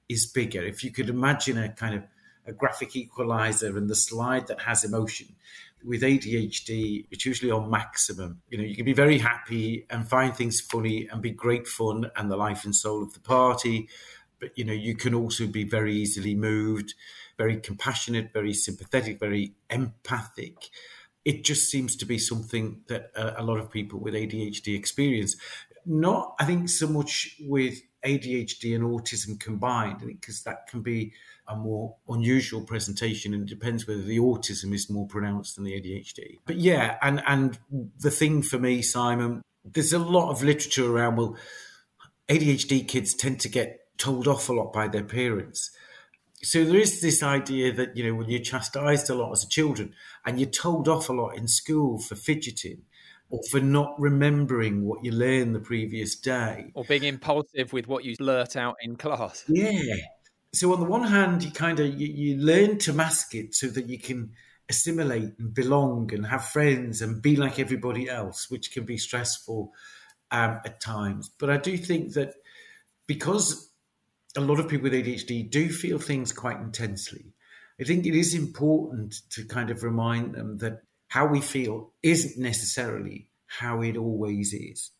is 0.10 0.26
bigger. 0.26 0.64
If 0.64 0.84
you 0.84 0.92
could 0.92 1.10
imagine 1.10 1.58
a 1.58 1.70
kind 1.70 1.96
of 1.96 2.04
a 2.46 2.54
graphic 2.54 2.96
equalizer 2.96 3.78
and 3.78 3.90
the 3.90 3.96
slide 3.96 4.48
that 4.48 4.62
has 4.62 4.84
emotion. 4.84 5.36
With 5.84 6.02
ADHD, 6.02 7.06
it's 7.12 7.26
usually 7.26 7.52
on 7.52 7.70
maximum. 7.70 8.42
You 8.50 8.58
know, 8.58 8.64
you 8.64 8.76
can 8.76 8.86
be 8.86 8.94
very 8.94 9.18
happy 9.18 9.86
and 9.90 10.08
find 10.08 10.36
things 10.36 10.62
funny 10.62 11.08
and 11.12 11.22
be 11.22 11.32
great 11.32 11.68
fun 11.68 12.10
and 12.16 12.32
the 12.32 12.38
life 12.38 12.64
and 12.64 12.76
soul 12.76 13.04
of 13.04 13.14
the 13.14 13.20
party. 13.20 13.90
But, 14.40 14.58
you 14.58 14.64
know, 14.64 14.74
you 14.74 14.96
can 14.96 15.14
also 15.14 15.46
be 15.48 15.64
very 15.64 15.94
easily 15.96 16.36
moved, 16.36 16.94
very 17.38 17.58
compassionate, 17.58 18.32
very 18.32 18.54
sympathetic, 18.54 19.20
very 19.20 19.54
empathic. 19.70 20.70
It 21.26 21.44
just 21.44 21.70
seems 21.70 21.96
to 21.98 22.06
be 22.06 22.18
something 22.18 22.82
that 22.88 23.12
a, 23.16 23.42
a 23.42 23.44
lot 23.44 23.60
of 23.60 23.72
people 23.72 24.00
with 24.00 24.14
ADHD 24.14 24.78
experience. 24.78 25.36
Not, 25.86 26.36
I 26.40 26.46
think, 26.46 26.70
so 26.70 26.88
much 26.88 27.38
with 27.42 27.82
ADHD 28.06 28.76
and 28.76 28.84
autism 28.84 29.40
combined, 29.40 30.02
because 30.06 30.44
that 30.44 30.68
can 30.68 30.82
be 30.82 31.14
a 31.48 31.56
more 31.56 31.96
unusual 32.08 32.62
presentation, 32.62 33.34
and 33.34 33.44
it 33.44 33.50
depends 33.50 33.88
whether 33.88 34.02
the 34.02 34.20
autism 34.20 34.74
is 34.74 34.90
more 34.90 35.08
pronounced 35.08 35.56
than 35.56 35.66
the 35.66 35.74
ADHD. 35.74 36.40
But 36.46 36.58
yeah, 36.58 36.98
and 37.02 37.22
and 37.28 37.60
the 38.00 38.12
thing 38.12 38.42
for 38.42 38.60
me, 38.60 38.82
Simon, 38.82 39.42
there's 39.66 39.94
a 39.94 40.00
lot 40.00 40.32
of 40.32 40.44
literature 40.44 40.90
around. 40.90 41.18
Well, 41.18 41.38
ADHD 42.30 42.88
kids 42.88 43.14
tend 43.14 43.40
to 43.42 43.50
get 43.50 43.80
told 43.98 44.28
off 44.28 44.50
a 44.50 44.54
lot 44.54 44.72
by 44.72 44.88
their 44.88 45.04
parents. 45.04 45.72
So 46.42 46.64
there 46.66 46.80
is 46.80 47.02
this 47.02 47.24
idea 47.24 47.74
that 47.74 47.96
you 47.96 48.06
know 48.06 48.16
when 48.16 48.30
you're 48.30 48.42
chastised 48.42 49.10
a 49.10 49.16
lot 49.16 49.32
as 49.32 49.44
a 49.44 49.48
children 49.48 49.94
and 50.26 50.40
you're 50.40 50.50
told 50.50 50.88
off 50.88 51.10
a 51.10 51.14
lot 51.14 51.38
in 51.38 51.48
school 51.48 52.00
for 52.00 52.16
fidgeting, 52.16 52.84
or 53.30 53.42
for 53.52 53.60
not 53.60 53.96
remembering 54.00 54.86
what 54.86 55.04
you 55.04 55.12
learned 55.12 55.56
the 55.56 55.60
previous 55.60 56.16
day. 56.16 56.72
Or 56.74 56.86
being 56.86 57.04
impulsive 57.04 57.74
with 57.74 57.88
what 57.88 58.06
you 58.06 58.16
blurt 58.18 58.56
out 58.56 58.76
in 58.82 58.96
class. 58.96 59.44
Yeah 59.48 59.96
so 60.54 60.72
on 60.72 60.80
the 60.80 60.86
one 60.86 61.04
hand, 61.04 61.44
you 61.44 61.52
kind 61.52 61.80
of 61.80 62.00
you, 62.00 62.08
you 62.08 62.38
learn 62.38 62.78
to 62.80 62.94
mask 62.94 63.34
it 63.34 63.56
so 63.56 63.68
that 63.68 63.90
you 63.90 63.98
can 63.98 64.32
assimilate 64.70 65.34
and 65.40 65.54
belong 65.54 66.14
and 66.14 66.26
have 66.26 66.46
friends 66.46 67.02
and 67.02 67.22
be 67.22 67.36
like 67.36 67.60
everybody 67.60 68.10
else, 68.10 68.50
which 68.50 68.72
can 68.72 68.86
be 68.86 68.98
stressful 68.98 69.72
um, 70.32 70.60
at 70.66 70.80
times. 70.80 71.30
But 71.40 71.50
I 71.50 71.58
do 71.58 71.76
think 71.78 72.14
that 72.14 72.36
because 73.08 73.72
a 74.38 74.42
lot 74.42 74.60
of 74.60 74.68
people 74.68 74.90
with 74.90 74.94
ADHD 74.94 75.50
do 75.50 75.70
feel 75.70 76.00
things 76.00 76.32
quite 76.32 76.58
intensely, 76.58 77.34
I 77.80 77.84
think 77.84 78.06
it 78.06 78.16
is 78.16 78.36
important 78.36 79.16
to 79.32 79.46
kind 79.46 79.70
of 79.72 79.84
remind 79.84 80.36
them 80.36 80.60
that 80.60 80.82
how 81.08 81.26
we 81.26 81.42
feel 81.42 81.92
isn't 82.02 82.42
necessarily 82.42 83.30
how 83.48 83.82
it 83.82 83.98
always 83.98 84.54
is. 84.54 84.92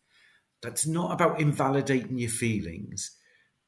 That's 0.62 0.88
not 0.88 1.12
about 1.12 1.40
invalidating 1.40 2.18
your 2.18 2.30
feelings, 2.30 3.12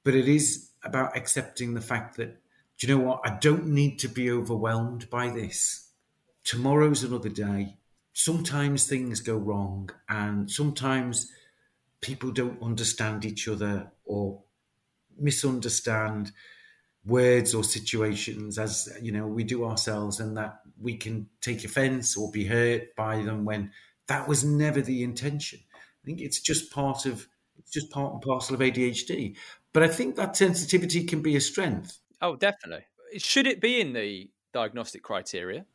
but 0.04 0.16
it 0.16 0.28
is 0.28 0.70
about 0.86 1.18
accepting 1.18 1.74
the 1.74 1.82
fact 1.82 2.18
that, 2.18 2.42
do 2.78 2.88
you 2.88 2.96
know 2.96 3.04
what? 3.04 3.22
I 3.24 3.38
don't 3.40 3.68
need 3.68 4.00
to 4.00 4.08
be 4.08 4.30
overwhelmed 4.30 5.10
by 5.10 5.30
this. 5.30 5.90
Tomorrow's 6.44 7.04
another 7.04 7.30
day. 7.30 7.78
Sometimes 8.14 8.88
things 8.88 9.20
go 9.20 9.36
wrong, 9.36 9.90
and 10.08 10.50
sometimes 10.50 11.32
people 12.02 12.32
don't 12.32 12.62
understand 12.62 13.26
each 13.26 13.48
other 13.48 13.92
or 14.06 14.44
misunderstand 15.18 16.32
words 17.06 17.54
or 17.54 17.64
situations 17.64 18.58
as 18.58 18.90
you 19.02 19.12
know 19.12 19.28
we 19.28 19.44
do 19.44 19.64
ourselves 19.64 20.20
and 20.20 20.36
that 20.38 20.60
we 20.82 20.98
can 20.98 21.28
take 21.40 21.64
offense 21.64 22.18
or 22.18 22.32
be 22.32 22.46
hurt 22.46 22.96
by 22.96 23.22
them 23.22 23.46
when 23.46 23.72
that 24.08 24.28
was 24.28 24.44
never 24.44 24.82
the 24.82 25.04
intention 25.04 25.60
i 25.74 26.06
think 26.06 26.20
it's 26.20 26.40
just 26.40 26.72
part 26.72 27.06
of 27.06 27.28
it's 27.66 27.74
just 27.74 27.92
part 27.92 28.14
and 28.14 28.22
parcel 28.22 28.56
of 28.56 28.62
adhd 28.62 29.36
But 29.74 29.84
I 29.84 29.88
think 29.88 30.16
that 30.16 30.38
sensitivity 30.38 31.04
can 31.04 31.22
be 31.22 31.36
a 31.36 31.42
strength. 31.42 32.00
Oh, 32.22 32.36
definitely. 32.36 32.86
Should 33.18 33.48
it 33.48 33.60
be 33.60 33.82
in 33.82 33.94
the 33.94 34.30
diagnostic 34.54 35.04
criteria? 35.04 35.66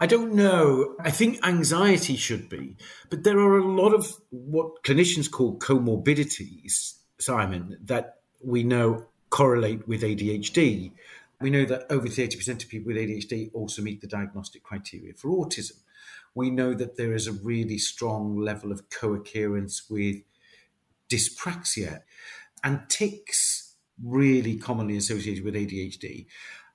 I 0.00 0.06
don't 0.06 0.34
know. 0.34 0.96
I 1.00 1.10
think 1.10 1.46
anxiety 1.46 2.16
should 2.16 2.48
be, 2.48 2.76
but 3.08 3.22
there 3.22 3.38
are 3.38 3.58
a 3.58 3.66
lot 3.66 3.94
of 3.94 4.12
what 4.30 4.82
clinicians 4.82 5.30
call 5.30 5.58
comorbidities, 5.58 6.98
Simon, 7.18 7.78
that 7.84 8.16
we 8.42 8.62
know 8.62 9.06
correlate 9.30 9.88
with 9.88 10.02
ADHD. 10.02 10.92
We 11.40 11.50
know 11.50 11.64
that 11.66 11.86
over 11.90 12.08
30% 12.08 12.62
of 12.62 12.68
people 12.68 12.92
with 12.92 12.96
ADHD 12.96 13.50
also 13.54 13.82
meet 13.82 14.00
the 14.00 14.06
diagnostic 14.06 14.62
criteria 14.62 15.14
for 15.14 15.28
autism. 15.28 15.80
We 16.34 16.50
know 16.50 16.74
that 16.74 16.96
there 16.96 17.14
is 17.14 17.26
a 17.26 17.32
really 17.32 17.78
strong 17.78 18.38
level 18.38 18.72
of 18.72 18.90
co 18.90 19.14
occurrence 19.14 19.88
with 19.88 20.16
dyspraxia 21.08 22.00
and 22.64 22.80
tics, 22.88 23.74
really 24.02 24.56
commonly 24.56 24.96
associated 24.96 25.44
with 25.44 25.54
ADHD. 25.54 26.26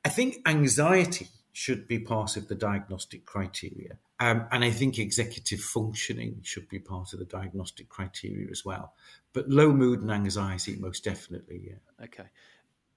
I 0.03 0.09
think 0.09 0.37
anxiety 0.45 1.27
should 1.53 1.87
be 1.87 1.99
part 1.99 2.37
of 2.37 2.47
the 2.47 2.55
diagnostic 2.55 3.25
criteria. 3.25 3.97
Um, 4.19 4.45
and 4.51 4.63
I 4.63 4.71
think 4.71 4.99
executive 4.99 5.59
functioning 5.59 6.39
should 6.43 6.69
be 6.69 6.79
part 6.79 7.13
of 7.13 7.19
the 7.19 7.25
diagnostic 7.25 7.89
criteria 7.89 8.47
as 8.51 8.63
well. 8.63 8.93
But 9.33 9.49
low 9.49 9.73
mood 9.73 10.01
and 10.01 10.11
anxiety, 10.11 10.75
most 10.75 11.03
definitely, 11.03 11.61
yeah. 11.65 12.05
Okay. 12.05 12.29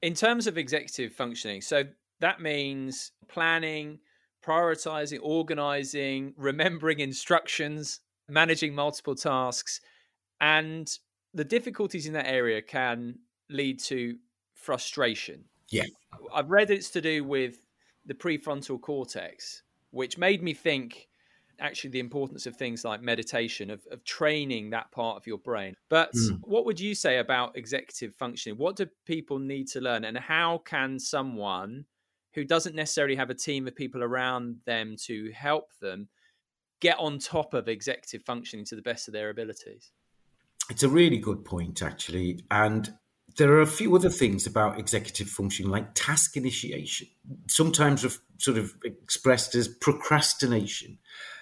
In 0.02 0.14
terms 0.14 0.46
of 0.46 0.58
executive 0.58 1.12
functioning, 1.12 1.62
so 1.62 1.84
that 2.20 2.40
means 2.40 3.12
planning, 3.26 3.98
prioritizing, 4.44 5.18
organizing, 5.22 6.34
remembering 6.36 7.00
instructions, 7.00 8.00
managing 8.28 8.74
multiple 8.74 9.14
tasks. 9.14 9.80
And 10.40 10.90
the 11.34 11.44
difficulties 11.44 12.06
in 12.06 12.12
that 12.14 12.26
area 12.26 12.62
can 12.62 13.18
lead 13.50 13.80
to 13.80 14.16
frustration. 14.54 15.44
Yeah. 15.68 15.84
I've 16.32 16.50
read 16.50 16.70
it's 16.70 16.90
to 16.90 17.00
do 17.00 17.24
with 17.24 17.58
the 18.06 18.14
prefrontal 18.14 18.80
cortex, 18.80 19.62
which 19.90 20.16
made 20.16 20.42
me 20.42 20.54
think 20.54 21.08
actually 21.60 21.90
the 21.90 22.00
importance 22.00 22.46
of 22.46 22.56
things 22.56 22.84
like 22.84 23.02
meditation, 23.02 23.70
of, 23.70 23.80
of 23.90 24.04
training 24.04 24.70
that 24.70 24.90
part 24.90 25.16
of 25.16 25.26
your 25.26 25.38
brain. 25.38 25.74
But 25.88 26.12
mm. 26.14 26.38
what 26.42 26.64
would 26.66 26.80
you 26.80 26.94
say 26.94 27.18
about 27.18 27.56
executive 27.56 28.14
functioning? 28.14 28.58
What 28.58 28.76
do 28.76 28.86
people 29.06 29.38
need 29.38 29.68
to 29.68 29.80
learn? 29.80 30.04
And 30.04 30.16
how 30.18 30.58
can 30.64 30.98
someone 30.98 31.84
who 32.32 32.44
doesn't 32.44 32.74
necessarily 32.74 33.14
have 33.16 33.30
a 33.30 33.34
team 33.34 33.68
of 33.68 33.76
people 33.76 34.02
around 34.02 34.56
them 34.66 34.96
to 35.04 35.30
help 35.32 35.70
them 35.80 36.08
get 36.80 36.98
on 36.98 37.18
top 37.18 37.54
of 37.54 37.68
executive 37.68 38.22
functioning 38.24 38.64
to 38.66 38.76
the 38.76 38.82
best 38.82 39.08
of 39.08 39.14
their 39.14 39.30
abilities? 39.30 39.92
It's 40.70 40.82
a 40.82 40.88
really 40.88 41.18
good 41.18 41.44
point, 41.44 41.82
actually. 41.82 42.44
And 42.50 42.94
there 43.36 43.52
are 43.52 43.60
a 43.60 43.66
few 43.66 43.94
other 43.94 44.10
things 44.10 44.46
about 44.46 44.78
executive 44.78 45.28
functioning, 45.28 45.70
like 45.70 45.94
task 45.94 46.36
initiation, 46.36 47.08
sometimes 47.48 48.06
sort 48.38 48.58
of 48.58 48.74
expressed 48.84 49.54
as 49.54 49.68
procrastination, 49.68 50.98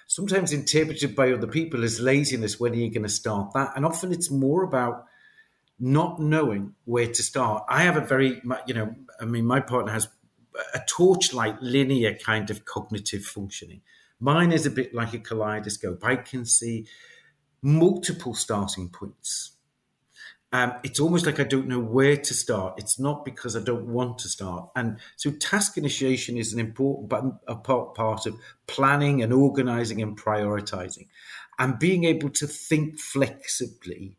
sometimes 0.07 0.53
interpreted 0.53 1.15
by 1.15 1.33
other 1.33 1.47
people 1.47 1.85
as 1.85 2.01
laziness. 2.01 2.59
When 2.59 2.73
are 2.73 2.77
you 2.77 2.91
going 2.91 3.03
to 3.03 3.09
start 3.09 3.53
that? 3.55 3.73
And 3.77 3.85
often 3.85 4.13
it's 4.13 4.31
more 4.31 4.63
about 4.63 5.05
not 5.79 6.21
knowing 6.21 6.75
where 6.85 7.09
to 7.09 7.23
start. 7.23 7.65
I 7.69 7.83
have 7.83 7.97
a 7.97 8.07
very, 8.07 8.41
you 8.67 8.75
know, 8.75 8.95
I 9.21 9.25
mean, 9.25 9.45
my 9.45 9.61
partner 9.61 9.93
has 9.93 10.09
a 10.75 10.81
torchlight 10.87 11.63
linear 11.63 12.15
kind 12.15 12.51
of 12.51 12.65
cognitive 12.65 13.25
functioning. 13.25 13.83
Mine 14.21 14.53
is 14.53 14.67
a 14.67 14.71
bit 14.71 14.95
like 14.95 15.13
a 15.15 15.19
kaleidoscope. 15.19 16.05
I 16.05 16.17
can 16.17 16.45
see 16.45 16.87
multiple 17.63 18.35
starting 18.35 18.89
points 18.89 19.53
um, 20.55 20.75
it's 20.83 21.01
almost 21.01 21.25
like 21.25 21.41
I 21.41 21.45
don't 21.45 21.67
know 21.67 21.81
where 21.81 22.17
to 22.17 22.35
start. 22.35 22.75
It's 22.77 22.99
not 22.99 23.25
because 23.25 23.57
I 23.57 23.61
don't 23.61 23.87
want 23.87 24.19
to 24.19 24.29
start. 24.29 24.69
And 24.77 24.99
so 25.17 25.31
task 25.31 25.79
initiation 25.79 26.37
is 26.37 26.53
an 26.53 26.61
important 26.61 27.09
but 27.09 27.25
a 27.49 27.57
part, 27.57 27.95
part 27.95 28.27
of 28.27 28.39
planning 28.67 29.23
and 29.23 29.33
organizing 29.33 30.03
and 30.03 30.19
prioritizing 30.19 31.09
and 31.59 31.79
being 31.79 32.05
able 32.05 32.29
to 32.31 32.47
think 32.47 33.01
flexibly. 33.01 34.19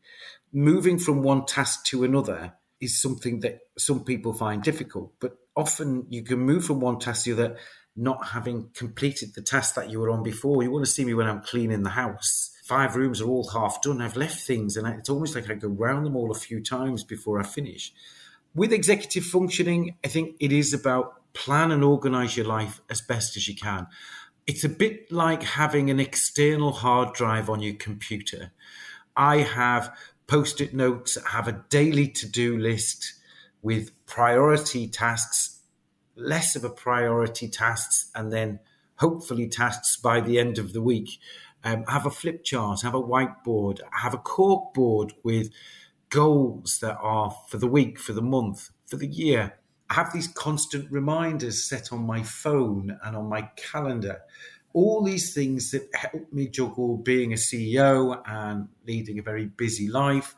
Moving 0.51 0.97
from 0.97 1.21
one 1.21 1.45
task 1.45 1.85
to 1.85 2.03
another 2.03 2.53
is 2.81 2.99
something 2.99 3.41
that 3.41 3.59
some 3.77 4.03
people 4.03 4.33
find 4.33 4.63
difficult, 4.63 5.13
but 5.19 5.37
often 5.55 6.07
you 6.09 6.23
can 6.23 6.39
move 6.39 6.65
from 6.65 6.79
one 6.79 6.97
task 6.97 7.25
to 7.25 7.35
the 7.35 7.45
other 7.45 7.57
not 7.95 8.29
having 8.29 8.69
completed 8.73 9.35
the 9.35 9.41
task 9.41 9.75
that 9.75 9.91
you 9.91 9.99
were 9.99 10.09
on 10.09 10.23
before. 10.23 10.63
You 10.63 10.71
want 10.71 10.83
to 10.83 10.91
see 10.91 11.05
me 11.05 11.13
when 11.13 11.27
I'm 11.27 11.41
cleaning 11.41 11.83
the 11.83 11.91
house 11.91 12.52
five 12.63 12.95
rooms 12.95 13.21
are 13.21 13.27
all 13.27 13.49
half 13.49 13.81
done. 13.81 14.01
I've 14.01 14.15
left 14.15 14.41
things, 14.41 14.77
and 14.77 14.87
it's 14.87 15.09
almost 15.09 15.35
like 15.35 15.49
I 15.49 15.53
go 15.53 15.67
round 15.67 16.05
them 16.05 16.15
all 16.15 16.31
a 16.31 16.35
few 16.35 16.63
times 16.63 17.03
before 17.03 17.39
I 17.39 17.43
finish. 17.43 17.93
With 18.55 18.71
executive 18.71 19.25
functioning, 19.25 19.97
I 20.03 20.07
think 20.07 20.37
it 20.39 20.51
is 20.51 20.73
about 20.73 21.33
plan 21.33 21.71
and 21.71 21.83
organize 21.83 22.37
your 22.37 22.45
life 22.45 22.81
as 22.89 23.01
best 23.01 23.35
as 23.35 23.47
you 23.47 23.55
can. 23.55 23.87
It's 24.47 24.63
a 24.63 24.69
bit 24.69 25.11
like 25.11 25.43
having 25.43 25.89
an 25.89 25.99
external 25.99 26.71
hard 26.71 27.13
drive 27.13 27.49
on 27.49 27.61
your 27.61 27.75
computer. 27.75 28.51
I 29.15 29.37
have 29.37 29.95
post 30.27 30.61
it 30.61 30.73
notes, 30.73 31.17
I 31.17 31.31
have 31.31 31.47
a 31.47 31.63
daily 31.69 32.07
to 32.07 32.27
do 32.27 32.57
list 32.57 33.13
with 33.61 33.91
priority 34.05 34.87
tasks, 34.87 35.59
less 36.15 36.55
of 36.55 36.63
a 36.63 36.69
priority 36.69 37.49
tasks, 37.49 38.09
and 38.15 38.31
then 38.31 38.59
hopefully 38.97 39.47
tasks 39.49 39.97
by 39.97 40.21
the 40.21 40.39
end 40.39 40.57
of 40.57 40.71
the 40.71 40.81
week 40.81 41.19
um, 41.63 41.85
have 41.85 42.05
a 42.05 42.11
flip 42.11 42.43
chart, 42.43 42.81
have 42.81 42.95
a 42.95 43.01
whiteboard, 43.01 43.79
have 43.91 44.13
a 44.13 44.17
cork 44.17 44.73
board 44.73 45.13
with 45.23 45.49
goals 46.09 46.77
that 46.81 46.97
are 47.01 47.35
for 47.47 47.57
the 47.57 47.67
week, 47.67 47.99
for 47.99 48.13
the 48.13 48.21
month, 48.21 48.69
for 48.85 48.97
the 48.97 49.07
year. 49.07 49.57
I 49.89 49.95
have 49.95 50.13
these 50.13 50.27
constant 50.27 50.91
reminders 50.91 51.67
set 51.67 51.91
on 51.91 52.05
my 52.05 52.23
phone 52.23 52.97
and 53.03 53.15
on 53.15 53.27
my 53.27 53.49
calendar. 53.55 54.21
All 54.73 55.03
these 55.03 55.33
things 55.33 55.71
that 55.71 55.87
help 55.93 56.31
me 56.33 56.47
juggle 56.47 56.97
being 56.97 57.31
a 57.31 57.35
CEO 57.35 58.21
and 58.25 58.69
leading 58.87 59.19
a 59.19 59.23
very 59.23 59.45
busy 59.45 59.87
life. 59.87 60.35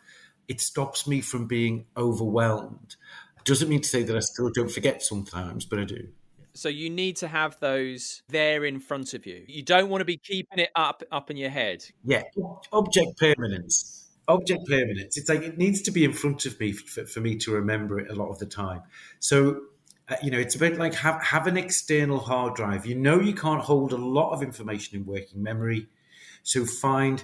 It 0.47 0.61
stops 0.61 1.07
me 1.07 1.21
from 1.21 1.47
being 1.47 1.85
overwhelmed. 1.97 2.95
It 3.37 3.45
doesn't 3.45 3.69
mean 3.69 3.81
to 3.81 3.87
say 3.87 4.03
that 4.03 4.15
I 4.15 4.19
still 4.19 4.49
don't 4.49 4.71
forget 4.71 5.01
sometimes, 5.01 5.65
but 5.65 5.79
I 5.79 5.85
do. 5.85 6.09
So 6.55 6.69
you 6.69 6.89
need 6.89 7.17
to 7.17 7.27
have 7.27 7.59
those 7.59 8.23
there 8.29 8.65
in 8.65 8.79
front 8.79 9.13
of 9.13 9.25
you. 9.25 9.43
You 9.47 9.61
don't 9.61 9.89
want 9.89 10.01
to 10.01 10.05
be 10.05 10.17
keeping 10.17 10.59
it 10.59 10.69
up 10.75 11.03
up 11.11 11.29
in 11.29 11.37
your 11.37 11.49
head. 11.49 11.85
Yeah, 12.03 12.23
object 12.71 13.17
permanence. 13.17 14.07
Object 14.27 14.65
permanence. 14.67 15.17
It's 15.17 15.29
like 15.29 15.43
it 15.43 15.57
needs 15.57 15.81
to 15.83 15.91
be 15.91 16.03
in 16.03 16.13
front 16.13 16.45
of 16.45 16.59
me 16.59 16.71
for, 16.71 17.05
for 17.05 17.19
me 17.19 17.35
to 17.37 17.51
remember 17.51 17.99
it 17.99 18.09
a 18.09 18.15
lot 18.15 18.29
of 18.29 18.39
the 18.39 18.45
time. 18.45 18.81
So 19.19 19.61
uh, 20.07 20.15
you 20.21 20.29
know, 20.29 20.37
it's 20.37 20.55
a 20.55 20.59
bit 20.59 20.77
like 20.77 20.93
have 20.93 21.21
have 21.21 21.47
an 21.47 21.57
external 21.57 22.19
hard 22.19 22.55
drive. 22.55 22.85
You 22.85 22.95
know, 22.95 23.19
you 23.19 23.33
can't 23.33 23.61
hold 23.61 23.91
a 23.91 23.97
lot 23.97 24.31
of 24.33 24.43
information 24.43 24.99
in 24.99 25.05
working 25.05 25.41
memory, 25.41 25.87
so 26.43 26.63
find 26.65 27.23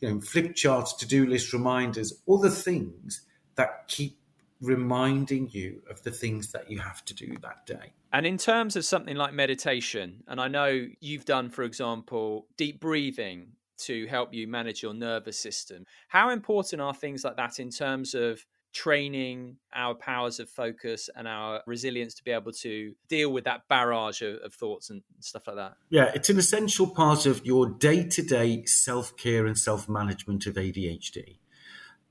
you 0.00 0.10
know 0.10 0.20
flip 0.20 0.54
charts, 0.54 0.94
to 0.94 1.06
do 1.06 1.26
list, 1.26 1.52
reminders, 1.52 2.22
other 2.30 2.48
things 2.48 3.22
that 3.56 3.86
keep 3.86 4.18
reminding 4.62 5.48
you 5.50 5.82
of 5.90 6.02
the 6.02 6.10
things 6.10 6.52
that 6.52 6.70
you 6.70 6.78
have 6.78 7.04
to 7.04 7.14
do 7.14 7.36
that 7.42 7.66
day. 7.66 7.92
And 8.12 8.26
in 8.26 8.38
terms 8.38 8.76
of 8.76 8.84
something 8.84 9.16
like 9.16 9.34
meditation, 9.34 10.22
and 10.28 10.40
I 10.40 10.48
know 10.48 10.86
you've 11.00 11.24
done, 11.24 11.50
for 11.50 11.64
example, 11.64 12.46
deep 12.56 12.80
breathing 12.80 13.48
to 13.78 14.06
help 14.06 14.32
you 14.32 14.46
manage 14.46 14.82
your 14.82 14.94
nervous 14.94 15.38
system. 15.38 15.84
How 16.08 16.30
important 16.30 16.80
are 16.80 16.94
things 16.94 17.24
like 17.24 17.36
that 17.36 17.58
in 17.58 17.70
terms 17.70 18.14
of 18.14 18.44
training 18.72 19.56
our 19.74 19.94
powers 19.94 20.40
of 20.40 20.48
focus 20.48 21.10
and 21.14 21.28
our 21.28 21.62
resilience 21.66 22.14
to 22.14 22.24
be 22.24 22.30
able 22.30 22.52
to 22.52 22.94
deal 23.08 23.30
with 23.30 23.44
that 23.44 23.68
barrage 23.68 24.22
of, 24.22 24.36
of 24.36 24.54
thoughts 24.54 24.90
and 24.90 25.02
stuff 25.20 25.46
like 25.46 25.56
that? 25.56 25.74
Yeah, 25.90 26.10
it's 26.14 26.30
an 26.30 26.38
essential 26.38 26.88
part 26.88 27.26
of 27.26 27.44
your 27.44 27.68
day 27.68 28.06
to 28.08 28.22
day 28.22 28.64
self 28.66 29.16
care 29.16 29.46
and 29.46 29.58
self 29.58 29.88
management 29.88 30.46
of 30.46 30.54
ADHD 30.54 31.38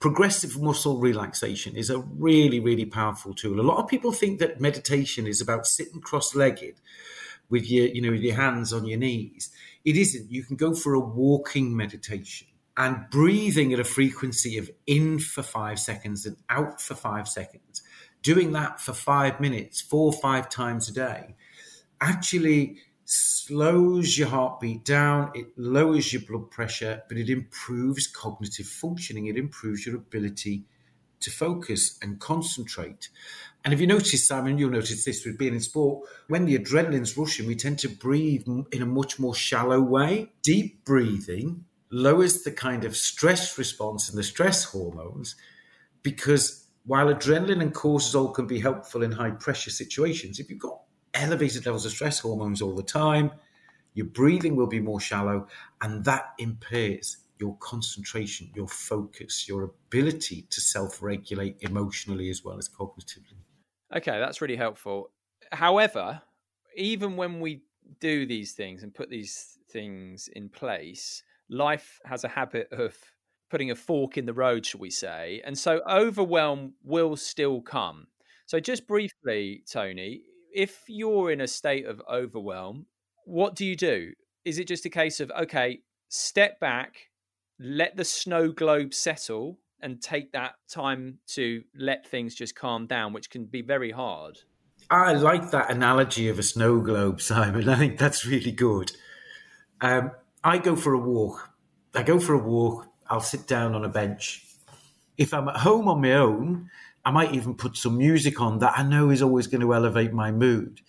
progressive 0.02 0.60
muscle 0.60 0.98
relaxation 0.98 1.76
is 1.76 1.90
a 1.90 2.00
really, 2.00 2.60
really 2.60 2.86
powerful 2.86 3.34
tool. 3.34 3.60
A 3.60 3.62
lot 3.62 3.78
of 3.78 3.88
people 3.88 4.12
think 4.12 4.40
that 4.40 4.60
meditation 4.60 5.28
is 5.28 5.40
about 5.40 5.68
sitting 5.68 6.02
cross-legged 6.02 6.82
with 7.50 7.70
your, 7.70 7.86
you 7.88 8.02
know, 8.02 8.12
with 8.12 8.22
your 8.22 8.36
hands 8.36 8.74
on 8.74 8.88
your 8.88 8.98
knees. 8.98 9.52
It 9.86 9.96
isn't. 9.96 10.32
You 10.32 10.44
can 10.44 10.56
go 10.56 10.74
for 10.74 10.96
a 10.96 11.00
walking 11.00 11.78
meditation 11.78 12.48
and 12.76 13.06
breathing 13.12 13.74
at 13.74 13.80
a 13.80 13.84
frequency 13.84 14.58
of 14.58 14.72
in 14.88 15.20
for 15.20 15.44
five 15.44 15.80
seconds 15.80 16.26
and 16.26 16.38
out 16.50 16.82
for 16.82 16.96
five 16.96 17.28
seconds. 17.28 17.84
Doing 18.24 18.54
that 18.54 18.82
for 18.82 18.94
five 18.94 19.40
minutes, 19.40 19.82
four 19.82 20.14
or 20.14 20.20
five 20.20 20.50
times 20.50 20.90
a 20.90 20.94
day, 20.94 21.36
actually 22.00 22.80
slows 23.12 24.18
your 24.18 24.30
heartbeat 24.30 24.86
down, 24.86 25.32
it 25.36 25.48
lowers 25.58 26.14
your 26.14 26.22
blood 26.22 26.50
pressure, 26.50 27.04
but 27.10 27.18
it 27.18 27.30
improves 27.30 28.08
cognitive 28.08 28.66
functioning, 28.66 29.26
it 29.26 29.38
improves 29.38 29.86
your 29.86 29.98
ability 29.98 30.64
to 31.20 31.30
focus 31.30 32.00
and 32.02 32.20
concentrate. 32.20 33.10
And 33.64 33.74
if 33.74 33.82
you 33.82 33.88
notice, 33.88 34.28
Simon, 34.28 34.58
you'll 34.58 34.72
notice 34.72 35.04
this 35.04 35.26
with 35.26 35.38
being 35.38 35.54
in 35.54 35.60
sport, 35.60 36.08
when 36.30 36.46
the 36.46 36.58
adrenaline's 36.58 37.18
rushing, 37.18 37.48
we 37.48 37.56
tend 37.56 37.80
to 37.80 37.90
breathe 37.90 38.48
in 38.72 38.82
a 38.82 38.86
much 38.86 39.20
more 39.20 39.36
shallow 39.36 39.82
way. 39.82 40.32
Deep 40.42 40.86
breathing 40.86 41.66
lowers 41.92 42.44
the 42.44 42.52
kind 42.52 42.86
of 42.86 42.96
stress 42.96 43.58
response 43.58 44.10
and 44.10 44.18
the 44.18 44.24
stress 44.24 44.64
hormones 44.64 45.36
because 46.02 46.66
while 46.86 47.14
adrenaline 47.14 47.62
and 47.62 47.76
cortisol 47.76 48.34
can 48.34 48.48
be 48.48 48.62
helpful 48.62 49.04
in 49.04 49.12
high 49.12 49.32
pressure 49.32 49.70
situations, 49.70 50.40
if 50.40 50.50
you've 50.50 50.60
got 50.60 50.80
elevated 51.14 51.66
levels 51.66 51.86
of 51.86 51.92
stress 51.92 52.20
hormones 52.20 52.62
all 52.62 52.76
the 52.76 52.84
time, 52.84 53.32
your 53.94 54.08
breathing 54.08 54.56
will 54.56 54.68
be 54.68 54.80
more 54.80 55.00
shallow, 55.00 55.48
and 55.82 56.04
that 56.06 56.34
impairs 56.40 57.18
your 57.40 57.58
concentration, 57.60 58.50
your 58.56 58.68
focus, 58.68 59.48
your 59.48 59.64
ability 59.64 60.48
to 60.50 60.62
self 60.62 61.02
regulate 61.02 61.58
emotionally 61.62 62.30
as 62.30 62.44
well 62.44 62.58
as 62.58 62.70
cognitively. 62.70 63.40
Okay, 63.96 64.20
that's 64.20 64.42
really 64.42 64.56
helpful. 64.56 65.12
However, 65.52 66.22
even 66.76 67.18
when 67.18 67.42
we 67.42 67.64
do 68.00 68.26
these 68.26 68.54
things 68.54 68.84
and 68.84 68.94
put 68.94 69.10
these 69.10 69.58
things 69.70 70.30
in 70.30 70.48
place, 70.48 71.24
life 71.50 72.00
has 72.06 72.24
a 72.24 72.30
habit 72.30 72.70
of 72.72 72.96
putting 73.50 73.72
a 73.72 73.76
fork 73.76 74.18
in 74.18 74.26
the 74.26 74.34
road, 74.34 74.66
shall 74.66 74.80
we 74.80 74.90
say. 74.90 75.42
And 75.44 75.58
so 75.58 75.82
overwhelm 75.90 76.74
will 76.84 77.18
still 77.18 77.62
come. 77.62 78.08
So, 78.46 78.60
just 78.60 78.88
briefly, 78.88 79.64
Tony, 79.70 80.22
if 80.54 80.84
you're 80.88 81.32
in 81.32 81.42
a 81.42 81.48
state 81.48 81.86
of 81.86 82.02
overwhelm, 82.12 82.86
what 83.26 83.56
do 83.56 83.66
you 83.66 83.76
do? 83.76 84.14
Is 84.46 84.60
it 84.60 84.68
just 84.68 84.86
a 84.86 84.90
case 84.90 85.20
of, 85.20 85.32
okay, 85.32 85.82
step 86.10 86.60
back, 86.60 87.10
let 87.60 87.96
the 87.96 88.06
snow 88.06 88.52
globe 88.52 88.94
settle, 88.94 89.60
and 89.84 90.02
take 90.02 90.32
that 90.34 90.54
time 90.70 91.18
to 91.28 91.64
let 91.76 92.06
things 92.06 92.36
just 92.36 92.56
calm 92.56 92.86
down, 92.86 93.14
which 93.14 93.30
can 93.30 93.46
be 93.46 93.62
very 93.62 93.92
hard? 93.92 94.40
I 94.90 95.14
like 95.14 95.52
that 95.52 95.72
analogy 95.72 96.28
of 96.28 96.38
a 96.38 96.44
snow 96.44 96.80
globe, 96.80 97.22
Simon. 97.22 97.68
I 97.70 97.78
think 97.78 97.98
that's 97.98 98.26
really 98.26 98.52
good. 98.52 98.92
Um, 99.80 100.12
I 100.44 100.58
go 100.58 100.76
for 100.76 100.94
a 100.94 101.00
walk. 101.00 101.50
I 101.96 102.04
go 102.04 102.20
for 102.20 102.34
a 102.34 102.38
walk 102.38 102.92
I'll 103.12 103.20
sit 103.20 103.46
down 103.46 103.76
on 103.76 103.84
a 103.84 103.90
bench. 103.90 104.46
If 105.18 105.34
I'm 105.34 105.50
at 105.50 105.58
home 105.58 105.90
on 105.90 106.02
my 106.02 106.14
own, 106.14 106.70
I 107.04 107.12
might 107.12 107.34
even 107.34 107.56
put 107.56 107.76
some 107.78 107.98
music 107.98 108.40
on 108.40 108.60
that 108.60 108.78
I 108.78 108.84
know 108.84 109.10
is 109.10 109.22
always 109.22 109.48
going 109.48 109.62
to 109.62 109.74
elevate 109.74 110.14
my 110.14 110.32
mood. 110.32 110.82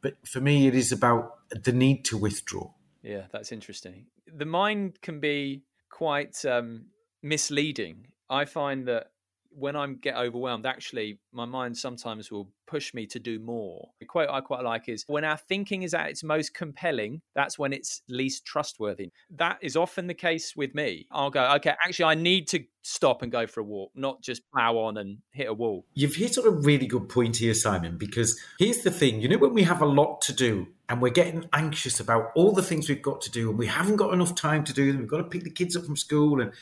But 0.00 0.16
for 0.26 0.40
me, 0.40 0.66
it 0.66 0.74
is 0.74 0.92
about 0.92 1.38
the 1.50 1.72
need 1.72 2.04
to 2.06 2.18
withdraw. 2.18 2.70
Yeah, 3.02 3.22
that's 3.32 3.52
interesting. 3.52 4.06
The 4.26 4.44
mind 4.44 5.00
can 5.00 5.20
be 5.20 5.62
quite 5.88 6.44
um, 6.44 6.86
misleading. 7.22 8.08
I 8.28 8.44
find 8.44 8.86
that 8.88 9.10
when 9.56 9.76
I 9.76 9.86
get 9.86 10.16
overwhelmed, 10.16 10.66
actually, 10.66 11.18
my 11.32 11.44
mind 11.44 11.76
sometimes 11.76 12.30
will 12.30 12.50
push 12.66 12.94
me 12.94 13.06
to 13.06 13.18
do 13.18 13.38
more. 13.38 13.90
The 14.00 14.06
quote 14.06 14.28
I 14.30 14.40
quite 14.40 14.64
like 14.64 14.88
is 14.88 15.04
when 15.06 15.24
our 15.24 15.36
thinking 15.36 15.82
is 15.82 15.94
at 15.94 16.08
its 16.08 16.24
most 16.24 16.54
compelling, 16.54 17.22
that's 17.34 17.58
when 17.58 17.72
it's 17.72 18.02
least 18.08 18.44
trustworthy. 18.44 19.10
That 19.30 19.58
is 19.60 19.76
often 19.76 20.06
the 20.06 20.14
case 20.14 20.54
with 20.56 20.74
me. 20.74 21.06
I'll 21.10 21.30
go, 21.30 21.44
okay, 21.56 21.74
actually, 21.84 22.06
I 22.06 22.14
need 22.14 22.48
to 22.48 22.64
stop 22.82 23.22
and 23.22 23.32
go 23.32 23.46
for 23.46 23.60
a 23.60 23.64
walk, 23.64 23.92
not 23.94 24.22
just 24.22 24.42
plow 24.52 24.76
on 24.76 24.96
and 24.96 25.18
hit 25.30 25.48
a 25.48 25.54
wall. 25.54 25.86
You've 25.94 26.16
hit 26.16 26.36
on 26.38 26.46
a 26.46 26.50
really 26.50 26.86
good 26.86 27.08
point 27.08 27.36
here, 27.36 27.54
Simon, 27.54 27.96
because 27.96 28.38
here's 28.58 28.82
the 28.82 28.90
thing 28.90 29.20
you 29.20 29.28
know, 29.28 29.38
when 29.38 29.54
we 29.54 29.62
have 29.62 29.80
a 29.80 29.86
lot 29.86 30.20
to 30.22 30.32
do, 30.32 30.68
and 30.88 31.00
we're 31.00 31.10
getting 31.10 31.48
anxious 31.52 31.98
about 31.98 32.30
all 32.34 32.52
the 32.52 32.62
things 32.62 32.88
we've 32.88 33.00
got 33.00 33.20
to 33.22 33.30
do 33.30 33.48
and 33.48 33.58
we 33.58 33.66
haven't 33.66 33.96
got 33.96 34.12
enough 34.12 34.34
time 34.34 34.64
to 34.64 34.72
do 34.72 34.92
them. 34.92 35.00
We've 35.00 35.10
got 35.10 35.18
to 35.18 35.24
pick 35.24 35.44
the 35.44 35.50
kids 35.50 35.76
up 35.76 35.84
from 35.84 35.96
school 35.96 36.40
and 36.40 36.52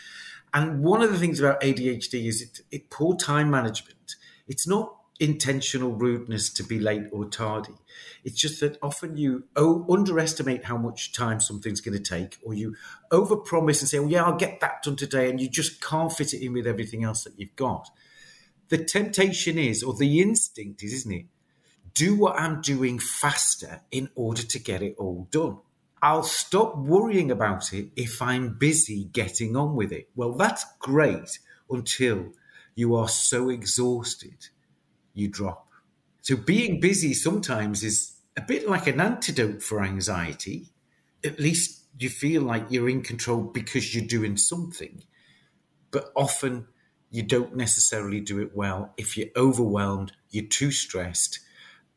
and 0.55 0.83
one 0.83 1.03
of 1.03 1.13
the 1.13 1.19
things 1.19 1.41
about 1.41 1.61
ADHD 1.61 2.27
is 2.27 2.43
it, 2.43 2.61
it 2.71 2.91
poor 2.91 3.17
time 3.17 3.51
management. 3.51 4.17
It's 4.47 4.67
not 4.67 4.97
intentional 5.21 5.93
rudeness 5.93 6.53
to 6.53 6.65
be 6.65 6.81
late 6.81 7.05
or 7.13 7.25
tardy. 7.25 7.75
It's 8.25 8.39
just 8.39 8.61
that 8.61 8.77
often 8.83 9.17
you 9.17 9.45
oh, 9.57 9.87
underestimate 9.89 10.65
how 10.65 10.77
much 10.77 11.13
time 11.13 11.41
something's 11.41 11.81
going 11.81 11.97
to 11.97 12.03
take, 12.03 12.39
or 12.43 12.55
you 12.55 12.75
overpromise 13.11 13.81
and 13.81 13.89
say, 13.89 13.99
"Oh 13.99 14.09
yeah, 14.09 14.25
I'll 14.25 14.37
get 14.37 14.61
that 14.61 14.83
done 14.83 14.97
today," 14.97 15.31
and 15.31 15.41
you 15.41 15.49
just 15.49 15.81
can't 15.81 16.13
fit 16.13 16.35
it 16.35 16.45
in 16.45 16.53
with 16.53 16.67
everything 16.67 17.05
else 17.05 17.25
that 17.25 17.39
you've 17.39 17.57
got. 17.57 17.89
The 18.69 18.79
temptation 18.79 19.59
is, 19.59 19.83
or 19.83 19.95
the 19.95 20.21
instinct 20.21 20.83
is, 20.83 20.93
isn't 20.93 21.13
it? 21.13 21.27
Do 21.95 22.17
what 22.17 22.39
I'm 22.39 22.61
doing 22.63 22.99
faster 22.99 23.83
in 23.91 24.11
order 24.15 24.43
to 24.43 24.59
get 24.59 24.83
it 24.83 24.95
all 24.99 25.29
done. 25.31 25.59
I'll 26.03 26.25
stop 26.25 26.77
worrying 26.77 27.31
about 27.31 27.73
it 27.73 27.91
if 27.95 28.21
I'm 28.21 28.59
busy 28.59 29.05
getting 29.05 29.57
on 29.57 29.77
with 29.77 29.93
it. 29.93 30.11
Well, 30.17 30.33
that's 30.33 30.65
great 30.81 31.39
until 31.71 32.33
you 32.75 32.97
are 32.97 33.09
so 33.09 33.49
exhausted 33.49 34.49
you 35.15 35.29
drop. 35.29 35.69
So 36.23 36.37
being 36.37 36.81
busy 36.81 37.15
sometimes 37.15 37.83
is 37.83 38.17
a 38.37 38.43
bit 38.43 38.69
like 38.69 38.87
an 38.87 39.01
antidote 39.01 39.63
for 39.63 39.83
anxiety. 39.83 40.69
At 41.25 41.39
least 41.39 41.85
you 41.99 42.09
feel 42.09 42.43
like 42.43 42.67
you're 42.71 42.89
in 42.89 43.03
control 43.03 43.43
because 43.43 43.95
you're 43.95 44.07
doing 44.07 44.37
something. 44.37 45.05
But 45.91 46.11
often 46.17 46.67
you 47.11 47.23
don't 47.23 47.55
necessarily 47.55 48.21
do 48.21 48.41
it 48.41 48.57
well. 48.57 48.95
If 48.97 49.17
you're 49.17 49.29
overwhelmed, 49.37 50.13
you're 50.31 50.47
too 50.47 50.71
stressed, 50.71 51.41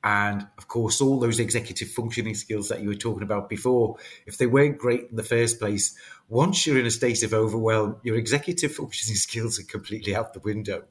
and 0.06 0.48
of 0.60 0.68
course, 0.68 1.02
all 1.02 1.20
those 1.20 1.40
executive 1.40 1.90
functioning 1.90 2.36
skills 2.36 2.70
that 2.70 2.80
you 2.80 2.90
were 2.90 2.94
talking 2.94 3.24
about 3.24 3.50
before, 3.50 3.98
if 4.28 4.38
they 4.38 4.46
weren't 4.46 4.78
great 4.78 5.10
in 5.10 5.16
the 5.16 5.24
first 5.24 5.60
place, 5.60 5.98
once 6.30 6.66
you're 6.66 6.78
in 6.78 6.86
a 6.86 6.92
state 6.92 7.24
of 7.24 7.34
overwhelm, 7.34 7.98
your 8.04 8.16
executive 8.16 8.72
functioning 8.76 9.16
skills 9.16 9.60
are 9.60 9.64
completely 9.64 10.16
out 10.16 10.34
the 10.34 10.40
window. 10.42 10.84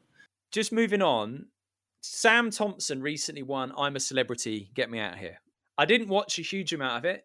Just 0.50 0.72
moving 0.72 1.00
on, 1.00 1.46
Sam 2.00 2.50
Thompson 2.50 3.00
recently 3.02 3.44
won 3.44 3.72
I'm 3.78 3.94
a 3.94 4.00
Celebrity, 4.00 4.70
Get 4.74 4.90
Me 4.90 4.98
Out 4.98 5.14
of 5.14 5.20
Here. 5.20 5.38
I 5.78 5.84
didn't 5.84 6.08
watch 6.08 6.40
a 6.40 6.42
huge 6.42 6.72
amount 6.72 6.98
of 6.98 7.04
it. 7.04 7.24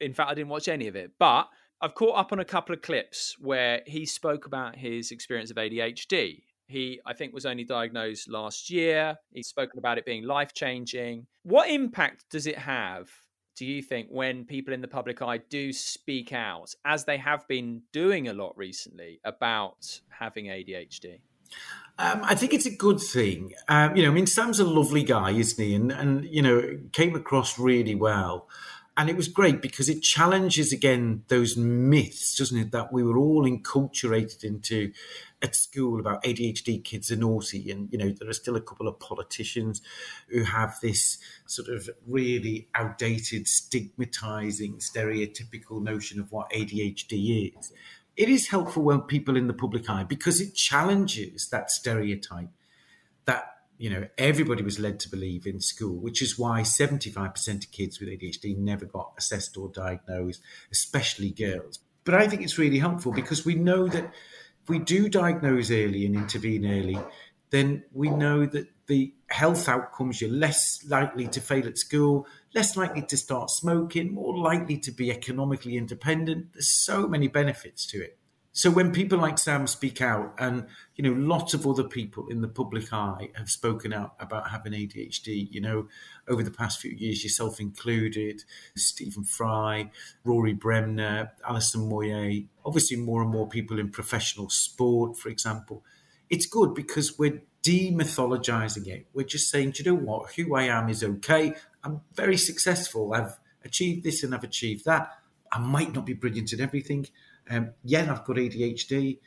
In 0.00 0.14
fact, 0.14 0.30
I 0.30 0.34
didn't 0.34 0.50
watch 0.50 0.68
any 0.68 0.86
of 0.86 0.94
it, 0.94 1.12
but 1.18 1.48
I've 1.80 1.94
caught 1.94 2.16
up 2.16 2.32
on 2.32 2.38
a 2.38 2.44
couple 2.44 2.72
of 2.72 2.82
clips 2.82 3.36
where 3.40 3.82
he 3.84 4.06
spoke 4.06 4.46
about 4.46 4.76
his 4.76 5.10
experience 5.10 5.50
of 5.50 5.56
ADHD 5.56 6.42
he, 6.66 7.00
I 7.06 7.14
think, 7.14 7.32
was 7.32 7.46
only 7.46 7.64
diagnosed 7.64 8.28
last 8.28 8.70
year. 8.70 9.16
He's 9.32 9.48
spoken 9.48 9.78
about 9.78 9.98
it 9.98 10.04
being 10.04 10.24
life 10.24 10.52
changing. 10.52 11.26
What 11.42 11.70
impact 11.70 12.24
does 12.30 12.46
it 12.46 12.58
have, 12.58 13.08
do 13.56 13.64
you 13.64 13.82
think, 13.82 14.08
when 14.10 14.44
people 14.44 14.74
in 14.74 14.80
the 14.80 14.88
public 14.88 15.22
eye 15.22 15.38
do 15.48 15.72
speak 15.72 16.32
out, 16.32 16.74
as 16.84 17.04
they 17.04 17.18
have 17.18 17.46
been 17.48 17.82
doing 17.92 18.28
a 18.28 18.32
lot 18.32 18.56
recently, 18.56 19.20
about 19.24 20.00
having 20.08 20.46
ADHD? 20.46 21.20
Um, 21.98 22.20
I 22.24 22.34
think 22.34 22.52
it's 22.52 22.66
a 22.66 22.74
good 22.74 23.00
thing. 23.00 23.52
Um, 23.68 23.96
you 23.96 24.02
know, 24.02 24.10
I 24.10 24.12
mean, 24.12 24.26
Sam's 24.26 24.60
a 24.60 24.64
lovely 24.64 25.02
guy, 25.02 25.30
isn't 25.30 25.64
he? 25.64 25.74
And, 25.74 25.90
and 25.90 26.24
you 26.26 26.42
know, 26.42 26.78
came 26.92 27.14
across 27.14 27.58
really 27.58 27.94
well 27.94 28.48
and 28.96 29.10
it 29.10 29.16
was 29.16 29.28
great 29.28 29.60
because 29.60 29.88
it 29.88 30.02
challenges 30.02 30.72
again 30.72 31.22
those 31.28 31.56
myths, 31.56 32.34
doesn't 32.34 32.58
it, 32.58 32.70
that 32.72 32.92
we 32.92 33.02
were 33.02 33.18
all 33.18 33.44
enculturated 33.44 34.42
into 34.42 34.92
at 35.42 35.54
school 35.54 36.00
about 36.00 36.24
ADHD 36.24 36.82
kids 36.82 37.10
are 37.10 37.16
naughty, 37.16 37.70
and 37.70 37.92
you 37.92 37.98
know 37.98 38.10
there 38.10 38.28
are 38.28 38.34
still 38.34 38.56
a 38.56 38.60
couple 38.60 38.88
of 38.88 38.98
politicians 38.98 39.82
who 40.28 40.44
have 40.44 40.78
this 40.80 41.18
sort 41.44 41.68
of 41.68 41.90
really 42.06 42.68
outdated, 42.74 43.46
stigmatizing, 43.46 44.76
stereotypical 44.78 45.82
notion 45.82 46.18
of 46.18 46.32
what 46.32 46.50
ADHD 46.50 47.54
is. 47.58 47.72
It 48.16 48.30
is 48.30 48.48
helpful 48.48 48.82
when 48.82 49.02
people 49.02 49.36
in 49.36 49.46
the 49.46 49.52
public 49.52 49.90
eye 49.90 50.04
because 50.04 50.40
it 50.40 50.54
challenges 50.54 51.48
that 51.48 51.70
stereotype 51.70 52.48
that 53.26 53.55
you 53.78 53.90
know, 53.90 54.08
everybody 54.16 54.62
was 54.62 54.78
led 54.78 55.00
to 55.00 55.10
believe 55.10 55.46
in 55.46 55.60
school, 55.60 55.96
which 55.96 56.22
is 56.22 56.38
why 56.38 56.62
75% 56.62 57.64
of 57.64 57.70
kids 57.70 58.00
with 58.00 58.08
ADHD 58.08 58.56
never 58.56 58.86
got 58.86 59.12
assessed 59.18 59.56
or 59.56 59.68
diagnosed, 59.68 60.40
especially 60.72 61.30
girls. 61.30 61.80
But 62.04 62.14
I 62.14 62.28
think 62.28 62.42
it's 62.42 62.58
really 62.58 62.78
helpful 62.78 63.12
because 63.12 63.44
we 63.44 63.54
know 63.54 63.88
that 63.88 64.04
if 64.62 64.68
we 64.68 64.78
do 64.78 65.08
diagnose 65.08 65.70
early 65.70 66.06
and 66.06 66.14
intervene 66.14 66.66
early, 66.66 66.98
then 67.50 67.84
we 67.92 68.10
know 68.10 68.46
that 68.46 68.68
the 68.86 69.12
health 69.28 69.68
outcomes, 69.68 70.20
you're 70.20 70.30
less 70.30 70.84
likely 70.88 71.26
to 71.28 71.40
fail 71.40 71.66
at 71.66 71.78
school, 71.78 72.26
less 72.54 72.76
likely 72.76 73.02
to 73.02 73.16
start 73.16 73.50
smoking, 73.50 74.14
more 74.14 74.36
likely 74.36 74.78
to 74.78 74.92
be 74.92 75.10
economically 75.10 75.76
independent. 75.76 76.52
There's 76.54 76.68
so 76.68 77.06
many 77.06 77.28
benefits 77.28 77.86
to 77.86 78.02
it. 78.02 78.18
So 78.56 78.70
when 78.70 78.90
people 78.90 79.18
like 79.18 79.36
Sam 79.38 79.66
speak 79.66 80.00
out, 80.00 80.32
and 80.38 80.66
you 80.94 81.04
know, 81.04 81.12
lots 81.12 81.52
of 81.52 81.66
other 81.66 81.84
people 81.84 82.26
in 82.28 82.40
the 82.40 82.48
public 82.48 82.90
eye 82.90 83.28
have 83.34 83.50
spoken 83.50 83.92
out 83.92 84.14
about 84.18 84.48
having 84.48 84.72
ADHD. 84.72 85.46
You 85.50 85.60
know, 85.60 85.88
over 86.26 86.42
the 86.42 86.50
past 86.50 86.80
few 86.80 86.90
years, 86.90 87.22
yourself 87.22 87.60
included, 87.60 88.44
Stephen 88.74 89.24
Fry, 89.24 89.90
Rory 90.24 90.54
Bremner, 90.54 91.32
Alison 91.46 91.90
Moyet. 91.90 92.46
Obviously, 92.64 92.96
more 92.96 93.20
and 93.20 93.30
more 93.30 93.46
people 93.46 93.78
in 93.78 93.90
professional 93.90 94.48
sport, 94.48 95.18
for 95.18 95.28
example. 95.28 95.84
It's 96.30 96.46
good 96.46 96.72
because 96.72 97.18
we're 97.18 97.42
demythologizing 97.62 98.86
it. 98.86 99.06
We're 99.12 99.26
just 99.26 99.50
saying, 99.50 99.72
do 99.72 99.82
you 99.82 99.92
know 99.92 100.00
what? 100.00 100.32
Who 100.32 100.56
I 100.56 100.62
am 100.62 100.88
is 100.88 101.04
okay. 101.04 101.52
I'm 101.84 102.00
very 102.14 102.38
successful. 102.38 103.12
I've 103.12 103.38
achieved 103.66 104.02
this 104.02 104.22
and 104.22 104.34
I've 104.34 104.44
achieved 104.44 104.86
that. 104.86 105.10
I 105.52 105.58
might 105.58 105.94
not 105.94 106.06
be 106.06 106.14
brilliant 106.14 106.54
at 106.54 106.60
everything. 106.60 107.06
Um, 107.50 107.72
yeah, 107.84 108.10
I've 108.10 108.24
got 108.24 108.36
ADHD. 108.36 109.18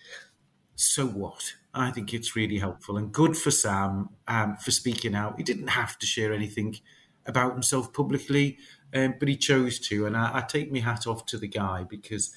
So 0.76 1.06
what? 1.06 1.54
I 1.74 1.92
think 1.92 2.14
it's 2.14 2.36
really 2.36 2.58
helpful 2.58 2.98
and 2.98 3.12
good 3.12 3.38
for 3.38 3.52
Sam 3.52 4.10
um, 4.28 4.58
for 4.58 4.72
speaking 4.72 5.16
out. 5.16 5.36
He 5.38 5.44
didn't 5.44 5.68
have 5.68 6.00
to 6.00 6.06
share 6.06 6.34
anything 6.34 6.78
about 7.26 7.54
himself 7.54 7.94
publicly, 7.94 8.58
um, 8.94 9.16
but 9.20 9.28
he 9.28 9.36
chose 9.36 9.80
to. 9.82 10.06
And 10.06 10.18
I, 10.18 10.38
I 10.38 10.42
take 10.42 10.72
my 10.72 10.80
hat 10.80 11.06
off 11.06 11.26
to 11.28 11.38
the 11.38 11.48
guy 11.48 11.86
because 11.88 12.34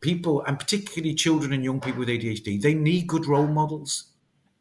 people, 0.00 0.42
and 0.44 0.58
particularly 0.58 1.14
children 1.14 1.52
and 1.52 1.64
young 1.64 1.80
people 1.80 2.00
with 2.00 2.08
ADHD, 2.08 2.60
they 2.60 2.74
need 2.74 3.08
good 3.08 3.26
role 3.26 3.48
models. 3.48 4.12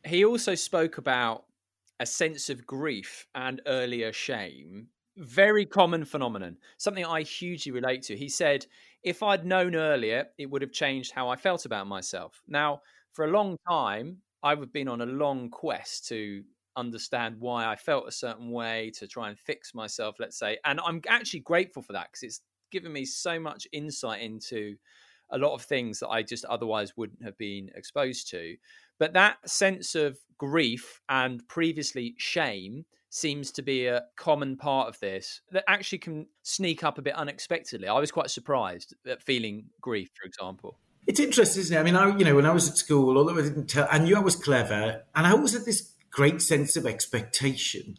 He 0.04 0.26
also 0.26 0.56
spoke 0.56 0.98
about 0.98 1.46
a 2.00 2.06
sense 2.06 2.50
of 2.50 2.66
grief 2.66 3.28
and 3.36 3.62
earlier 3.68 4.12
shame. 4.12 4.88
Very 5.18 5.66
common 5.66 6.04
phenomenon, 6.04 6.58
something 6.78 7.06
I 7.06 7.22
hugely 7.22 7.72
relate 7.72 8.02
to. 8.04 8.18
He 8.18 8.28
said, 8.28 8.66
if 9.02 9.24
I'd 9.24 9.46
known 9.46 9.74
earlier, 9.74 10.28
it 10.38 10.50
would 10.50 10.62
have 10.62 10.74
changed 10.74 11.14
how 11.14 11.30
I 11.30 11.38
felt 11.38 11.66
about 11.66 11.88
myself. 11.88 12.42
Now, 12.50 12.82
for 13.14 13.24
a 13.24 13.32
long 13.32 13.58
time, 13.68 14.18
I've 14.44 14.74
been 14.74 14.90
on 14.90 15.00
a 15.00 15.06
long 15.06 15.50
quest 15.50 16.08
to 16.10 16.44
understand 16.76 17.38
why 17.40 17.66
I 17.66 17.78
felt 17.78 18.10
a 18.10 18.12
certain 18.12 18.52
way, 18.52 18.92
to 18.96 19.08
try 19.08 19.30
and 19.30 19.40
fix 19.40 19.74
myself, 19.74 20.18
let's 20.20 20.38
say. 20.38 20.58
And 20.66 20.82
I'm 20.82 21.02
actually 21.08 21.40
grateful 21.40 21.82
for 21.82 21.94
that 21.94 22.08
because 22.12 22.24
it's 22.24 22.42
given 22.70 22.92
me 22.92 23.06
so 23.06 23.40
much 23.40 23.68
insight 23.72 24.22
into 24.22 24.76
a 25.30 25.38
lot 25.38 25.54
of 25.54 25.62
things 25.62 26.00
that 26.00 26.10
I 26.10 26.24
just 26.24 26.44
otherwise 26.46 26.98
wouldn't 26.98 27.24
have 27.24 27.38
been 27.38 27.72
exposed 27.74 28.30
to. 28.32 28.58
But 29.00 29.14
that 29.14 29.50
sense 29.50 29.96
of 29.96 30.18
grief 30.38 31.00
and 31.08 31.48
previously 31.48 32.16
shame 32.18 32.86
seems 33.10 33.52
to 33.52 33.62
be 33.62 33.88
a 33.88 34.04
common 34.18 34.58
part 34.58 34.90
of 34.90 35.00
this 35.00 35.42
that 35.52 35.64
actually 35.68 36.00
can 36.00 36.28
sneak 36.44 36.84
up 36.84 36.98
a 36.98 37.02
bit 37.02 37.16
unexpectedly. 37.16 37.88
I 37.88 38.00
was 38.00 38.12
quite 38.12 38.30
surprised 38.30 38.94
at 39.08 39.22
feeling 39.22 39.66
grief, 39.82 40.10
for 40.14 40.28
example. 40.28 40.80
It's 41.08 41.20
interesting, 41.20 41.62
isn't 41.62 41.78
it? 41.78 41.80
I 41.80 41.84
mean, 41.84 41.96
I, 41.96 42.18
you 42.18 42.26
know, 42.26 42.36
when 42.36 42.46
I 42.46 42.52
was 42.52 42.68
at 42.68 42.78
school, 42.78 43.18
although 43.18 43.38
I 43.38 43.44
didn't 43.44 43.68
tell, 43.68 43.88
I 43.92 44.00
knew 44.00 44.16
I 44.16 44.22
was 44.22 44.36
clever, 44.36 45.04
and 45.16 45.28
I 45.28 45.32
always 45.32 45.54
had 45.54 45.66
this 45.66 45.94
great 46.10 46.42
sense 46.42 46.76
of 46.76 46.86
expectation. 46.86 47.98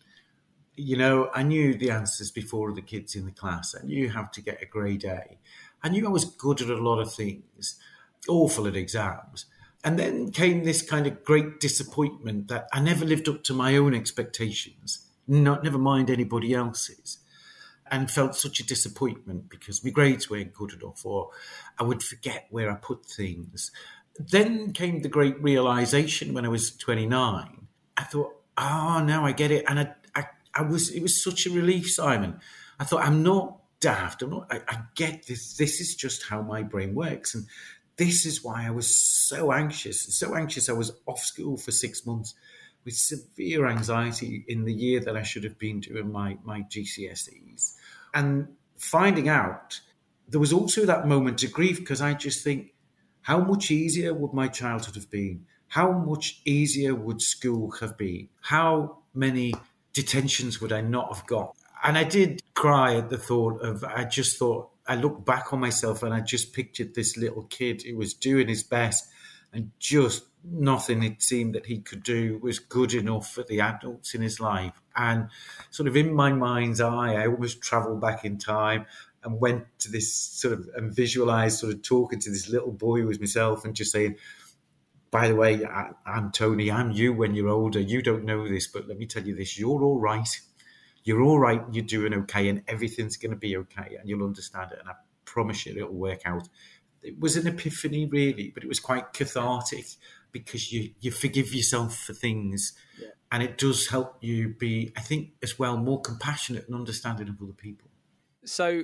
You 0.75 0.97
know, 0.97 1.31
I 1.35 1.43
knew 1.43 1.75
the 1.75 1.91
answers 1.91 2.31
before 2.31 2.73
the 2.73 2.83
kids 2.83 3.15
in 3.15 3.25
the 3.25 3.31
class. 3.31 3.75
I 3.81 3.87
knew 3.87 4.11
how 4.11 4.25
to 4.25 4.43
get 4.43 4.63
a 4.63 4.67
grade 4.67 5.05
A. 5.05 5.39
I 5.83 5.89
knew 5.89 6.05
I 6.07 6.11
was 6.11 6.25
good 6.25 6.61
at 6.61 6.69
a 6.69 6.83
lot 6.83 7.01
of 7.01 7.15
things, 7.15 7.79
awful 8.29 8.67
at 8.67 8.77
exams. 8.77 9.47
And 9.87 10.01
then 10.01 10.33
came 10.33 10.65
this 10.65 10.83
kind 10.83 11.07
of 11.07 11.23
great 11.23 11.61
disappointment 11.61 12.49
that 12.49 12.67
I 12.73 12.81
never 12.81 13.05
lived 13.05 13.29
up 13.29 13.45
to 13.45 13.55
my 13.55 13.77
own 13.77 13.95
expectations, 13.95 15.07
not 15.29 15.63
never 15.63 15.79
mind 15.79 16.11
anybody 16.11 16.53
else's, 16.55 17.19
and 17.89 18.11
felt 18.11 18.35
such 18.35 18.59
a 18.59 18.67
disappointment 18.67 19.49
because 19.49 19.85
my 19.85 19.91
grades 19.91 20.29
weren't 20.29 20.53
good 20.53 20.73
enough, 20.73 21.07
or 21.07 21.31
I 21.79 21.85
would 21.85 22.03
forget 22.03 22.49
where 22.51 22.69
I 22.69 22.75
put 22.75 23.07
things. 23.07 23.71
Then 24.19 24.73
came 24.73 25.03
the 25.03 25.09
great 25.09 25.41
realization 25.41 26.35
when 26.35 26.45
I 26.45 26.49
was 26.49 26.77
29. 26.77 27.69
I 27.97 28.03
thought, 28.03 28.35
oh, 28.59 29.05
now 29.07 29.25
I 29.25 29.31
get 29.31 29.53
it. 29.53 29.65
And 29.69 29.79
I, 29.79 29.95
I, 30.17 30.25
I 30.53 30.63
was, 30.63 30.91
it 30.91 31.01
was 31.01 31.23
such 31.23 31.47
a 31.47 31.51
relief, 31.51 31.93
Simon. 31.93 32.41
I 32.81 32.85
thought, 32.85 33.07
I'm 33.07 33.23
not 33.23 33.61
daft. 33.81 34.23
I'm 34.23 34.31
not, 34.31 34.47
I, 34.51 34.63
I 34.67 34.79
get 34.97 35.27
this. 35.29 35.57
This 35.57 35.81
is 35.81 35.95
just 35.95 36.25
how 36.25 36.43
my 36.43 36.63
brain 36.63 36.95
works. 36.95 37.37
And 37.37 37.47
this 37.97 38.27
is 38.27 38.45
why 38.45 38.67
I 38.67 38.71
was 38.71 38.95
so 38.95 39.53
anxious. 39.53 40.03
So 40.17 40.35
anxious, 40.35 40.69
I 40.69 40.73
was 40.73 40.93
off 41.07 41.21
school 41.21 41.57
for 41.57 41.73
six 41.73 42.05
months 42.07 42.35
with 42.85 42.95
severe 42.95 43.67
anxiety 43.67 44.45
in 44.49 44.65
the 44.65 44.73
year 44.73 45.01
that 45.01 45.17
I 45.17 45.23
should 45.23 45.45
have 45.45 45.59
been 45.59 45.81
doing 45.81 46.13
my, 46.13 46.39
my 46.45 46.63
GCSEs. 46.63 47.75
And 48.15 48.49
finding 48.77 49.29
out, 49.29 49.81
there 50.29 50.41
was 50.41 50.53
also 50.53 50.87
that 50.87 51.07
moment 51.07 51.43
of 51.43 51.53
grief 51.53 51.79
because 51.79 52.01
I 52.01 52.15
just 52.15 52.45
think, 52.45 52.73
how 53.23 53.41
much 53.41 53.71
easier 53.71 54.15
would 54.15 54.33
my 54.33 54.47
childhood 54.47 54.95
have 54.95 55.11
been? 55.11 55.47
How 55.69 55.91
much 55.91 56.41
easier 56.45 56.95
would 56.95 57.21
school 57.21 57.73
have 57.81 57.97
been? 57.97 58.29
How 58.41 58.99
many 59.15 59.53
detentions 59.93 60.61
would 60.61 60.73
I 60.73 60.81
not 60.81 61.13
have 61.15 61.27
got? 61.27 61.57
And 61.83 61.99
I 61.99 62.05
did 62.05 62.43
cry 62.55 62.97
at 62.97 63.11
the 63.11 63.19
thought 63.19 63.61
of, 63.63 63.83
I 63.83 64.05
just 64.05 64.39
thought, 64.39 64.71
I 64.89 64.95
look 64.95 65.25
back 65.25 65.53
on 65.53 65.61
myself 65.61 66.03
and 66.03 66.15
I 66.15 66.21
just 66.21 66.53
pictured 66.53 66.95
this 66.95 67.17
little 67.17 67.45
kid 67.45 67.83
who 67.83 67.97
was 67.97 68.15
doing 68.15 68.49
his 68.49 68.63
best 68.63 69.09
and 69.53 69.71
just 69.79 70.25
nothing 70.45 71.03
it 71.03 71.23
seemed 71.23 71.55
that 71.55 71.67
he 71.67 71.81
could 71.81 72.03
do 72.03 72.39
was 72.43 72.59
good 72.59 72.95
enough 72.95 73.31
for 73.33 73.43
the 73.43 73.61
adults 73.61 74.15
in 74.15 74.23
his 74.23 74.39
life. 74.39 74.81
And 74.95 75.29
sort 75.71 75.89
of 75.89 75.97
in 75.97 76.15
my 76.15 76.33
mind's 76.33 76.81
eye, 76.81 77.15
I 77.15 77.27
almost 77.27 77.63
traveled 77.63 78.01
back 78.01 78.25
in 78.25 78.39
time 78.39 78.87
and 79.25 79.41
went 79.41 79.65
to 79.81 79.91
this 79.91 80.13
sort 80.13 80.55
of 80.55 80.69
and 80.77 80.95
visualized 80.95 81.59
sort 81.59 81.73
of 81.73 81.83
talking 81.83 82.21
to 82.21 82.31
this 82.31 82.49
little 82.49 82.73
boy 82.73 83.01
who 83.01 83.09
was 83.09 83.19
myself 83.19 83.65
and 83.65 83.75
just 83.75 83.93
saying, 83.93 84.17
by 85.11 85.29
the 85.29 85.35
way, 85.35 85.65
I, 85.65 85.91
am 86.07 86.31
Tony, 86.31 86.71
I'm 86.71 86.93
you 86.93 87.13
when 87.13 87.35
you're 87.35 87.49
older. 87.49 87.81
You 87.81 88.03
don't 88.03 88.25
know 88.25 88.47
this, 88.47 88.67
but 88.67 88.87
let 88.87 88.99
me 88.99 89.07
tell 89.07 89.25
you 89.25 89.35
this 89.35 89.59
you're 89.59 89.83
all 89.83 89.99
right 89.99 90.29
you're 91.07 91.23
all 91.23 91.39
right, 91.39 91.63
you're 91.71 91.85
doing 91.85 92.13
okay, 92.13 92.49
and 92.49 92.63
everything's 92.67 93.17
going 93.17 93.31
to 93.31 93.37
be 93.37 93.57
okay, 93.57 93.97
and 93.99 94.09
you'll 94.09 94.27
understand 94.27 94.73
it. 94.73 94.81
And 94.81 94.89
I 94.89 94.95
promise 95.25 95.65
you, 95.65 95.77
it'll 95.77 95.95
work 95.95 96.23
out. 96.25 96.49
It 97.01 97.21
was 97.21 97.37
an 97.37 97.47
epiphany, 97.47 98.07
really, 98.07 98.51
but 98.53 98.65
it 98.65 98.67
was 98.67 98.81
quite 98.81 99.13
cathartic 99.13 99.87
because 100.33 100.73
you 100.73 100.91
you 101.01 101.13
forgive 101.13 101.55
yourself 101.55 101.97
for 101.97 102.13
things, 102.13 102.73
yeah. 103.01 103.11
and 103.31 103.41
it 103.45 103.57
does 103.57 103.87
help 103.87 104.17
you 104.21 104.49
be, 104.49 104.93
I 104.97 105.01
think, 105.01 105.31
as 105.45 105.61
well, 105.61 105.77
more 105.77 106.01
compassionate 106.01 106.67
and 106.67 106.75
understanding 106.75 107.29
of 107.29 107.41
other 107.41 107.53
people. 107.53 107.89
So, 108.45 108.83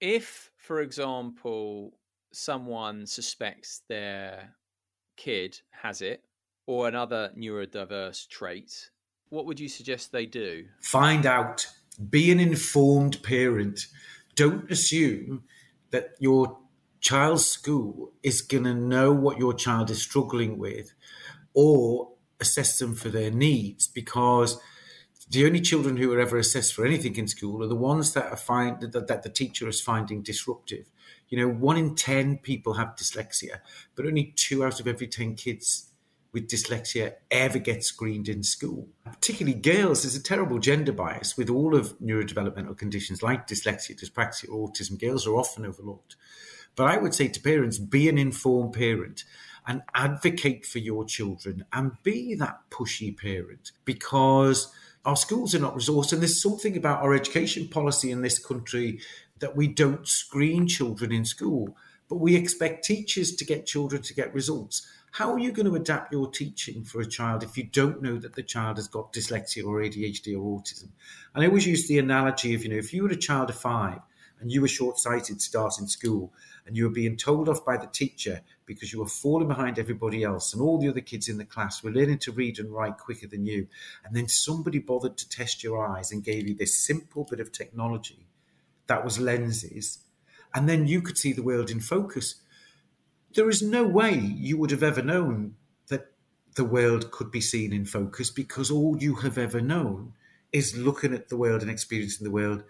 if, 0.00 0.50
for 0.56 0.80
example, 0.80 1.92
someone 2.32 3.06
suspects 3.06 3.82
their 3.86 4.54
kid 5.18 5.60
has 5.82 6.00
it 6.00 6.24
or 6.66 6.88
another 6.88 7.32
neurodiverse 7.36 8.26
trait 8.28 8.90
what 9.30 9.46
would 9.46 9.58
you 9.58 9.68
suggest 9.68 10.12
they 10.12 10.26
do? 10.26 10.66
Find 10.80 11.24
out. 11.24 11.66
Be 12.10 12.30
an 12.30 12.40
informed 12.40 13.22
parent. 13.22 13.86
Don't 14.34 14.70
assume 14.70 15.44
that 15.90 16.14
your 16.18 16.58
child's 17.00 17.46
school 17.46 18.12
is 18.22 18.42
going 18.42 18.64
to 18.64 18.74
know 18.74 19.12
what 19.12 19.38
your 19.38 19.54
child 19.54 19.90
is 19.90 20.02
struggling 20.02 20.58
with 20.58 20.92
or 21.54 22.10
assess 22.40 22.78
them 22.78 22.94
for 22.94 23.08
their 23.08 23.30
needs 23.30 23.86
because 23.86 24.60
the 25.30 25.46
only 25.46 25.60
children 25.60 25.96
who 25.96 26.12
are 26.12 26.20
ever 26.20 26.38
assessed 26.38 26.74
for 26.74 26.84
anything 26.84 27.16
in 27.16 27.28
school 27.28 27.62
are 27.62 27.68
the 27.68 27.76
ones 27.76 28.12
that 28.14 28.26
are 28.26 28.36
find 28.36 28.80
that, 28.80 29.06
that 29.06 29.22
the 29.22 29.28
teacher 29.28 29.68
is 29.68 29.80
finding 29.80 30.22
disruptive. 30.22 30.86
You 31.28 31.38
know, 31.38 31.52
one 31.52 31.76
in 31.76 31.94
ten 31.94 32.38
people 32.38 32.74
have 32.74 32.96
dyslexia, 32.96 33.60
but 33.94 34.06
only 34.06 34.32
two 34.34 34.64
out 34.64 34.80
of 34.80 34.88
every 34.88 35.06
ten 35.06 35.36
kids 35.36 35.89
with 36.32 36.48
dyslexia 36.48 37.14
ever 37.30 37.58
get 37.58 37.82
screened 37.82 38.28
in 38.28 38.42
school. 38.42 38.88
Particularly 39.04 39.58
girls, 39.58 40.02
there's 40.02 40.14
a 40.14 40.22
terrible 40.22 40.58
gender 40.58 40.92
bias 40.92 41.36
with 41.36 41.50
all 41.50 41.74
of 41.74 41.98
neurodevelopmental 41.98 42.76
conditions 42.76 43.22
like 43.22 43.46
dyslexia, 43.46 43.98
dyspraxia, 44.00 44.50
or 44.50 44.68
autism. 44.68 45.00
Girls 45.00 45.26
are 45.26 45.36
often 45.36 45.66
overlooked. 45.66 46.16
But 46.76 46.86
I 46.86 46.98
would 46.98 47.14
say 47.14 47.28
to 47.28 47.40
parents, 47.40 47.78
be 47.78 48.08
an 48.08 48.18
informed 48.18 48.74
parent 48.74 49.24
and 49.66 49.82
advocate 49.94 50.64
for 50.64 50.78
your 50.78 51.04
children 51.04 51.64
and 51.72 51.92
be 52.02 52.34
that 52.36 52.58
pushy 52.70 53.16
parent 53.16 53.72
because 53.84 54.72
our 55.04 55.16
schools 55.16 55.54
are 55.54 55.60
not 55.60 55.74
resourced. 55.74 56.12
And 56.12 56.22
there's 56.22 56.40
something 56.40 56.76
about 56.76 57.02
our 57.02 57.14
education 57.14 57.68
policy 57.68 58.10
in 58.10 58.22
this 58.22 58.38
country 58.38 59.00
that 59.40 59.56
we 59.56 59.68
don't 59.68 60.06
screen 60.06 60.66
children 60.66 61.12
in 61.12 61.24
school, 61.24 61.76
but 62.08 62.16
we 62.16 62.36
expect 62.36 62.84
teachers 62.84 63.34
to 63.36 63.44
get 63.44 63.66
children 63.66 64.02
to 64.02 64.14
get 64.14 64.34
results. 64.34 64.86
How 65.12 65.32
are 65.32 65.38
you 65.38 65.50
going 65.50 65.66
to 65.66 65.74
adapt 65.74 66.12
your 66.12 66.30
teaching 66.30 66.84
for 66.84 67.00
a 67.00 67.06
child 67.06 67.42
if 67.42 67.58
you 67.58 67.64
don't 67.64 68.00
know 68.00 68.16
that 68.18 68.34
the 68.34 68.44
child 68.44 68.76
has 68.76 68.86
got 68.86 69.12
dyslexia 69.12 69.66
or 69.66 69.80
ADHD 69.80 70.34
or 70.34 70.60
autism? 70.60 70.90
And 71.34 71.42
I 71.42 71.48
always 71.48 71.66
use 71.66 71.88
the 71.88 71.98
analogy 71.98 72.54
of, 72.54 72.62
you 72.62 72.70
know, 72.70 72.76
if 72.76 72.94
you 72.94 73.02
were 73.02 73.10
a 73.10 73.16
child 73.16 73.50
of 73.50 73.56
five 73.56 73.98
and 74.40 74.52
you 74.52 74.60
were 74.60 74.68
short 74.68 74.98
sighted 74.98 75.42
starting 75.42 75.88
school 75.88 76.32
and 76.64 76.76
you 76.76 76.84
were 76.84 76.94
being 76.94 77.16
told 77.16 77.48
off 77.48 77.64
by 77.64 77.76
the 77.76 77.88
teacher 77.88 78.40
because 78.66 78.92
you 78.92 79.00
were 79.00 79.06
falling 79.06 79.48
behind 79.48 79.80
everybody 79.80 80.22
else 80.22 80.54
and 80.54 80.62
all 80.62 80.78
the 80.78 80.88
other 80.88 81.00
kids 81.00 81.28
in 81.28 81.38
the 81.38 81.44
class 81.44 81.82
were 81.82 81.90
learning 81.90 82.18
to 82.18 82.32
read 82.32 82.60
and 82.60 82.72
write 82.72 82.96
quicker 82.96 83.26
than 83.26 83.44
you, 83.44 83.66
and 84.04 84.14
then 84.14 84.28
somebody 84.28 84.78
bothered 84.78 85.18
to 85.18 85.28
test 85.28 85.64
your 85.64 85.84
eyes 85.84 86.12
and 86.12 86.22
gave 86.22 86.46
you 86.46 86.54
this 86.54 86.78
simple 86.78 87.26
bit 87.28 87.40
of 87.40 87.50
technology 87.50 88.28
that 88.86 89.04
was 89.04 89.18
lenses, 89.18 89.98
and 90.54 90.68
then 90.68 90.86
you 90.86 91.02
could 91.02 91.18
see 91.18 91.32
the 91.32 91.42
world 91.42 91.68
in 91.68 91.80
focus 91.80 92.36
there 93.34 93.48
is 93.48 93.62
no 93.62 93.84
way 93.84 94.14
you 94.14 94.56
would 94.58 94.70
have 94.70 94.82
ever 94.82 95.02
known 95.02 95.54
that 95.88 96.12
the 96.56 96.64
world 96.64 97.10
could 97.10 97.30
be 97.30 97.40
seen 97.40 97.72
in 97.72 97.84
focus 97.84 98.30
because 98.30 98.70
all 98.70 98.96
you 98.98 99.16
have 99.16 99.38
ever 99.38 99.60
known 99.60 100.12
is 100.52 100.76
looking 100.76 101.14
at 101.14 101.28
the 101.28 101.36
world 101.36 101.62
and 101.62 101.70
experiencing 101.70 102.24
the 102.24 102.30
world 102.30 102.64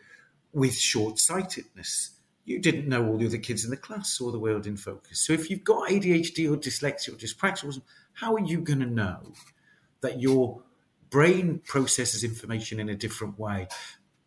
with 0.52 0.74
short 0.74 1.18
sightedness. 1.18 2.10
You 2.44 2.60
didn't 2.60 2.88
know 2.88 3.06
all 3.06 3.16
the 3.16 3.26
other 3.26 3.38
kids 3.38 3.64
in 3.64 3.70
the 3.70 3.76
class 3.76 4.10
saw 4.10 4.30
the 4.30 4.38
world 4.38 4.66
in 4.66 4.76
focus. 4.76 5.20
So 5.20 5.32
if 5.32 5.50
you've 5.50 5.64
got 5.64 5.88
ADHD 5.88 6.50
or 6.50 6.56
dyslexia 6.56 7.10
or 7.10 7.16
dyspraxia, 7.16 7.80
how 8.14 8.34
are 8.34 8.44
you 8.44 8.60
going 8.60 8.80
to 8.80 8.86
know 8.86 9.32
that 10.00 10.20
your 10.20 10.62
brain 11.10 11.60
processes 11.64 12.24
information 12.24 12.80
in 12.80 12.88
a 12.88 12.96
different 12.96 13.38
way? 13.38 13.68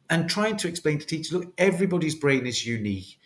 And 0.10 0.30
trying 0.30 0.58
to 0.58 0.68
explain 0.68 1.00
to 1.00 1.06
teachers, 1.06 1.34
look, 1.34 1.54
everybody's 1.58 2.16
brain 2.16 2.48
is 2.48 2.66
unique 2.66 3.18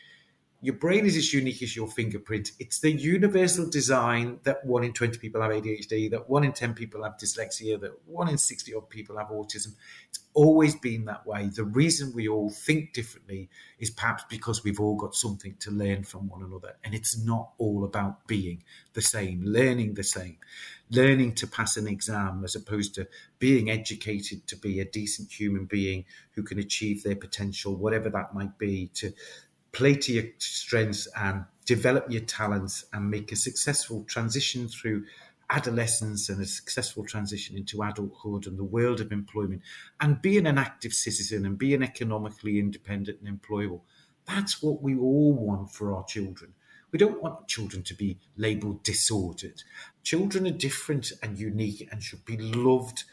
your 0.60 0.76
brain 0.76 1.06
is 1.06 1.16
as 1.16 1.34
unique 1.34 1.62
as 1.62 1.76
your 1.76 1.88
fingerprint. 1.88 2.52
It's 2.60 2.80
the 2.80 2.92
universal 2.92 3.70
design 3.70 4.40
that 4.44 4.66
one 4.66 4.84
in 4.84 4.92
20 4.92 5.20
people 5.20 5.42
have 5.42 5.52
ADHD, 5.52 6.10
that 6.12 6.30
one 6.30 6.44
in 6.44 6.52
10 6.52 6.74
people 6.74 7.04
have 7.04 7.18
dyslexia, 7.18 7.80
that 7.80 7.92
one 8.08 8.28
in 8.28 8.40
60 8.40 8.74
odd 8.74 8.90
people 8.90 9.18
have 9.18 9.28
autism. 9.28 9.74
It's 10.10 10.20
always 10.34 10.76
been 10.76 11.06
that 11.06 11.28
way. 11.28 11.50
The 11.54 11.64
reason 11.64 12.12
we 12.14 12.28
all 12.28 12.50
think 12.50 12.94
differently 12.94 13.50
is 13.78 13.92
perhaps 13.92 14.24
because 14.30 14.64
we've 14.64 14.80
all 14.80 14.96
got 14.96 15.14
something 15.14 15.56
to 15.60 15.70
learn 15.70 16.04
from 16.04 16.28
one 16.28 16.42
another. 16.42 16.76
And 16.84 16.96
it's 16.96 17.24
not 17.24 17.52
all 17.60 17.84
about 17.84 18.26
being 18.26 18.64
the 18.94 19.02
same, 19.02 19.44
learning 19.46 19.94
the 19.94 20.04
same. 20.04 20.38
learning 20.90 21.34
to 21.34 21.48
pass 21.48 21.76
an 21.78 21.88
exam 21.88 22.44
as 22.44 22.56
opposed 22.56 22.96
to 22.96 23.08
being 23.40 23.70
educated 23.70 24.48
to 24.48 24.56
be 24.56 24.80
a 24.80 24.86
decent 24.86 25.32
human 25.32 25.66
being 25.66 26.06
who 26.32 26.44
can 26.44 26.60
achieve 26.60 27.04
their 27.04 27.16
potential, 27.16 27.76
whatever 27.76 28.10
that 28.10 28.34
might 28.34 28.58
be, 28.58 28.90
to 28.94 29.12
play 29.78 29.94
to 29.94 30.12
your 30.12 30.24
strengths 30.40 31.08
and 31.16 31.46
develop 31.66 32.08
your 32.10 32.24
talents 32.24 32.86
and 32.94 33.12
make 33.12 33.32
a 33.32 33.36
successful 33.36 34.04
transition 34.06 34.68
through 34.68 35.06
adolescence 35.52 36.30
and 36.30 36.42
a 36.42 36.46
successful 36.48 37.06
transition 37.06 37.56
into 37.56 37.84
adulthood 37.84 38.48
and 38.48 38.58
the 38.58 38.64
world 38.64 39.00
of 39.00 39.12
employment 39.12 39.62
and 40.02 40.20
being 40.20 40.48
an 40.48 40.58
active 40.58 40.94
citizen 40.94 41.46
and 41.46 41.60
being 41.60 41.84
economically 41.84 42.58
independent 42.58 43.20
and 43.22 43.40
employable. 43.40 43.82
That's 44.26 44.64
what 44.64 44.82
we 44.82 44.98
all 44.98 45.34
want 45.34 45.72
for 45.72 45.94
our 45.96 46.04
children. 46.06 46.54
We 46.92 46.98
don't 46.98 47.22
want 47.22 47.48
children 47.48 47.84
to 47.84 47.94
be 47.94 48.18
labeled 48.36 48.82
disordered. 48.82 49.62
Children 50.02 50.48
are 50.48 50.58
different 50.58 51.12
and 51.22 51.38
unique 51.38 51.88
and 51.92 52.02
should 52.02 52.26
be 52.26 52.38
loved 52.38 53.04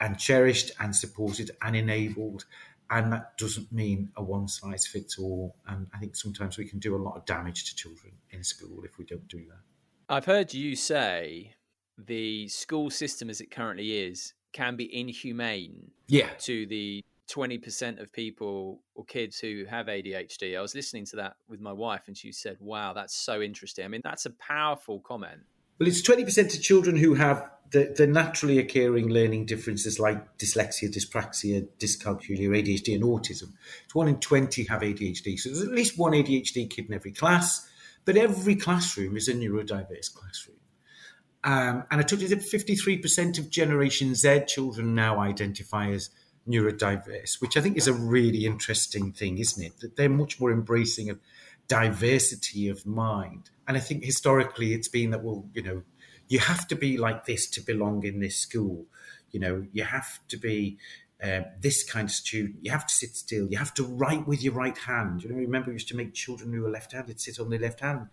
and 0.00 0.18
cherished 0.18 0.70
and 0.80 0.96
supported 0.96 1.50
and 1.60 1.76
enabled. 1.76 2.46
And 2.90 3.12
that 3.12 3.36
doesn't 3.36 3.70
mean 3.70 4.10
a 4.16 4.22
one 4.22 4.48
size 4.48 4.86
fits 4.86 5.18
all. 5.18 5.56
And 5.66 5.86
I 5.94 5.98
think 5.98 6.16
sometimes 6.16 6.56
we 6.56 6.64
can 6.64 6.78
do 6.78 6.96
a 6.96 7.02
lot 7.02 7.16
of 7.16 7.26
damage 7.26 7.68
to 7.68 7.76
children 7.76 8.12
in 8.30 8.42
school 8.42 8.82
if 8.84 8.98
we 8.98 9.04
don't 9.04 9.28
do 9.28 9.44
that. 9.46 9.60
I've 10.08 10.24
heard 10.24 10.54
you 10.54 10.74
say 10.74 11.54
the 11.98 12.48
school 12.48 12.90
system 12.90 13.28
as 13.28 13.40
it 13.40 13.50
currently 13.50 13.98
is 13.98 14.32
can 14.52 14.76
be 14.76 14.94
inhumane 14.96 15.90
yeah. 16.06 16.30
to 16.38 16.66
the 16.66 17.04
20% 17.30 18.00
of 18.00 18.10
people 18.12 18.80
or 18.94 19.04
kids 19.04 19.38
who 19.38 19.64
have 19.68 19.86
ADHD. 19.86 20.56
I 20.56 20.62
was 20.62 20.74
listening 20.74 21.04
to 21.06 21.16
that 21.16 21.36
with 21.48 21.60
my 21.60 21.72
wife 21.72 22.04
and 22.06 22.16
she 22.16 22.32
said, 22.32 22.56
wow, 22.58 22.94
that's 22.94 23.14
so 23.14 23.42
interesting. 23.42 23.84
I 23.84 23.88
mean, 23.88 24.00
that's 24.02 24.24
a 24.24 24.30
powerful 24.30 25.00
comment. 25.00 25.42
Well, 25.78 25.88
it's 25.88 26.02
20% 26.02 26.56
of 26.56 26.62
children 26.62 26.96
who 26.96 27.14
have 27.14 27.48
the, 27.70 27.94
the 27.96 28.06
naturally 28.06 28.58
occurring 28.58 29.08
learning 29.08 29.46
differences 29.46 29.98
like 29.98 30.38
dyslexia, 30.38 30.92
dyspraxia, 30.92 31.68
dyscalculia, 31.78 32.48
ADHD, 32.48 32.94
and 32.94 33.04
autism. 33.04 33.52
It's 33.84 33.94
one 33.94 34.08
in 34.08 34.18
20 34.18 34.64
have 34.64 34.80
ADHD. 34.80 35.38
So 35.38 35.50
there's 35.50 35.62
at 35.62 35.72
least 35.72 35.98
one 35.98 36.12
ADHD 36.12 36.68
kid 36.68 36.86
in 36.86 36.94
every 36.94 37.12
class, 37.12 37.68
but 38.04 38.16
every 38.16 38.56
classroom 38.56 39.16
is 39.16 39.28
a 39.28 39.34
neurodiverse 39.34 40.12
classroom. 40.14 40.56
Um, 41.44 41.84
and 41.90 42.00
I 42.00 42.02
told 42.02 42.22
you 42.22 42.28
that 42.28 42.40
53% 42.40 43.38
of 43.38 43.50
Generation 43.50 44.14
Z 44.14 44.44
children 44.46 44.94
now 44.94 45.20
identify 45.20 45.90
as 45.90 46.10
neurodiverse, 46.48 47.40
which 47.40 47.56
I 47.56 47.60
think 47.60 47.76
is 47.76 47.86
a 47.86 47.92
really 47.92 48.46
interesting 48.46 49.12
thing, 49.12 49.38
isn't 49.38 49.62
it? 49.62 49.78
That 49.80 49.96
they're 49.96 50.08
much 50.08 50.40
more 50.40 50.50
embracing 50.50 51.10
of 51.10 51.20
diversity 51.68 52.68
of 52.68 52.86
mind. 52.86 53.50
And 53.68 53.76
I 53.76 53.80
think 53.80 54.02
historically 54.02 54.72
it's 54.72 54.88
been 54.88 55.10
that, 55.10 55.22
well, 55.22 55.46
you 55.52 55.62
know, 55.62 55.82
you 56.26 56.40
have 56.40 56.66
to 56.68 56.74
be 56.74 56.96
like 56.96 57.26
this 57.26 57.48
to 57.50 57.60
belong 57.60 58.02
in 58.04 58.18
this 58.18 58.36
school. 58.36 58.86
You 59.30 59.40
know, 59.40 59.66
you 59.72 59.84
have 59.84 60.26
to 60.28 60.38
be 60.38 60.78
uh, 61.22 61.42
this 61.60 61.84
kind 61.84 62.08
of 62.08 62.12
student. 62.12 62.56
You 62.62 62.70
have 62.70 62.86
to 62.86 62.94
sit 62.94 63.14
still. 63.14 63.46
You 63.50 63.58
have 63.58 63.74
to 63.74 63.84
write 63.84 64.26
with 64.26 64.42
your 64.42 64.54
right 64.54 64.76
hand. 64.76 65.22
You 65.22 65.28
know, 65.28 65.36
remember 65.36 65.68
we 65.68 65.74
used 65.74 65.88
to 65.88 65.96
make 65.96 66.14
children 66.14 66.52
who 66.52 66.62
were 66.62 66.70
left-handed 66.70 67.20
sit 67.20 67.38
on 67.38 67.50
their 67.50 67.60
left 67.60 67.80
hand. 67.80 68.08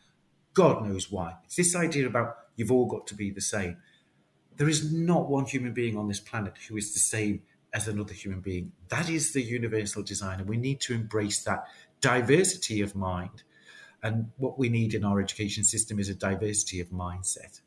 God 0.53 0.85
knows 0.85 1.11
why. 1.11 1.35
It's 1.45 1.55
this 1.55 1.75
idea 1.75 2.05
about 2.05 2.35
you've 2.55 2.71
all 2.71 2.85
got 2.85 3.07
to 3.07 3.15
be 3.15 3.31
the 3.31 3.41
same. 3.41 3.77
There 4.57 4.69
is 4.69 4.91
not 4.91 5.29
one 5.29 5.45
human 5.45 5.73
being 5.73 5.97
on 5.97 6.07
this 6.07 6.19
planet 6.19 6.53
who 6.67 6.77
is 6.77 6.93
the 6.93 6.99
same 6.99 7.43
as 7.73 7.87
another 7.87 8.13
human 8.13 8.39
being. 8.39 8.71
That 8.87 9.09
is 9.09 9.33
the 9.33 9.41
universal 9.41 10.01
design, 10.01 10.39
and 10.39 10.49
we 10.49 10.57
need 10.57 10.79
to 10.81 10.93
embrace 10.93 11.43
that 11.43 11.65
diversity 11.99 12.81
of 12.81 12.95
mind. 12.95 13.43
And 14.05 14.29
what 14.37 14.59
we 14.59 14.69
need 14.69 14.93
in 14.93 15.03
our 15.03 15.19
education 15.19 15.63
system 15.63 15.97
is 15.97 16.09
a 16.09 16.13
diversity 16.13 16.79
of 16.79 16.89
mindset. 16.89 17.59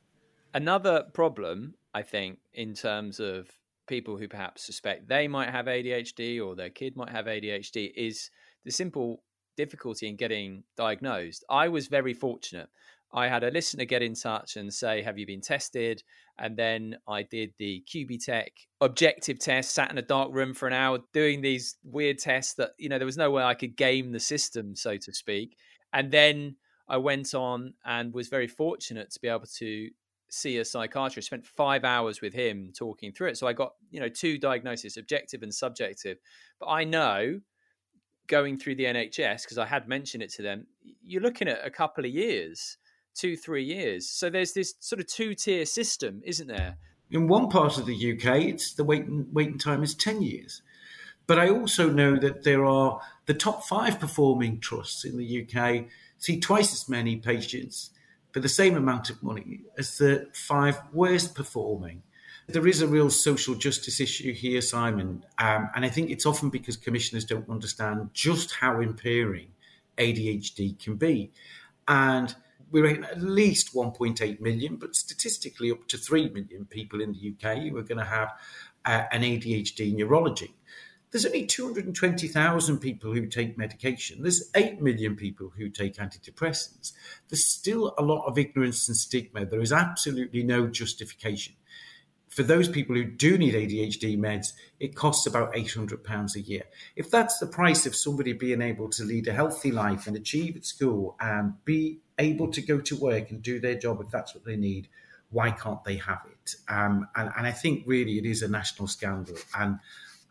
Another 0.55 1.03
problem, 1.13 1.75
I 1.93 2.03
think, 2.03 2.39
in 2.55 2.75
terms 2.75 3.19
of 3.19 3.49
people 3.89 4.17
who 4.17 4.29
perhaps 4.29 4.65
suspect 4.65 5.09
they 5.09 5.27
might 5.27 5.51
have 5.51 5.67
ADHD 5.67 6.41
or 6.41 6.55
their 6.55 6.71
kid 6.71 6.97
might 6.97 7.11
have 7.11 7.27
ADHD, 7.27 7.91
is 7.97 8.31
the 8.65 8.71
simple 8.71 9.25
difficulty 9.57 10.07
in 10.07 10.15
getting 10.15 10.63
diagnosed. 10.77 11.45
I 11.51 11.67
was 11.67 11.89
very 11.89 12.15
fortunate. 12.15 12.69
I 13.13 13.27
had 13.27 13.43
a 13.43 13.51
listener 13.51 13.85
get 13.85 14.03
in 14.03 14.15
touch 14.15 14.57
and 14.57 14.73
say, 14.73 15.03
Have 15.03 15.19
you 15.19 15.27
been 15.27 15.41
tested? 15.41 16.05
And 16.39 16.57
then 16.57 16.99
I 17.09 17.25
did 17.25 17.53
the 17.59 17.83
Qbtech 17.93 18.51
objective 18.81 19.41
test, 19.41 19.75
sat 19.75 19.91
in 19.91 19.99
a 19.99 20.03
dark 20.03 20.33
room 20.33 20.55
for 20.55 20.69
an 20.69 20.75
hour 20.75 21.01
doing 21.13 21.41
these 21.41 21.75
weird 21.83 22.19
tests 22.19 22.55
that, 22.55 22.71
you 22.79 22.89
know, 22.89 22.99
there 22.99 23.07
was 23.07 23.17
no 23.17 23.33
way 23.33 23.43
I 23.43 23.55
could 23.55 23.77
game 23.77 24.13
the 24.13 24.21
system, 24.21 24.77
so 24.77 24.97
to 24.99 25.13
speak. 25.13 25.57
And 25.93 26.11
then 26.11 26.57
I 26.89 26.97
went 26.99 27.35
on 27.35 27.75
and 27.85 28.13
was 28.13 28.29
very 28.29 28.47
fortunate 28.47 29.11
to 29.13 29.21
be 29.21 29.29
able 29.29 29.47
to 29.59 29.91
see 30.31 30.59
a 30.59 30.65
psychiatrist, 30.65 31.27
spent 31.27 31.47
five 31.47 31.85
hours 31.85 32.21
with 32.21 32.35
him 32.35 32.73
talking 32.77 33.13
through 33.13 33.29
it. 33.29 33.39
So 33.39 33.47
I 33.47 33.53
got, 33.53 33.73
you 33.91 34.01
know, 34.01 34.09
two 34.09 34.39
diagnoses, 34.39 34.97
objective 34.97 35.43
and 35.43 35.55
subjective. 35.55 36.19
But 36.61 36.67
I 36.67 36.85
know 36.85 37.41
going 38.27 38.59
through 38.59 38.77
the 38.77 38.85
NHS, 38.85 39.43
because 39.43 39.59
I 39.59 39.67
had 39.67 39.89
mentioned 39.89 40.23
it 40.23 40.31
to 40.35 40.43
them, 40.43 40.67
you're 41.03 41.23
looking 41.23 41.49
at 41.49 41.67
a 41.67 41.71
couple 41.71 42.05
of 42.05 42.11
years 42.11 42.77
two, 43.19 43.37
three 43.37 43.65
years. 43.65 44.09
So 44.09 44.31
there's 44.31 44.53
this 44.53 44.75
sort 44.81 45.01
of 45.01 45.07
two 45.07 45.35
tier 45.35 45.67
system, 45.67 46.21
isn't 46.25 46.47
there? 46.47 46.77
In 47.11 47.27
one 47.27 47.49
part 47.49 47.79
of 47.79 47.87
the 47.87 47.95
UK, 47.95 48.43
it's 48.43 48.75
the 48.75 48.85
waiting 48.85 49.27
waiting 49.33 49.59
time 49.59 49.83
is 49.83 49.95
ten 49.95 50.23
years. 50.23 50.63
But 51.29 51.39
I 51.39 51.51
also 51.51 51.91
know 51.91 52.17
that 52.17 52.43
there 52.43 52.65
are 52.65 53.01
the 53.27 53.35
top 53.35 53.63
five 53.65 54.01
performing 54.01 54.61
trusts 54.61 55.05
in 55.05 55.19
the 55.19 55.47
UK 55.47 55.85
see 56.17 56.41
twice 56.41 56.73
as 56.73 56.89
many 56.89 57.17
patients 57.17 57.91
for 58.33 58.41
the 58.41 58.49
same 58.49 58.77
amount 58.77 59.11
of 59.11 59.23
money 59.23 59.61
as 59.77 59.99
the 59.99 60.29
five 60.33 60.81
worst 60.91 61.35
performing. 61.35 62.03
There 62.47 62.67
is 62.67 62.81
a 62.81 62.89
real 62.89 63.11
social 63.11 63.55
justice 63.55 64.01
issue 64.01 64.33
here, 64.33 64.63
Simon, 64.63 65.23
um, 65.39 65.69
and 65.75 65.85
I 65.85 65.91
think 65.91 66.11
it's 66.11 66.25
often 66.25 66.49
because 66.49 66.79
commissioners 66.79 67.27
don't 67.27 67.49
understand 67.51 68.09
just 68.15 68.55
how 68.55 68.81
impairing 68.81 69.49
ADHD 69.99 70.83
can 70.83 70.97
be. 70.97 71.31
And 71.87 72.35
we're 72.71 72.87
at 72.87 73.21
least 73.21 73.75
1.8 73.75 74.41
million, 74.41 74.77
but 74.77 74.97
statistically 74.97 75.71
up 75.71 75.87
to 75.89 75.99
3 75.99 76.31
million 76.31 76.65
people 76.65 77.03
in 77.03 77.13
the 77.13 77.35
UK 77.35 77.59
who 77.65 77.77
are 77.77 77.83
going 77.83 77.99
to 77.99 78.05
have 78.05 78.33
uh, 78.87 79.05
an 79.13 79.23
ADHD 79.23 79.95
neurology. 79.95 80.55
There's 81.11 81.25
only 81.25 81.47
220,000 81.47 82.79
people 82.79 83.15
who 83.15 83.27
take 83.27 83.57
medication. 83.57 84.23
There's 84.23 84.51
8 84.55 84.83
million 84.83 85.17
people 85.17 85.53
who 85.57 85.71
take 85.71 85.97
antidepressants. 85.97 86.93
There's 87.29 87.45
still 87.45 87.95
a 87.97 88.03
lot 88.03 88.27
of 88.27 88.39
ignorance 88.39 88.89
and 88.89 88.97
stigma. 88.97 89.47
There 89.47 89.63
is 89.63 89.73
absolutely 89.73 90.43
no 90.43 90.67
justification. 90.67 91.55
For 92.29 92.43
those 92.43 92.69
people 92.69 92.95
who 92.95 93.05
do 93.05 93.39
need 93.39 93.55
ADHD 93.55 94.19
meds, 94.19 94.53
it 94.79 94.95
costs 94.95 95.27
about 95.27 95.55
£800 95.55 96.37
a 96.37 96.41
year. 96.41 96.65
If 96.95 97.11
that's 97.11 97.39
the 97.39 97.47
price 97.47 97.87
of 97.87 97.97
somebody 97.97 98.35
being 98.35 98.61
able 98.61 98.91
to 98.91 99.05
lead 99.05 99.29
a 99.29 99.33
healthy 99.33 99.73
life 99.73 100.07
and 100.07 100.15
achieve 100.15 100.57
at 100.57 100.67
school 100.67 101.17
and 101.21 101.55
be 101.65 102.01
able 102.19 102.51
to 102.53 102.61
go 102.61 102.81
to 102.81 102.97
work 102.97 103.31
and 103.31 103.43
do 103.43 103.59
their 103.59 103.77
job 103.77 104.01
if 104.03 104.11
that's 104.11 104.35
what 104.35 104.45
they 104.45 104.57
need, 104.57 104.89
why 105.31 105.51
can't 105.51 105.83
they 105.85 105.97
have 105.97 106.21
it? 106.31 106.55
Um, 106.69 107.09
and, 107.17 107.31
and, 107.37 107.47
I 107.47 107.51
think 107.51 107.85
really 107.87 108.19
it 108.19 108.25
is 108.25 108.43
a 108.43 108.49
national 108.49 108.89
scandal. 108.89 109.37
And 109.59 109.79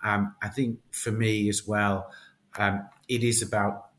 um, 0.03 0.35
I 0.41 0.49
think 0.49 0.79
for 0.91 1.11
me 1.11 1.49
as 1.49 1.67
well, 1.67 2.11
um, 2.57 2.87
it 3.07 3.23
is 3.23 3.41
about, 3.41 3.89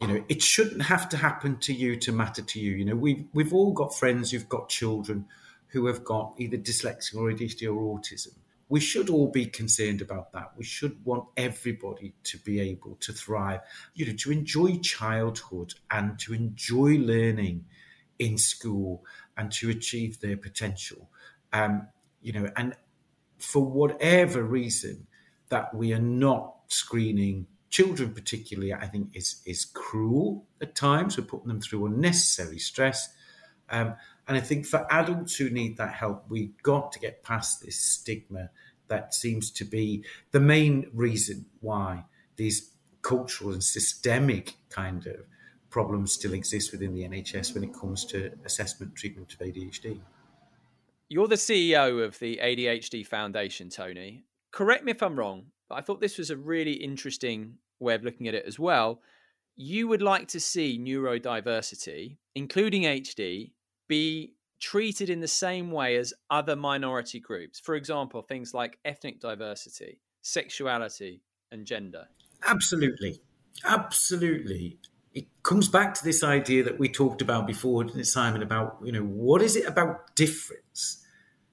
you 0.00 0.08
know, 0.08 0.24
it 0.28 0.42
shouldn't 0.42 0.82
have 0.82 1.08
to 1.10 1.16
happen 1.16 1.58
to 1.58 1.72
you 1.72 1.96
to 1.96 2.12
matter 2.12 2.42
to 2.42 2.60
you. 2.60 2.72
You 2.72 2.84
know, 2.84 2.96
we've, 2.96 3.24
we've 3.32 3.52
all 3.52 3.72
got 3.72 3.94
friends 3.94 4.30
who've 4.30 4.48
got 4.48 4.68
children 4.68 5.26
who 5.68 5.86
have 5.86 6.04
got 6.04 6.34
either 6.38 6.56
dyslexia 6.56 7.16
or 7.16 7.30
ADHD 7.32 7.66
or 7.74 7.98
autism 7.98 8.34
we 8.68 8.80
should 8.80 9.08
all 9.10 9.28
be 9.28 9.46
concerned 9.46 10.02
about 10.02 10.32
that. 10.32 10.52
We 10.56 10.64
should 10.64 11.04
want 11.04 11.28
everybody 11.36 12.14
to 12.24 12.38
be 12.38 12.60
able 12.60 12.96
to 13.00 13.12
thrive, 13.12 13.60
you 13.94 14.06
know, 14.06 14.14
to 14.14 14.32
enjoy 14.32 14.78
childhood 14.78 15.74
and 15.90 16.18
to 16.20 16.34
enjoy 16.34 16.96
learning 16.98 17.64
in 18.18 18.38
school 18.38 19.04
and 19.36 19.52
to 19.52 19.70
achieve 19.70 20.20
their 20.20 20.36
potential. 20.36 21.08
Um, 21.52 21.86
you 22.22 22.32
know, 22.32 22.50
and 22.56 22.74
for 23.38 23.64
whatever 23.64 24.42
reason 24.42 25.06
that 25.48 25.74
we 25.74 25.92
are 25.92 26.00
not 26.00 26.54
screening 26.68 27.46
children 27.70 28.12
particularly, 28.14 28.72
I 28.72 28.86
think 28.86 29.10
is 29.14 29.42
is 29.44 29.64
cruel 29.64 30.46
at 30.60 30.74
times. 30.74 31.18
We're 31.18 31.24
putting 31.24 31.48
them 31.48 31.60
through 31.60 31.86
unnecessary 31.86 32.58
stress. 32.58 33.08
Um, 33.68 33.94
and 34.28 34.36
I 34.36 34.40
think 34.40 34.66
for 34.66 34.86
adults 34.90 35.36
who 35.36 35.50
need 35.50 35.76
that 35.76 35.92
help, 35.92 36.24
we've 36.28 36.60
got 36.62 36.92
to 36.92 36.98
get 36.98 37.22
past 37.22 37.64
this 37.64 37.78
stigma 37.78 38.50
that 38.88 39.14
seems 39.14 39.50
to 39.50 39.64
be 39.64 40.04
the 40.30 40.40
main 40.40 40.88
reason 40.94 41.46
why 41.60 42.04
these 42.36 42.70
cultural 43.02 43.52
and 43.52 43.62
systemic 43.62 44.54
kind 44.68 45.06
of 45.06 45.16
problems 45.70 46.12
still 46.12 46.32
exist 46.32 46.72
within 46.72 46.94
the 46.94 47.02
NHS 47.02 47.54
when 47.54 47.64
it 47.64 47.72
comes 47.72 48.04
to 48.06 48.32
assessment 48.44 48.94
treatment 48.94 49.32
of 49.32 49.38
ADHD. 49.40 50.00
You're 51.08 51.28
the 51.28 51.36
CEO 51.36 52.04
of 52.04 52.18
the 52.18 52.40
ADHD 52.42 53.06
Foundation, 53.06 53.68
Tony. 53.68 54.24
Correct 54.56 54.84
me 54.84 54.92
if 54.92 55.02
I'm 55.02 55.18
wrong, 55.18 55.48
but 55.68 55.74
I 55.74 55.82
thought 55.82 56.00
this 56.00 56.16
was 56.16 56.30
a 56.30 56.36
really 56.36 56.72
interesting 56.72 57.58
way 57.78 57.94
of 57.94 58.02
looking 58.02 58.26
at 58.26 58.32
it 58.32 58.46
as 58.46 58.58
well. 58.58 59.02
You 59.54 59.86
would 59.86 60.00
like 60.00 60.28
to 60.28 60.40
see 60.40 60.78
neurodiversity, 60.78 62.16
including 62.34 62.84
HD, 62.84 63.52
be 63.86 64.32
treated 64.58 65.10
in 65.10 65.20
the 65.20 65.28
same 65.28 65.70
way 65.70 65.96
as 65.96 66.14
other 66.30 66.56
minority 66.56 67.20
groups? 67.20 67.60
For 67.60 67.74
example, 67.74 68.22
things 68.22 68.54
like 68.54 68.78
ethnic 68.82 69.20
diversity, 69.20 70.00
sexuality, 70.22 71.20
and 71.52 71.66
gender? 71.66 72.06
Absolutely. 72.42 73.20
Absolutely. 73.62 74.78
It 75.12 75.26
comes 75.42 75.68
back 75.68 75.92
to 75.96 76.02
this 76.02 76.24
idea 76.24 76.64
that 76.64 76.78
we 76.78 76.88
talked 76.88 77.20
about 77.20 77.46
before, 77.46 77.86
Simon, 78.04 78.42
about, 78.42 78.78
you 78.82 78.92
know, 78.92 79.04
what 79.04 79.42
is 79.42 79.54
it 79.54 79.66
about 79.66 80.16
difference? 80.16 81.04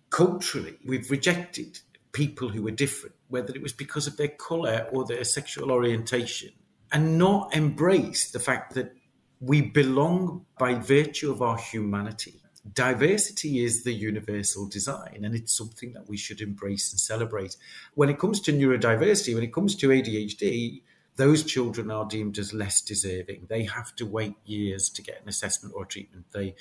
Culturally, 0.10 0.78
we've 0.86 1.12
rejected 1.12 1.80
people 2.14 2.49
who 2.49 2.64
were 2.64 2.72
different, 2.72 3.16
whether 3.28 3.53
it 3.53 3.61
was 3.61 3.74
because 3.74 4.07
of 4.07 4.18
their 4.18 4.30
colour 4.30 4.88
or 4.91 5.05
their 5.05 5.24
sexual 5.24 5.72
orientation, 5.72 6.51
and 6.91 7.18
not 7.18 7.53
embrace 7.55 8.32
the 8.32 8.39
fact 8.39 8.76
that 8.76 8.93
we 9.39 9.61
belong 9.61 10.45
by 10.57 10.76
virtue 10.76 11.32
of 11.32 11.41
our 11.41 11.57
humanity. 11.57 12.39
Diversity 12.72 13.61
is 13.61 13.84
the 13.84 13.91
universal 13.91 14.70
design, 14.70 15.24
and 15.24 15.36
it's 15.36 15.57
something 15.57 15.91
that 15.93 16.07
we 16.07 16.16
should 16.16 16.39
embrace 16.39 16.93
and 16.93 16.99
celebrate. 16.99 17.57
When 17.95 18.07
it 18.07 18.20
comes 18.20 18.39
to 18.41 18.53
neurodiversity, 18.53 19.34
when 19.34 19.43
it 19.43 19.51
comes 19.51 19.76
to 19.76 19.89
ADHD, 19.89 20.82
those 21.18 21.43
children 21.43 21.91
are 21.91 22.05
deemed 22.05 22.38
as 22.38 22.53
less 22.53 22.82
deserving. 22.82 23.47
They 23.49 23.66
have 23.66 23.93
to 23.97 24.05
wait 24.05 24.36
years 24.45 24.89
to 24.91 25.01
get 25.01 25.22
an 25.22 25.28
assessment 25.28 25.76
or 25.76 25.86
treatment. 25.86 26.28
They 26.32 26.55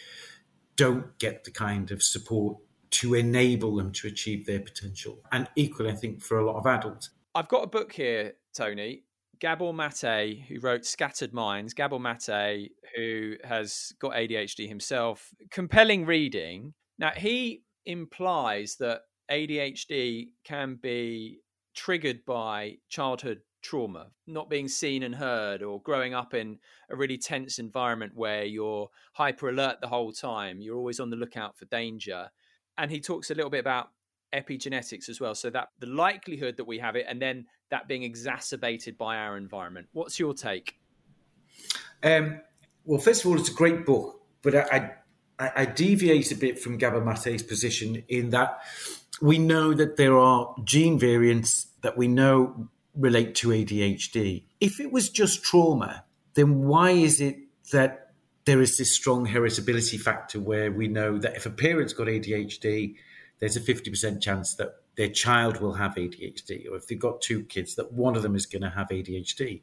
don't 0.77 1.17
get 1.19 1.45
the 1.45 1.53
kind 1.53 1.91
of 1.91 2.03
support 2.03 2.59
to 2.93 3.15
enable 3.15 3.77
them 3.77 3.93
to 3.93 4.07
achieve 4.07 4.47
their 4.47 4.61
potential. 4.61 5.19
And 5.33 5.49
equally, 5.57 5.91
I 5.91 5.95
think 5.95 6.23
for 6.23 6.39
a 6.39 6.47
lot 6.47 6.57
of 6.57 6.67
adults. 6.67 7.11
I've 7.35 7.49
got 7.49 7.65
a 7.65 7.67
book 7.67 7.93
here, 7.93 8.35
Tony, 8.55 9.05
Gabor 9.41 9.73
Mate, 9.73 10.45
who 10.49 10.61
wrote 10.61 10.85
Scattered 10.85 11.33
Minds, 11.33 11.75
Gabor 11.75 11.99
Mate, 11.99 12.71
who 12.95 13.35
has 13.45 13.93
got 13.99 14.13
ADHD 14.13 14.69
himself, 14.69 15.31
compelling 15.51 16.07
reading. 16.07 16.75
Now, 16.99 17.11
he 17.17 17.63
implies 17.87 18.77
that 18.77 19.01
ADHD 19.31 20.29
can 20.45 20.77
be 20.81 21.41
triggered 21.75 22.25
by 22.27 22.77
childhood 22.89 23.41
trauma, 23.63 24.09
not 24.27 24.51
being 24.51 24.69
seen 24.69 25.03
and 25.03 25.15
heard, 25.15 25.63
or 25.63 25.81
growing 25.81 26.15
up 26.15 26.35
in 26.35 26.59
a 26.91 26.97
really 26.97 27.17
tense 27.17 27.59
environment 27.59 28.13
where 28.15 28.45
you're 28.45 28.91
hyper 29.15 29.49
alert 29.49 29.81
the 29.81 29.89
whole 29.89 30.13
time, 30.13 30.61
you're 30.61 30.77
always 30.77 31.01
on 31.01 31.11
the 31.11 31.17
lookout 31.17 31.57
for 31.57 31.65
danger. 31.67 32.29
And 32.79 32.91
he 32.91 33.01
talks 33.01 33.31
a 33.31 33.35
little 33.35 33.51
bit 33.51 33.61
about 33.61 33.91
epigenetics 34.35 35.09
as 35.09 35.21
well. 35.21 35.35
So 35.35 35.51
that 35.51 35.69
the 35.79 35.87
likelihood 35.87 36.57
that 36.57 36.65
we 36.65 36.79
have 36.79 36.97
it, 36.97 37.07
and 37.09 37.21
then 37.21 37.47
that 37.71 37.89
being 37.89 38.03
exacerbated 38.03 38.99
by 38.99 39.17
our 39.17 39.37
environment. 39.37 39.89
What's 39.93 40.19
your 40.19 40.35
take? 40.35 40.77
Um, 42.03 42.41
well, 42.85 43.01
first 43.01 43.25
of 43.25 43.31
all, 43.31 43.39
it's 43.39 43.51
a 43.51 43.55
great 43.55 43.87
book, 43.87 44.21
but 44.43 44.55
I, 44.55 44.93
I, 45.39 45.51
I 45.57 45.65
deviate 45.65 46.33
a 46.33 46.37
bit 46.37 46.59
from 46.59 46.79
Gabor 46.79 47.05
Mate's 47.05 47.43
position 47.43 48.03
in 48.09 48.31
that 48.31 48.61
we 49.21 49.39
know 49.39 49.73
that 49.73 49.97
there 49.97 50.19
are 50.19 50.55
gene 50.65 50.99
variants 50.99 51.69
that 51.83 51.97
we 51.97 52.09
know 52.09 52.69
relate 52.95 53.35
to 53.37 53.49
ADHD. 53.49 54.45
If 54.61 54.81
it 54.81 54.93
was 54.93 55.09
just 55.09 55.43
trauma, 55.43 56.05
then 56.35 56.65
why 56.65 56.91
is 56.91 57.21
it 57.21 57.39
that 57.73 58.02
there 58.45 58.61
is 58.61 58.77
this 58.77 58.95
strong 58.95 59.27
heritability 59.27 60.01
factor 60.01 60.41
where 60.41 60.71
we 60.71 60.89
know 60.89 61.19
that 61.19 61.37
if 61.37 61.47
a 61.47 61.51
parent's 61.51 61.93
got 61.93 62.09
ADHD, 62.09 62.97
there's 63.39 63.57
a 63.57 63.61
50% 63.61 64.21
chance 64.21 64.55
that 64.57 64.77
their 64.97 65.09
child 65.09 65.61
will 65.61 65.75
have 65.75 65.95
ADHD, 65.95 66.71
or 66.71 66.77
if 66.77 66.87
they've 66.87 66.99
got 66.99 67.21
two 67.21 67.45
kids, 67.45 67.77
that 67.77 67.93
one 67.93 68.17
of 68.17 68.23
them 68.23 68.35
is 68.35 68.47
going 68.47 68.63
to 68.63 68.71
have 68.71 68.89
ADHD. 68.89 69.63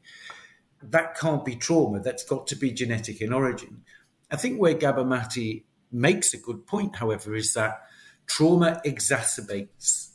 That 0.82 1.16
can't 1.16 1.44
be 1.44 1.56
trauma. 1.56 2.00
That's 2.00 2.24
got 2.24 2.46
to 2.48 2.56
be 2.56 2.72
genetic 2.72 3.20
in 3.20 3.32
origin. 3.32 3.82
I 4.30 4.36
think 4.36 4.60
where 4.60 4.74
Gabor 4.74 5.04
Mate 5.04 5.64
makes 5.92 6.34
a 6.34 6.38
good 6.38 6.66
point, 6.66 6.96
however, 6.96 7.34
is 7.34 7.54
that 7.54 7.82
trauma 8.26 8.80
exacerbates 8.84 10.10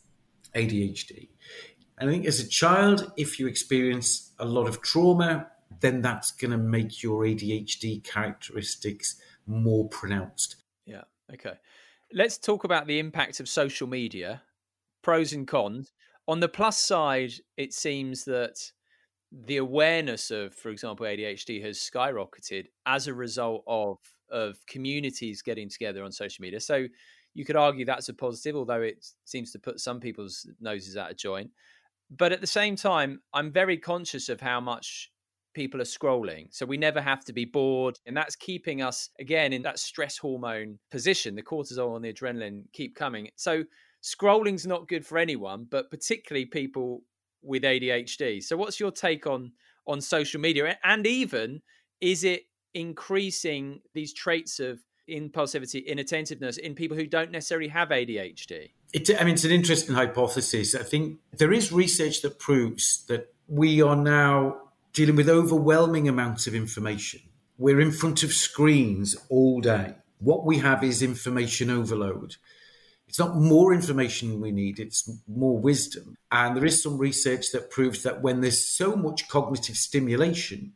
ADHD. 0.56 1.30
I 1.98 2.06
think 2.06 2.26
as 2.26 2.40
a 2.40 2.48
child, 2.48 3.12
if 3.16 3.40
you 3.40 3.48
experience 3.48 4.32
a 4.38 4.46
lot 4.46 4.68
of 4.68 4.82
trauma, 4.82 5.48
then 5.86 6.02
that's 6.02 6.32
going 6.32 6.52
to 6.52 6.58
make 6.58 7.04
your 7.04 7.24
ADHD 7.24 8.04
characteristics 8.04 9.16
more 9.46 9.88
pronounced. 9.90 10.58
Yeah. 10.86 11.04
Okay 11.34 11.54
let's 12.14 12.38
talk 12.38 12.64
about 12.64 12.88
the 12.88 13.00
impact 13.00 13.40
of 13.40 13.50
social 13.50 13.88
media, 13.88 14.42
pros 15.04 15.34
and 15.34 15.48
cons. 15.48 15.92
On 16.28 16.40
the 16.40 16.50
plus 16.50 16.80
side, 16.80 17.34
it 17.58 17.74
seems 17.74 18.24
that 18.26 18.58
the 19.32 19.58
awareness 19.58 20.32
of, 20.32 20.54
for 20.54 20.70
example, 20.70 21.06
ADHD 21.06 21.62
has 21.64 21.78
skyrocketed 21.78 22.68
as 22.86 23.08
a 23.08 23.14
result 23.14 23.64
of 23.68 23.98
of 24.32 24.58
communities 24.66 25.44
getting 25.44 25.70
together 25.70 26.04
on 26.04 26.12
social 26.12 26.42
media. 26.42 26.60
So 26.60 26.88
you 27.36 27.46
could 27.46 27.56
argue 27.56 27.86
that's 27.86 28.10
a 28.10 28.14
positive, 28.14 28.56
although 28.56 28.82
it 28.82 29.06
seems 29.26 29.52
to 29.52 29.60
put 29.60 29.80
some 29.80 30.00
people's 30.00 30.50
noses 30.60 30.98
out 30.98 31.12
of 31.12 31.18
joint. 31.18 31.52
But 32.10 32.32
at 32.32 32.42
the 32.42 32.48
same 32.48 32.76
time, 32.76 33.22
I'm 33.36 33.52
very 33.52 33.78
conscious 33.78 34.28
of 34.28 34.42
how 34.42 34.60
much 34.60 35.12
people 35.56 35.82
are 35.82 35.86
scrolling. 35.86 36.48
So 36.52 36.66
we 36.66 36.78
never 36.78 37.02
have 37.02 37.26
to 37.26 37.34
be 37.34 37.46
bored. 37.46 37.98
And 38.06 38.16
that's 38.16 38.36
keeping 38.36 38.84
us, 38.84 39.10
again, 39.20 39.54
in 39.54 39.64
that 39.64 39.80
stress 39.80 40.18
hormone 40.18 40.78
position. 40.92 41.34
The 41.34 41.42
cortisol 41.42 41.96
and 41.96 42.06
the 42.06 42.14
adrenaline 42.14 42.66
keep 42.74 42.96
coming. 42.96 43.30
So 43.36 43.64
scrolling's 44.04 44.68
not 44.68 44.88
good 44.88 45.06
for 45.06 45.18
anyone, 45.18 45.66
but 45.72 45.90
particularly 45.90 46.46
people 46.46 47.02
with 47.42 47.64
ADHD. 47.64 48.44
So 48.44 48.56
what's 48.58 48.80
your 48.80 48.92
take 48.92 49.26
on 49.26 49.54
on 49.88 50.02
social 50.02 50.40
media? 50.42 50.78
And 50.84 51.08
even 51.08 51.62
is 52.02 52.24
it 52.24 52.44
increasing 52.74 53.82
these 53.94 54.14
traits 54.14 54.60
of 54.60 54.80
impulsivity, 55.10 55.86
inattentiveness 55.86 56.58
in 56.58 56.76
people 56.76 56.98
who 56.98 57.08
don't 57.08 57.32
necessarily 57.32 57.70
have 57.70 57.90
ADHD? 57.90 58.72
It, 58.94 59.10
I 59.20 59.24
mean, 59.24 59.36
it's 59.36 59.44
an 59.44 59.52
interesting 59.52 59.96
hypothesis. 59.96 60.76
I 60.76 60.84
think 60.84 61.20
there 61.38 61.54
is 61.54 61.72
research 61.72 62.22
that 62.22 62.40
proves 62.40 63.06
that 63.08 63.34
we 63.48 63.82
are 63.82 63.96
now 63.96 64.58
dealing 64.96 65.18
with 65.18 65.30
overwhelming 65.30 66.08
amounts 66.08 66.48
of 66.48 66.56
information. 66.56 67.20
We're 67.58 67.82
in 67.82 67.92
front 67.92 68.24
of 68.24 68.34
screens 68.34 69.16
all 69.30 69.60
day. 69.60 69.96
What 70.20 70.46
we 70.46 70.60
have 70.60 70.84
is 70.84 71.02
information 71.04 71.70
overload. 71.70 72.38
It's 73.08 73.20
not 73.20 73.36
more 73.36 73.74
information 73.74 74.42
we 74.42 74.52
need, 74.52 74.80
it's 74.80 75.10
more 75.28 75.60
wisdom. 75.60 76.18
And 76.32 76.56
there 76.56 76.66
is 76.66 76.82
some 76.82 76.98
research 76.98 77.52
that 77.52 77.70
proves 77.70 78.04
that 78.04 78.22
when 78.22 78.40
there's 78.40 78.66
so 78.66 78.96
much 78.96 79.28
cognitive 79.28 79.76
stimulation, 79.76 80.74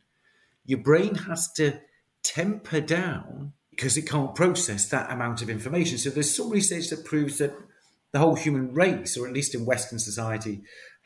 your 0.66 0.78
brain 0.78 1.14
has 1.14 1.50
to 1.54 1.80
temper 2.22 2.80
down 2.80 3.54
because 3.70 3.96
it 3.96 4.06
can't 4.06 4.34
process 4.34 4.86
that 4.90 5.10
amount 5.10 5.40
of 5.40 5.48
information. 5.48 5.96
So 5.96 6.10
there's 6.10 6.34
some 6.34 6.50
research 6.50 6.90
that 6.90 7.06
proves 7.06 7.38
that 7.38 7.54
the 8.12 8.18
whole 8.18 8.34
human 8.34 8.74
race, 8.74 9.16
or 9.16 9.26
at 9.26 9.32
least 9.32 9.54
in 9.54 9.64
Western 9.64 9.98
society, 9.98 10.60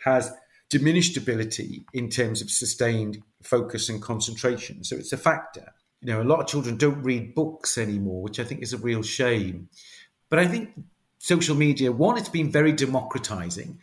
has 0.04 0.32
diminished 0.70 1.16
ability 1.16 1.84
in 1.92 2.08
terms 2.08 2.42
of 2.42 2.50
sustained 2.50 3.22
focus 3.42 3.88
and 3.88 4.02
concentration. 4.02 4.84
So 4.84 4.96
it's 4.96 5.12
a 5.12 5.16
factor. 5.16 5.72
You 6.00 6.12
know, 6.12 6.22
a 6.22 6.24
lot 6.24 6.40
of 6.40 6.46
children 6.46 6.76
don't 6.76 7.02
read 7.02 7.34
books 7.34 7.78
anymore, 7.78 8.22
which 8.22 8.40
I 8.40 8.44
think 8.44 8.62
is 8.62 8.72
a 8.72 8.78
real 8.78 9.02
shame. 9.02 9.68
But 10.28 10.38
I 10.38 10.46
think 10.46 10.70
social 11.18 11.54
media, 11.54 11.92
one, 11.92 12.18
it's 12.18 12.28
been 12.28 12.50
very 12.50 12.72
democratizing. 12.72 13.78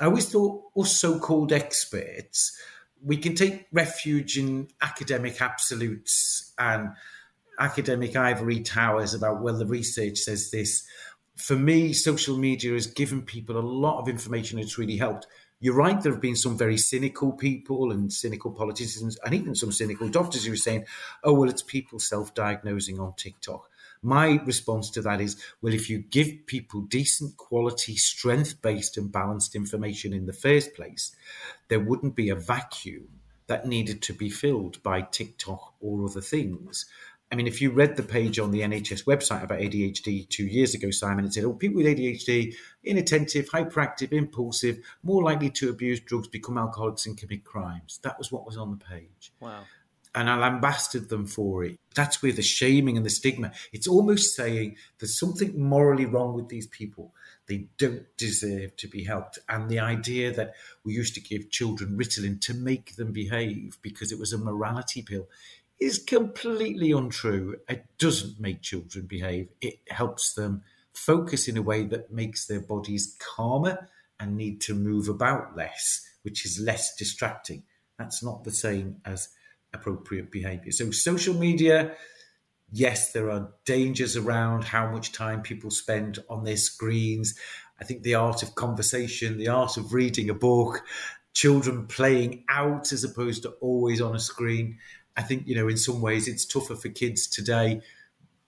I 0.00 0.06
always 0.06 0.28
thought 0.28 0.62
us 0.76 0.98
so 0.98 1.18
called 1.18 1.52
experts, 1.52 2.56
we 3.02 3.16
can 3.16 3.34
take 3.34 3.66
refuge 3.72 4.38
in 4.38 4.68
academic 4.80 5.40
absolutes 5.40 6.52
and 6.58 6.90
academic 7.58 8.16
ivory 8.16 8.60
towers 8.60 9.14
about, 9.14 9.42
well, 9.42 9.56
the 9.56 9.66
research 9.66 10.18
says 10.18 10.50
this. 10.50 10.84
For 11.36 11.56
me, 11.56 11.92
social 11.92 12.36
media 12.36 12.72
has 12.72 12.86
given 12.86 13.22
people 13.22 13.56
a 13.56 13.60
lot 13.60 14.00
of 14.00 14.08
information. 14.08 14.58
It's 14.58 14.78
really 14.78 14.96
helped. 14.96 15.26
You're 15.64 15.72
right, 15.72 15.98
there 15.98 16.12
have 16.12 16.20
been 16.20 16.36
some 16.36 16.58
very 16.58 16.76
cynical 16.76 17.32
people 17.32 17.90
and 17.90 18.12
cynical 18.12 18.50
politicians, 18.50 19.16
and 19.24 19.32
even 19.32 19.54
some 19.54 19.72
cynical 19.72 20.10
doctors 20.10 20.44
who 20.44 20.52
are 20.52 20.56
saying, 20.56 20.84
oh, 21.22 21.32
well, 21.32 21.48
it's 21.48 21.62
people 21.62 21.98
self 21.98 22.34
diagnosing 22.34 23.00
on 23.00 23.14
TikTok. 23.16 23.70
My 24.02 24.42
response 24.44 24.90
to 24.90 25.00
that 25.00 25.22
is 25.22 25.42
well, 25.62 25.72
if 25.72 25.88
you 25.88 26.00
give 26.00 26.44
people 26.44 26.82
decent 26.82 27.38
quality, 27.38 27.96
strength 27.96 28.60
based, 28.60 28.98
and 28.98 29.10
balanced 29.10 29.56
information 29.56 30.12
in 30.12 30.26
the 30.26 30.34
first 30.34 30.74
place, 30.74 31.16
there 31.68 31.80
wouldn't 31.80 32.14
be 32.14 32.28
a 32.28 32.34
vacuum 32.34 33.08
that 33.46 33.66
needed 33.66 34.02
to 34.02 34.12
be 34.12 34.28
filled 34.28 34.82
by 34.82 35.00
TikTok 35.00 35.72
or 35.80 36.04
other 36.04 36.20
things. 36.20 36.84
I 37.34 37.36
mean, 37.36 37.48
if 37.48 37.60
you 37.60 37.72
read 37.72 37.96
the 37.96 38.04
page 38.04 38.38
on 38.38 38.52
the 38.52 38.60
NHS 38.60 39.06
website 39.06 39.42
about 39.42 39.58
ADHD 39.58 40.28
two 40.28 40.46
years 40.46 40.72
ago, 40.72 40.92
Simon, 40.92 41.24
it 41.24 41.34
said, 41.34 41.42
oh, 41.42 41.52
people 41.52 41.78
with 41.78 41.86
ADHD, 41.86 42.54
inattentive, 42.84 43.48
hyperactive, 43.50 44.12
impulsive, 44.12 44.78
more 45.02 45.20
likely 45.20 45.50
to 45.50 45.68
abuse 45.68 45.98
drugs, 45.98 46.28
become 46.28 46.56
alcoholics, 46.56 47.06
and 47.06 47.18
commit 47.18 47.42
crimes. 47.42 47.98
That 48.04 48.18
was 48.18 48.30
what 48.30 48.46
was 48.46 48.56
on 48.56 48.70
the 48.70 48.76
page. 48.76 49.32
Wow. 49.40 49.64
And 50.14 50.30
I 50.30 50.36
lambasted 50.36 51.08
them 51.08 51.26
for 51.26 51.64
it. 51.64 51.80
That's 51.96 52.22
where 52.22 52.30
the 52.30 52.40
shaming 52.40 52.96
and 52.96 53.04
the 53.04 53.10
stigma, 53.10 53.50
it's 53.72 53.88
almost 53.88 54.36
saying 54.36 54.76
there's 55.00 55.18
something 55.18 55.60
morally 55.60 56.06
wrong 56.06 56.34
with 56.34 56.50
these 56.50 56.68
people. 56.68 57.14
They 57.48 57.66
don't 57.78 58.04
deserve 58.16 58.76
to 58.76 58.86
be 58.86 59.02
helped. 59.02 59.40
And 59.48 59.68
the 59.68 59.80
idea 59.80 60.32
that 60.32 60.54
we 60.84 60.94
used 60.94 61.16
to 61.16 61.20
give 61.20 61.50
children 61.50 61.98
Ritalin 61.98 62.40
to 62.42 62.54
make 62.54 62.94
them 62.94 63.10
behave 63.10 63.76
because 63.82 64.12
it 64.12 64.20
was 64.20 64.32
a 64.32 64.38
morality 64.38 65.02
pill 65.02 65.26
is 65.80 65.98
completely 65.98 66.92
untrue. 66.92 67.56
It 67.68 67.86
doesn't 67.98 68.40
make 68.40 68.62
children 68.62 69.06
behave. 69.06 69.48
It 69.60 69.80
helps 69.88 70.34
them 70.34 70.62
focus 70.92 71.48
in 71.48 71.56
a 71.56 71.62
way 71.62 71.84
that 71.84 72.12
makes 72.12 72.46
their 72.46 72.60
bodies 72.60 73.16
calmer 73.18 73.88
and 74.20 74.36
need 74.36 74.60
to 74.62 74.74
move 74.74 75.08
about 75.08 75.56
less, 75.56 76.06
which 76.22 76.46
is 76.46 76.60
less 76.60 76.94
distracting. 76.96 77.64
That's 77.98 78.22
not 78.22 78.44
the 78.44 78.52
same 78.52 78.96
as 79.04 79.28
appropriate 79.72 80.30
behavior. 80.30 80.72
So, 80.72 80.90
social 80.92 81.34
media, 81.34 81.96
yes, 82.70 83.12
there 83.12 83.30
are 83.30 83.52
dangers 83.64 84.16
around 84.16 84.64
how 84.64 84.90
much 84.90 85.12
time 85.12 85.42
people 85.42 85.70
spend 85.70 86.20
on 86.30 86.44
their 86.44 86.56
screens. 86.56 87.38
I 87.80 87.84
think 87.84 88.02
the 88.02 88.14
art 88.14 88.42
of 88.42 88.54
conversation, 88.54 89.36
the 89.36 89.48
art 89.48 89.76
of 89.76 89.92
reading 89.92 90.30
a 90.30 90.34
book, 90.34 90.84
children 91.34 91.86
playing 91.86 92.44
out 92.48 92.92
as 92.92 93.04
opposed 93.04 93.42
to 93.42 93.50
always 93.60 94.00
on 94.00 94.14
a 94.14 94.20
screen. 94.20 94.78
I 95.16 95.22
think, 95.22 95.46
you 95.46 95.54
know, 95.54 95.68
in 95.68 95.76
some 95.76 96.00
ways 96.00 96.28
it's 96.28 96.44
tougher 96.44 96.74
for 96.74 96.88
kids 96.88 97.26
today, 97.26 97.80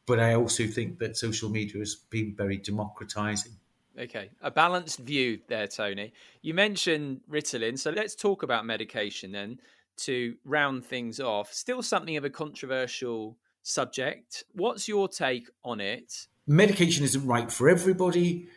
but 0.06 0.20
I 0.20 0.34
also 0.34 0.66
think 0.66 0.98
that 0.98 1.16
social 1.16 1.48
media 1.48 1.78
has 1.78 1.94
been 1.94 2.34
very 2.34 2.56
democratizing. 2.56 3.52
Okay, 3.98 4.30
a 4.42 4.50
balanced 4.50 4.98
view 4.98 5.40
there, 5.48 5.66
Tony. 5.66 6.12
You 6.42 6.52
mentioned 6.52 7.20
Ritalin, 7.30 7.78
so 7.78 7.90
let's 7.90 8.14
talk 8.14 8.42
about 8.42 8.66
medication 8.66 9.32
then 9.32 9.58
to 9.98 10.36
round 10.44 10.84
things 10.84 11.18
off. 11.18 11.52
Still 11.52 11.82
something 11.82 12.16
of 12.16 12.24
a 12.24 12.30
controversial 12.30 13.38
subject. 13.62 14.44
What's 14.52 14.86
your 14.86 15.08
take 15.08 15.48
on 15.64 15.80
it? 15.80 16.26
Medication 16.46 17.04
isn't 17.04 17.26
right 17.26 17.50
for 17.50 17.68
everybody. 17.70 18.48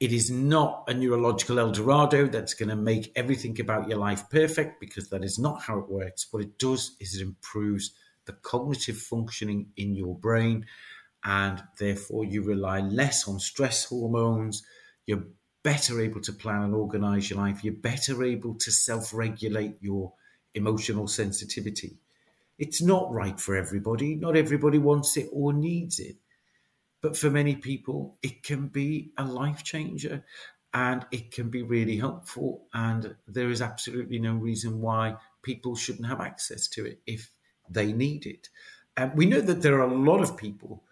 It 0.00 0.12
is 0.12 0.30
not 0.30 0.84
a 0.86 0.94
neurological 0.94 1.58
El 1.58 1.72
Dorado 1.72 2.28
that's 2.28 2.54
going 2.54 2.68
to 2.68 2.76
make 2.76 3.10
everything 3.16 3.60
about 3.60 3.88
your 3.88 3.98
life 3.98 4.30
perfect 4.30 4.80
because 4.80 5.10
that 5.10 5.24
is 5.24 5.40
not 5.40 5.62
how 5.62 5.78
it 5.80 5.88
works. 5.88 6.28
What 6.30 6.42
it 6.42 6.56
does 6.56 6.96
is 7.00 7.16
it 7.16 7.22
improves 7.22 7.92
the 8.24 8.34
cognitive 8.34 8.98
functioning 8.98 9.70
in 9.76 9.96
your 9.96 10.14
brain, 10.14 10.66
and 11.24 11.64
therefore 11.80 12.24
you 12.24 12.42
rely 12.42 12.78
less 12.78 13.26
on 13.26 13.40
stress 13.40 13.86
hormones. 13.86 14.62
You're 15.04 15.24
better 15.64 16.00
able 16.00 16.20
to 16.20 16.32
plan 16.32 16.62
and 16.62 16.74
organize 16.74 17.28
your 17.28 17.40
life. 17.40 17.64
You're 17.64 17.74
better 17.74 18.22
able 18.22 18.54
to 18.54 18.70
self 18.70 19.12
regulate 19.12 19.78
your 19.80 20.12
emotional 20.54 21.08
sensitivity. 21.08 21.96
It's 22.56 22.80
not 22.80 23.12
right 23.12 23.38
for 23.40 23.56
everybody. 23.56 24.14
Not 24.14 24.36
everybody 24.36 24.78
wants 24.78 25.16
it 25.16 25.28
or 25.32 25.52
needs 25.52 25.98
it. 25.98 26.16
But 27.00 27.16
for 27.16 27.30
many 27.30 27.56
people, 27.56 28.16
it 28.22 28.42
can 28.42 28.68
be 28.68 29.12
a 29.16 29.24
life 29.24 29.62
changer 29.62 30.24
and 30.74 31.06
it 31.10 31.30
can 31.30 31.48
be 31.48 31.62
really 31.62 31.96
helpful. 31.96 32.66
And 32.74 33.14
there 33.26 33.50
is 33.50 33.62
absolutely 33.62 34.18
no 34.18 34.34
reason 34.34 34.80
why 34.80 35.16
people 35.42 35.76
shouldn't 35.76 36.08
have 36.08 36.20
access 36.20 36.68
to 36.68 36.84
it 36.86 37.00
if 37.06 37.30
they 37.70 37.92
need 37.92 38.26
it. 38.26 38.48
And 38.96 39.14
we 39.14 39.26
know 39.26 39.40
that 39.40 39.62
there 39.62 39.80
are 39.80 39.88
a 39.88 39.94
lot 39.94 40.20
of 40.20 40.36
people 40.36 40.82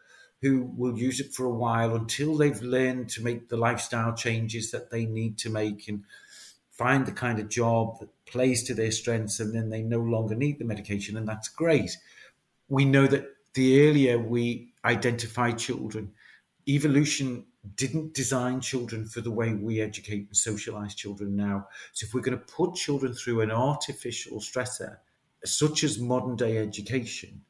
who 0.43 0.71
will 0.77 0.97
use 0.97 1.19
it 1.19 1.35
for 1.35 1.45
a 1.45 1.51
while 1.51 1.97
until 1.97 2.37
they've 2.37 2.63
learned 2.63 3.09
to 3.09 3.23
make 3.23 3.49
the 3.49 3.57
lifestyle 3.57 4.15
changes 4.15 4.71
that 4.71 4.91
they 4.91 5.05
need 5.07 5.39
to 5.39 5.51
make 5.51 5.89
and 5.89 6.05
find 6.71 7.07
the 7.07 7.13
kind 7.13 7.39
of 7.39 7.49
job 7.49 7.99
that 7.99 8.09
plays 8.27 8.63
to 8.65 8.75
their 8.75 8.91
strengths, 8.91 9.41
and 9.41 9.55
then 9.55 9.71
they 9.71 9.83
no 9.83 9.99
longer 9.99 10.35
need 10.35 10.59
the 10.59 10.65
medication, 10.65 11.17
and 11.17 11.27
that's 11.27 11.49
great. 11.49 11.97
We 12.69 12.85
know 12.85 13.07
that 13.07 13.36
the 13.57 13.89
earlier 13.89 14.19
we 14.19 14.73
identify 14.85 15.51
children, 15.51 16.13
evolution 16.69 17.45
didn't 17.75 18.15
design 18.15 18.61
children 18.61 19.07
for 19.07 19.21
the 19.21 19.31
way 19.31 19.55
we 19.55 19.81
educate 19.81 20.27
and 20.29 20.37
socialize 20.37 20.95
children 20.95 21.35
now. 21.35 21.67
So 21.93 22.07
if 22.07 22.15
we're 22.15 22.21
going 22.21 22.39
to 22.39 22.45
put 22.45 22.75
children 22.75 23.13
through 23.15 23.41
an 23.41 23.51
artificial 23.51 24.41
stressor, 24.41 24.99
such 25.45 25.83
as 25.83 25.99
modern 25.99 26.37
day 26.37 26.59
education, 26.59 27.41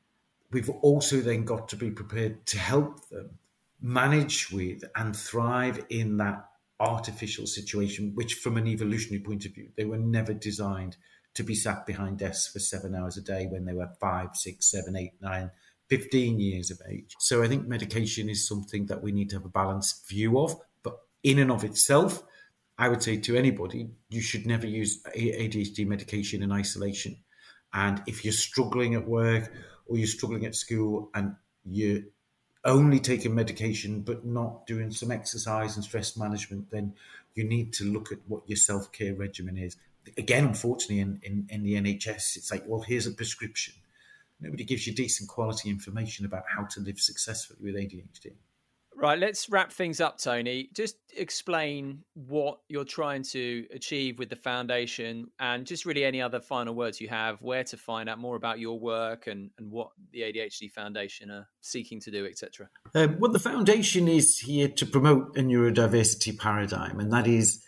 we've 0.53 0.71
also 0.71 1.21
then 1.21 1.45
got 1.45 1.69
to 1.69 1.77
be 1.77 1.91
prepared 1.91 2.47
to 2.47 2.59
help 2.59 3.09
them 3.09 3.39
manage 3.83 4.51
with 4.51 4.85
and 4.95 5.15
thrive 5.15 5.85
in 5.91 6.17
that 6.19 6.49
artificial 6.79 7.47
situation, 7.47 8.13
which, 8.15 8.35
from 8.35 8.57
an 8.57 8.67
evolutionary 8.67 9.23
point 9.23 9.45
of 9.45 9.53
view, 9.53 9.69
they 9.77 9.85
were 9.85 9.99
never 9.99 10.33
designed 10.33 10.97
to 11.35 11.43
be 11.43 11.55
sat 11.55 11.85
behind 11.85 12.19
desks 12.19 12.53
for 12.53 12.59
seven 12.59 12.95
hours 12.95 13.17
a 13.17 13.21
day 13.21 13.47
when 13.47 13.65
they 13.65 13.75
were 13.75 13.91
five, 14.01 14.31
six, 14.35 14.71
seven, 14.71 14.97
eight, 14.97 15.13
nine, 15.21 15.51
15 15.89 16.41
years 16.41 16.71
of 16.71 16.81
age. 16.89 17.15
So 17.19 17.43
I 17.43 17.49
think 17.49 17.67
medication 17.67 18.29
is 18.29 18.47
something 18.47 18.87
that 18.87 19.03
we 19.03 19.13
need 19.13 19.31
to 19.31 19.37
have 19.37 19.45
a 19.45 19.51
balanced 19.51 20.09
view 20.09 20.39
of. 20.41 20.57
But 20.83 20.99
in 21.23 21.39
and 21.39 21.51
of 21.51 21.65
itself, 21.65 22.23
I 22.79 22.89
would 22.89 23.03
say 23.03 23.17
to 23.19 23.37
anybody, 23.37 23.91
you 24.09 24.21
should 24.21 24.47
never 24.47 24.67
use 24.67 25.03
ADHD 25.17 25.87
medication 25.87 26.43
in 26.43 26.53
isolation. 26.53 27.17
And 27.73 28.03
if 28.07 28.25
you're 28.25 28.33
struggling 28.33 28.95
at 28.95 29.07
work 29.07 29.53
or 29.87 29.97
you're 29.97 30.07
struggling 30.07 30.45
at 30.45 30.55
school 30.55 31.11
and 31.15 31.37
you're 31.65 32.03
only 32.65 32.99
taking 32.99 33.35
medication 33.35 34.03
but 34.03 34.27
not 34.27 34.67
doing 34.67 34.91
some 34.91 35.11
exercise 35.11 35.77
and 35.77 35.85
stress 35.85 36.17
management, 36.17 36.71
then 36.71 36.95
you 37.35 37.45
need 37.45 37.73
to 37.75 37.85
look 37.85 38.13
at 38.13 38.19
what 38.27 38.43
your 38.47 38.57
self 38.57 38.93
care 38.93 39.15
regimen 39.15 39.57
is. 39.57 39.77
Again, 40.19 40.47
unfortunately, 40.47 41.01
in, 41.01 41.21
in, 41.23 41.47
in 41.51 41.63
the 41.63 41.75
NHS, 41.75 42.37
it's 42.37 42.51
like, 42.51 42.65
well, 42.67 42.81
here's 42.81 43.07
a 43.07 43.13
prescription. 43.13 43.75
Nobody 44.41 44.65
gives 44.65 44.87
you 44.87 44.95
decent 44.95 45.29
quality 45.29 45.71
information 45.71 46.27
about 46.27 46.43
how 46.55 46.65
to 46.65 46.81
live 46.81 46.99
successfully 46.99 47.59
with 47.63 47.75
ADHD. 47.75 48.37
Right, 48.99 49.19
let's 49.19 49.51
wrap 49.51 49.71
things 49.71 50.01
up, 50.01 50.19
Tony. 50.19 50.71
Just 50.73 50.97
explain 51.15 52.03
what 52.15 52.61
you're 52.71 52.87
trying 52.87 53.25
to 53.25 53.67
achieve 53.75 54.19
with 54.19 54.31
the 54.31 54.37
foundation 54.37 55.27
and 55.39 55.67
just 55.67 55.85
really 55.85 56.03
any 56.03 56.23
other 56.23 56.41
final 56.41 56.75
words 56.75 56.99
you 56.99 57.09
have, 57.09 57.43
where 57.43 57.63
to 57.65 57.77
find 57.77 58.09
out 58.09 58.19
more 58.19 58.37
about 58.37 58.59
your 58.59 58.81
work 58.81 59.27
and, 59.27 59.51
and 59.59 59.71
what 59.71 59.91
the 60.13 60.21
ADHD 60.21 60.71
Foundation 60.71 61.31
are 61.31 61.47
seeking 61.61 62.01
to 62.01 62.11
do, 62.11 62.25
etc. 62.25 62.71
Um, 62.95 63.19
well, 63.21 63.31
the 63.31 63.39
foundation 63.39 64.09
is 64.09 64.39
here 64.39 64.69
to 64.69 64.87
promote 64.87 65.37
a 65.37 65.43
neurodiversity 65.43 66.39
paradigm, 66.39 66.99
and 66.99 67.13
that 67.13 67.27
is 67.27 67.63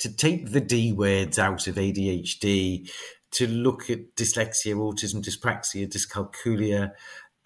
to 0.00 0.14
take 0.14 0.50
the 0.50 0.60
D 0.60 0.92
words 0.92 1.38
out 1.38 1.66
of 1.66 1.76
ADHD, 1.76 2.90
to 3.34 3.46
look 3.46 3.90
at 3.90 4.16
dyslexia, 4.16 4.74
autism, 4.76 5.22
dyspraxia, 5.22 5.88
dyscalculia, 5.88 6.92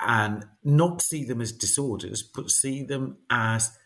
and 0.00 0.44
not 0.62 1.02
see 1.02 1.24
them 1.24 1.40
as 1.40 1.52
disorders, 1.52 2.22
but 2.22 2.50
see 2.50 2.82
them 2.82 3.16
as 3.30 3.76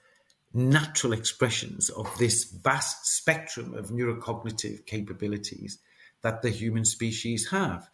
natural 0.53 1.13
expressions 1.13 1.89
of 1.91 2.07
this 2.19 2.45
vast 2.45 3.07
spectrum 3.07 3.75
of 3.75 3.89
neurocognitive 3.89 4.85
capabilities 4.85 5.79
that 6.23 6.43
the 6.43 6.51
human 6.51 6.85
species 6.85 7.49
have. 7.51 7.89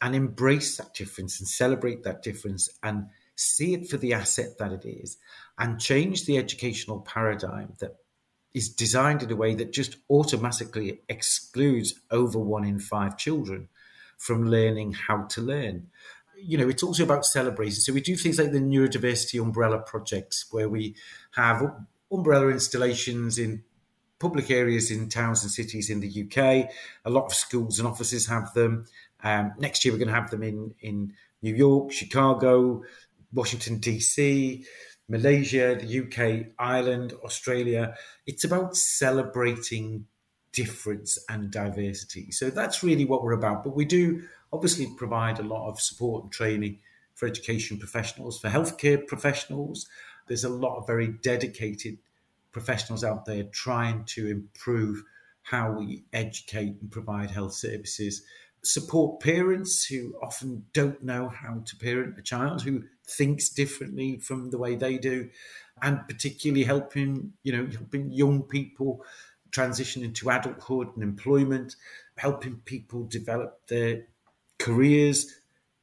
And 0.00 0.14
embrace 0.14 0.76
that 0.76 0.94
difference 0.94 1.40
and 1.40 1.48
celebrate 1.48 2.04
that 2.04 2.22
difference 2.22 2.68
and 2.82 3.08
see 3.34 3.74
it 3.74 3.88
for 3.88 3.96
the 3.96 4.14
asset 4.14 4.58
that 4.58 4.72
it 4.72 4.84
is 4.86 5.18
and 5.58 5.80
change 5.80 6.24
the 6.24 6.38
educational 6.38 7.00
paradigm 7.00 7.74
that 7.80 7.96
is 8.54 8.68
designed 8.68 9.22
in 9.22 9.30
a 9.30 9.36
way 9.36 9.54
that 9.54 9.72
just 9.72 9.96
automatically 10.10 11.00
excludes 11.08 11.94
over 12.10 12.38
one 12.38 12.64
in 12.64 12.80
five 12.80 13.16
children 13.16 13.68
from 14.16 14.50
learning 14.50 14.92
how 14.92 15.22
to 15.24 15.40
learn 15.40 15.88
you 16.40 16.56
know, 16.56 16.68
it's 16.68 16.82
also 16.82 17.04
about 17.04 17.24
celebrating. 17.24 17.74
So 17.74 17.92
we 17.92 18.00
do 18.00 18.16
things 18.16 18.38
like 18.38 18.52
the 18.52 18.60
neurodiversity 18.60 19.40
umbrella 19.40 19.78
projects, 19.78 20.46
where 20.50 20.68
we 20.68 20.94
have 21.32 21.62
umbrella 22.10 22.48
installations 22.48 23.38
in 23.38 23.64
public 24.18 24.50
areas 24.50 24.90
in 24.90 25.08
towns 25.08 25.42
and 25.42 25.50
cities 25.50 25.90
in 25.90 26.00
the 26.00 26.24
UK. 26.24 26.70
A 27.04 27.10
lot 27.10 27.26
of 27.26 27.34
schools 27.34 27.78
and 27.78 27.88
offices 27.88 28.26
have 28.26 28.52
them. 28.54 28.86
Um, 29.22 29.52
next 29.58 29.84
year, 29.84 29.92
we're 29.92 29.98
going 29.98 30.08
to 30.08 30.14
have 30.14 30.30
them 30.30 30.42
in 30.42 30.74
in 30.80 31.12
New 31.42 31.54
York, 31.54 31.92
Chicago, 31.92 32.82
Washington 33.32 33.78
DC, 33.78 34.64
Malaysia, 35.08 35.76
the 35.80 36.00
UK, 36.00 36.52
Ireland, 36.58 37.14
Australia. 37.24 37.94
It's 38.26 38.44
about 38.44 38.76
celebrating 38.76 40.06
difference 40.52 41.18
and 41.28 41.50
diversity. 41.50 42.30
So 42.30 42.50
that's 42.50 42.82
really 42.82 43.04
what 43.04 43.22
we're 43.22 43.32
about. 43.32 43.64
But 43.64 43.74
we 43.74 43.84
do 43.84 44.22
obviously 44.52 44.88
provide 44.96 45.38
a 45.38 45.42
lot 45.42 45.68
of 45.68 45.80
support 45.80 46.24
and 46.24 46.32
training 46.32 46.80
for 47.14 47.26
education 47.26 47.78
professionals, 47.78 48.38
for 48.38 48.48
healthcare 48.48 49.06
professionals. 49.06 49.86
There's 50.26 50.44
a 50.44 50.48
lot 50.48 50.78
of 50.78 50.86
very 50.86 51.08
dedicated 51.08 51.98
professionals 52.52 53.04
out 53.04 53.24
there 53.24 53.44
trying 53.44 54.04
to 54.04 54.26
improve 54.28 55.02
how 55.42 55.72
we 55.72 56.04
educate 56.12 56.76
and 56.80 56.90
provide 56.90 57.30
health 57.30 57.54
services. 57.54 58.22
Support 58.68 59.20
parents 59.20 59.86
who 59.86 60.14
often 60.22 60.66
don't 60.74 61.02
know 61.02 61.30
how 61.30 61.62
to 61.64 61.76
parent 61.76 62.18
a 62.18 62.22
child 62.22 62.60
who 62.60 62.82
thinks 63.08 63.48
differently 63.48 64.18
from 64.18 64.50
the 64.50 64.58
way 64.58 64.76
they 64.76 64.98
do, 64.98 65.30
and 65.80 66.06
particularly 66.06 66.64
helping, 66.64 67.32
you 67.42 67.52
know, 67.52 67.66
helping 67.66 68.12
young 68.12 68.42
people 68.42 69.02
transition 69.52 70.02
into 70.02 70.28
adulthood 70.28 70.88
and 70.94 71.02
employment, 71.02 71.76
helping 72.18 72.56
people 72.66 73.04
develop 73.04 73.66
their 73.68 74.02
careers, 74.58 75.40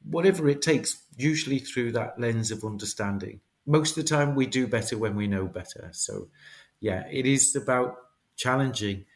whatever 0.08 0.48
it 0.48 0.62
takes, 0.62 1.02
usually 1.16 1.58
through 1.58 1.90
that 1.90 2.20
lens 2.20 2.52
of 2.52 2.62
understanding. 2.62 3.40
Most 3.66 3.98
of 3.98 4.04
the 4.04 4.08
time, 4.08 4.36
we 4.36 4.46
do 4.46 4.68
better 4.68 4.96
when 4.96 5.16
we 5.16 5.26
know 5.26 5.46
better. 5.46 5.88
So, 5.90 6.28
yeah, 6.78 7.02
it 7.10 7.26
is 7.26 7.56
about 7.56 7.96
challenging 8.36 9.06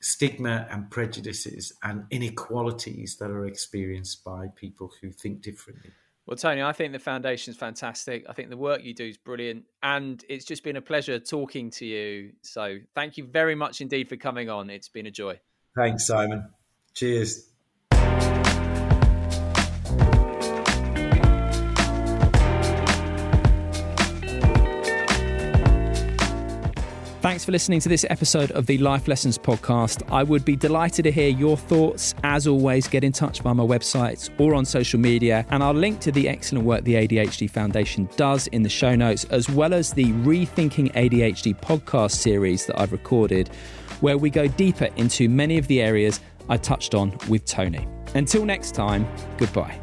stigma 0.00 0.66
and 0.70 0.90
prejudices 0.90 1.72
and 1.82 2.04
inequalities 2.10 3.16
that 3.18 3.30
are 3.30 3.46
experienced 3.46 4.24
by 4.24 4.48
people 4.56 4.90
who 5.00 5.10
think 5.10 5.42
differently. 5.42 5.90
Well, 6.26 6.36
Tony, 6.36 6.62
I 6.62 6.72
think 6.72 6.92
the 6.92 6.98
foundation's 6.98 7.56
fantastic. 7.56 8.24
I 8.28 8.32
think 8.32 8.50
the 8.50 8.56
work 8.56 8.84
you 8.84 8.94
do 8.94 9.06
is 9.06 9.18
brilliant. 9.18 9.64
And 9.82 10.24
it's 10.28 10.44
just 10.44 10.62
been 10.62 10.76
a 10.76 10.82
pleasure 10.82 11.18
talking 11.18 11.70
to 11.72 11.84
you. 11.84 12.32
So 12.42 12.78
thank 12.94 13.18
you 13.18 13.24
very 13.26 13.54
much 13.54 13.80
indeed 13.80 14.08
for 14.08 14.16
coming 14.16 14.48
on. 14.48 14.70
It's 14.70 14.88
been 14.88 15.06
a 15.06 15.10
joy. 15.10 15.40
Thanks, 15.76 16.06
Simon. 16.06 16.48
Cheers. 16.94 17.49
Thanks 27.40 27.46
for 27.46 27.52
listening 27.52 27.80
to 27.80 27.88
this 27.88 28.04
episode 28.10 28.50
of 28.50 28.66
the 28.66 28.76
Life 28.76 29.08
Lessons 29.08 29.38
podcast. 29.38 30.02
I 30.12 30.22
would 30.22 30.44
be 30.44 30.56
delighted 30.56 31.04
to 31.04 31.10
hear 31.10 31.30
your 31.30 31.56
thoughts. 31.56 32.14
As 32.22 32.46
always, 32.46 32.86
get 32.86 33.02
in 33.02 33.12
touch 33.12 33.40
via 33.40 33.54
my 33.54 33.64
websites 33.64 34.28
or 34.38 34.54
on 34.54 34.66
social 34.66 35.00
media, 35.00 35.46
and 35.48 35.62
I'll 35.62 35.72
link 35.72 36.00
to 36.00 36.12
the 36.12 36.28
excellent 36.28 36.66
work 36.66 36.84
the 36.84 36.96
ADHD 36.96 37.48
Foundation 37.48 38.10
does 38.16 38.46
in 38.48 38.62
the 38.62 38.68
show 38.68 38.94
notes, 38.94 39.24
as 39.30 39.48
well 39.48 39.72
as 39.72 39.94
the 39.94 40.12
Rethinking 40.12 40.92
ADHD 40.92 41.58
podcast 41.58 42.10
series 42.10 42.66
that 42.66 42.78
I've 42.78 42.92
recorded, 42.92 43.48
where 44.02 44.18
we 44.18 44.28
go 44.28 44.46
deeper 44.46 44.90
into 44.96 45.30
many 45.30 45.56
of 45.56 45.66
the 45.66 45.80
areas 45.80 46.20
I 46.50 46.58
touched 46.58 46.94
on 46.94 47.16
with 47.26 47.46
Tony. 47.46 47.88
Until 48.14 48.44
next 48.44 48.74
time, 48.74 49.08
goodbye. 49.38 49.80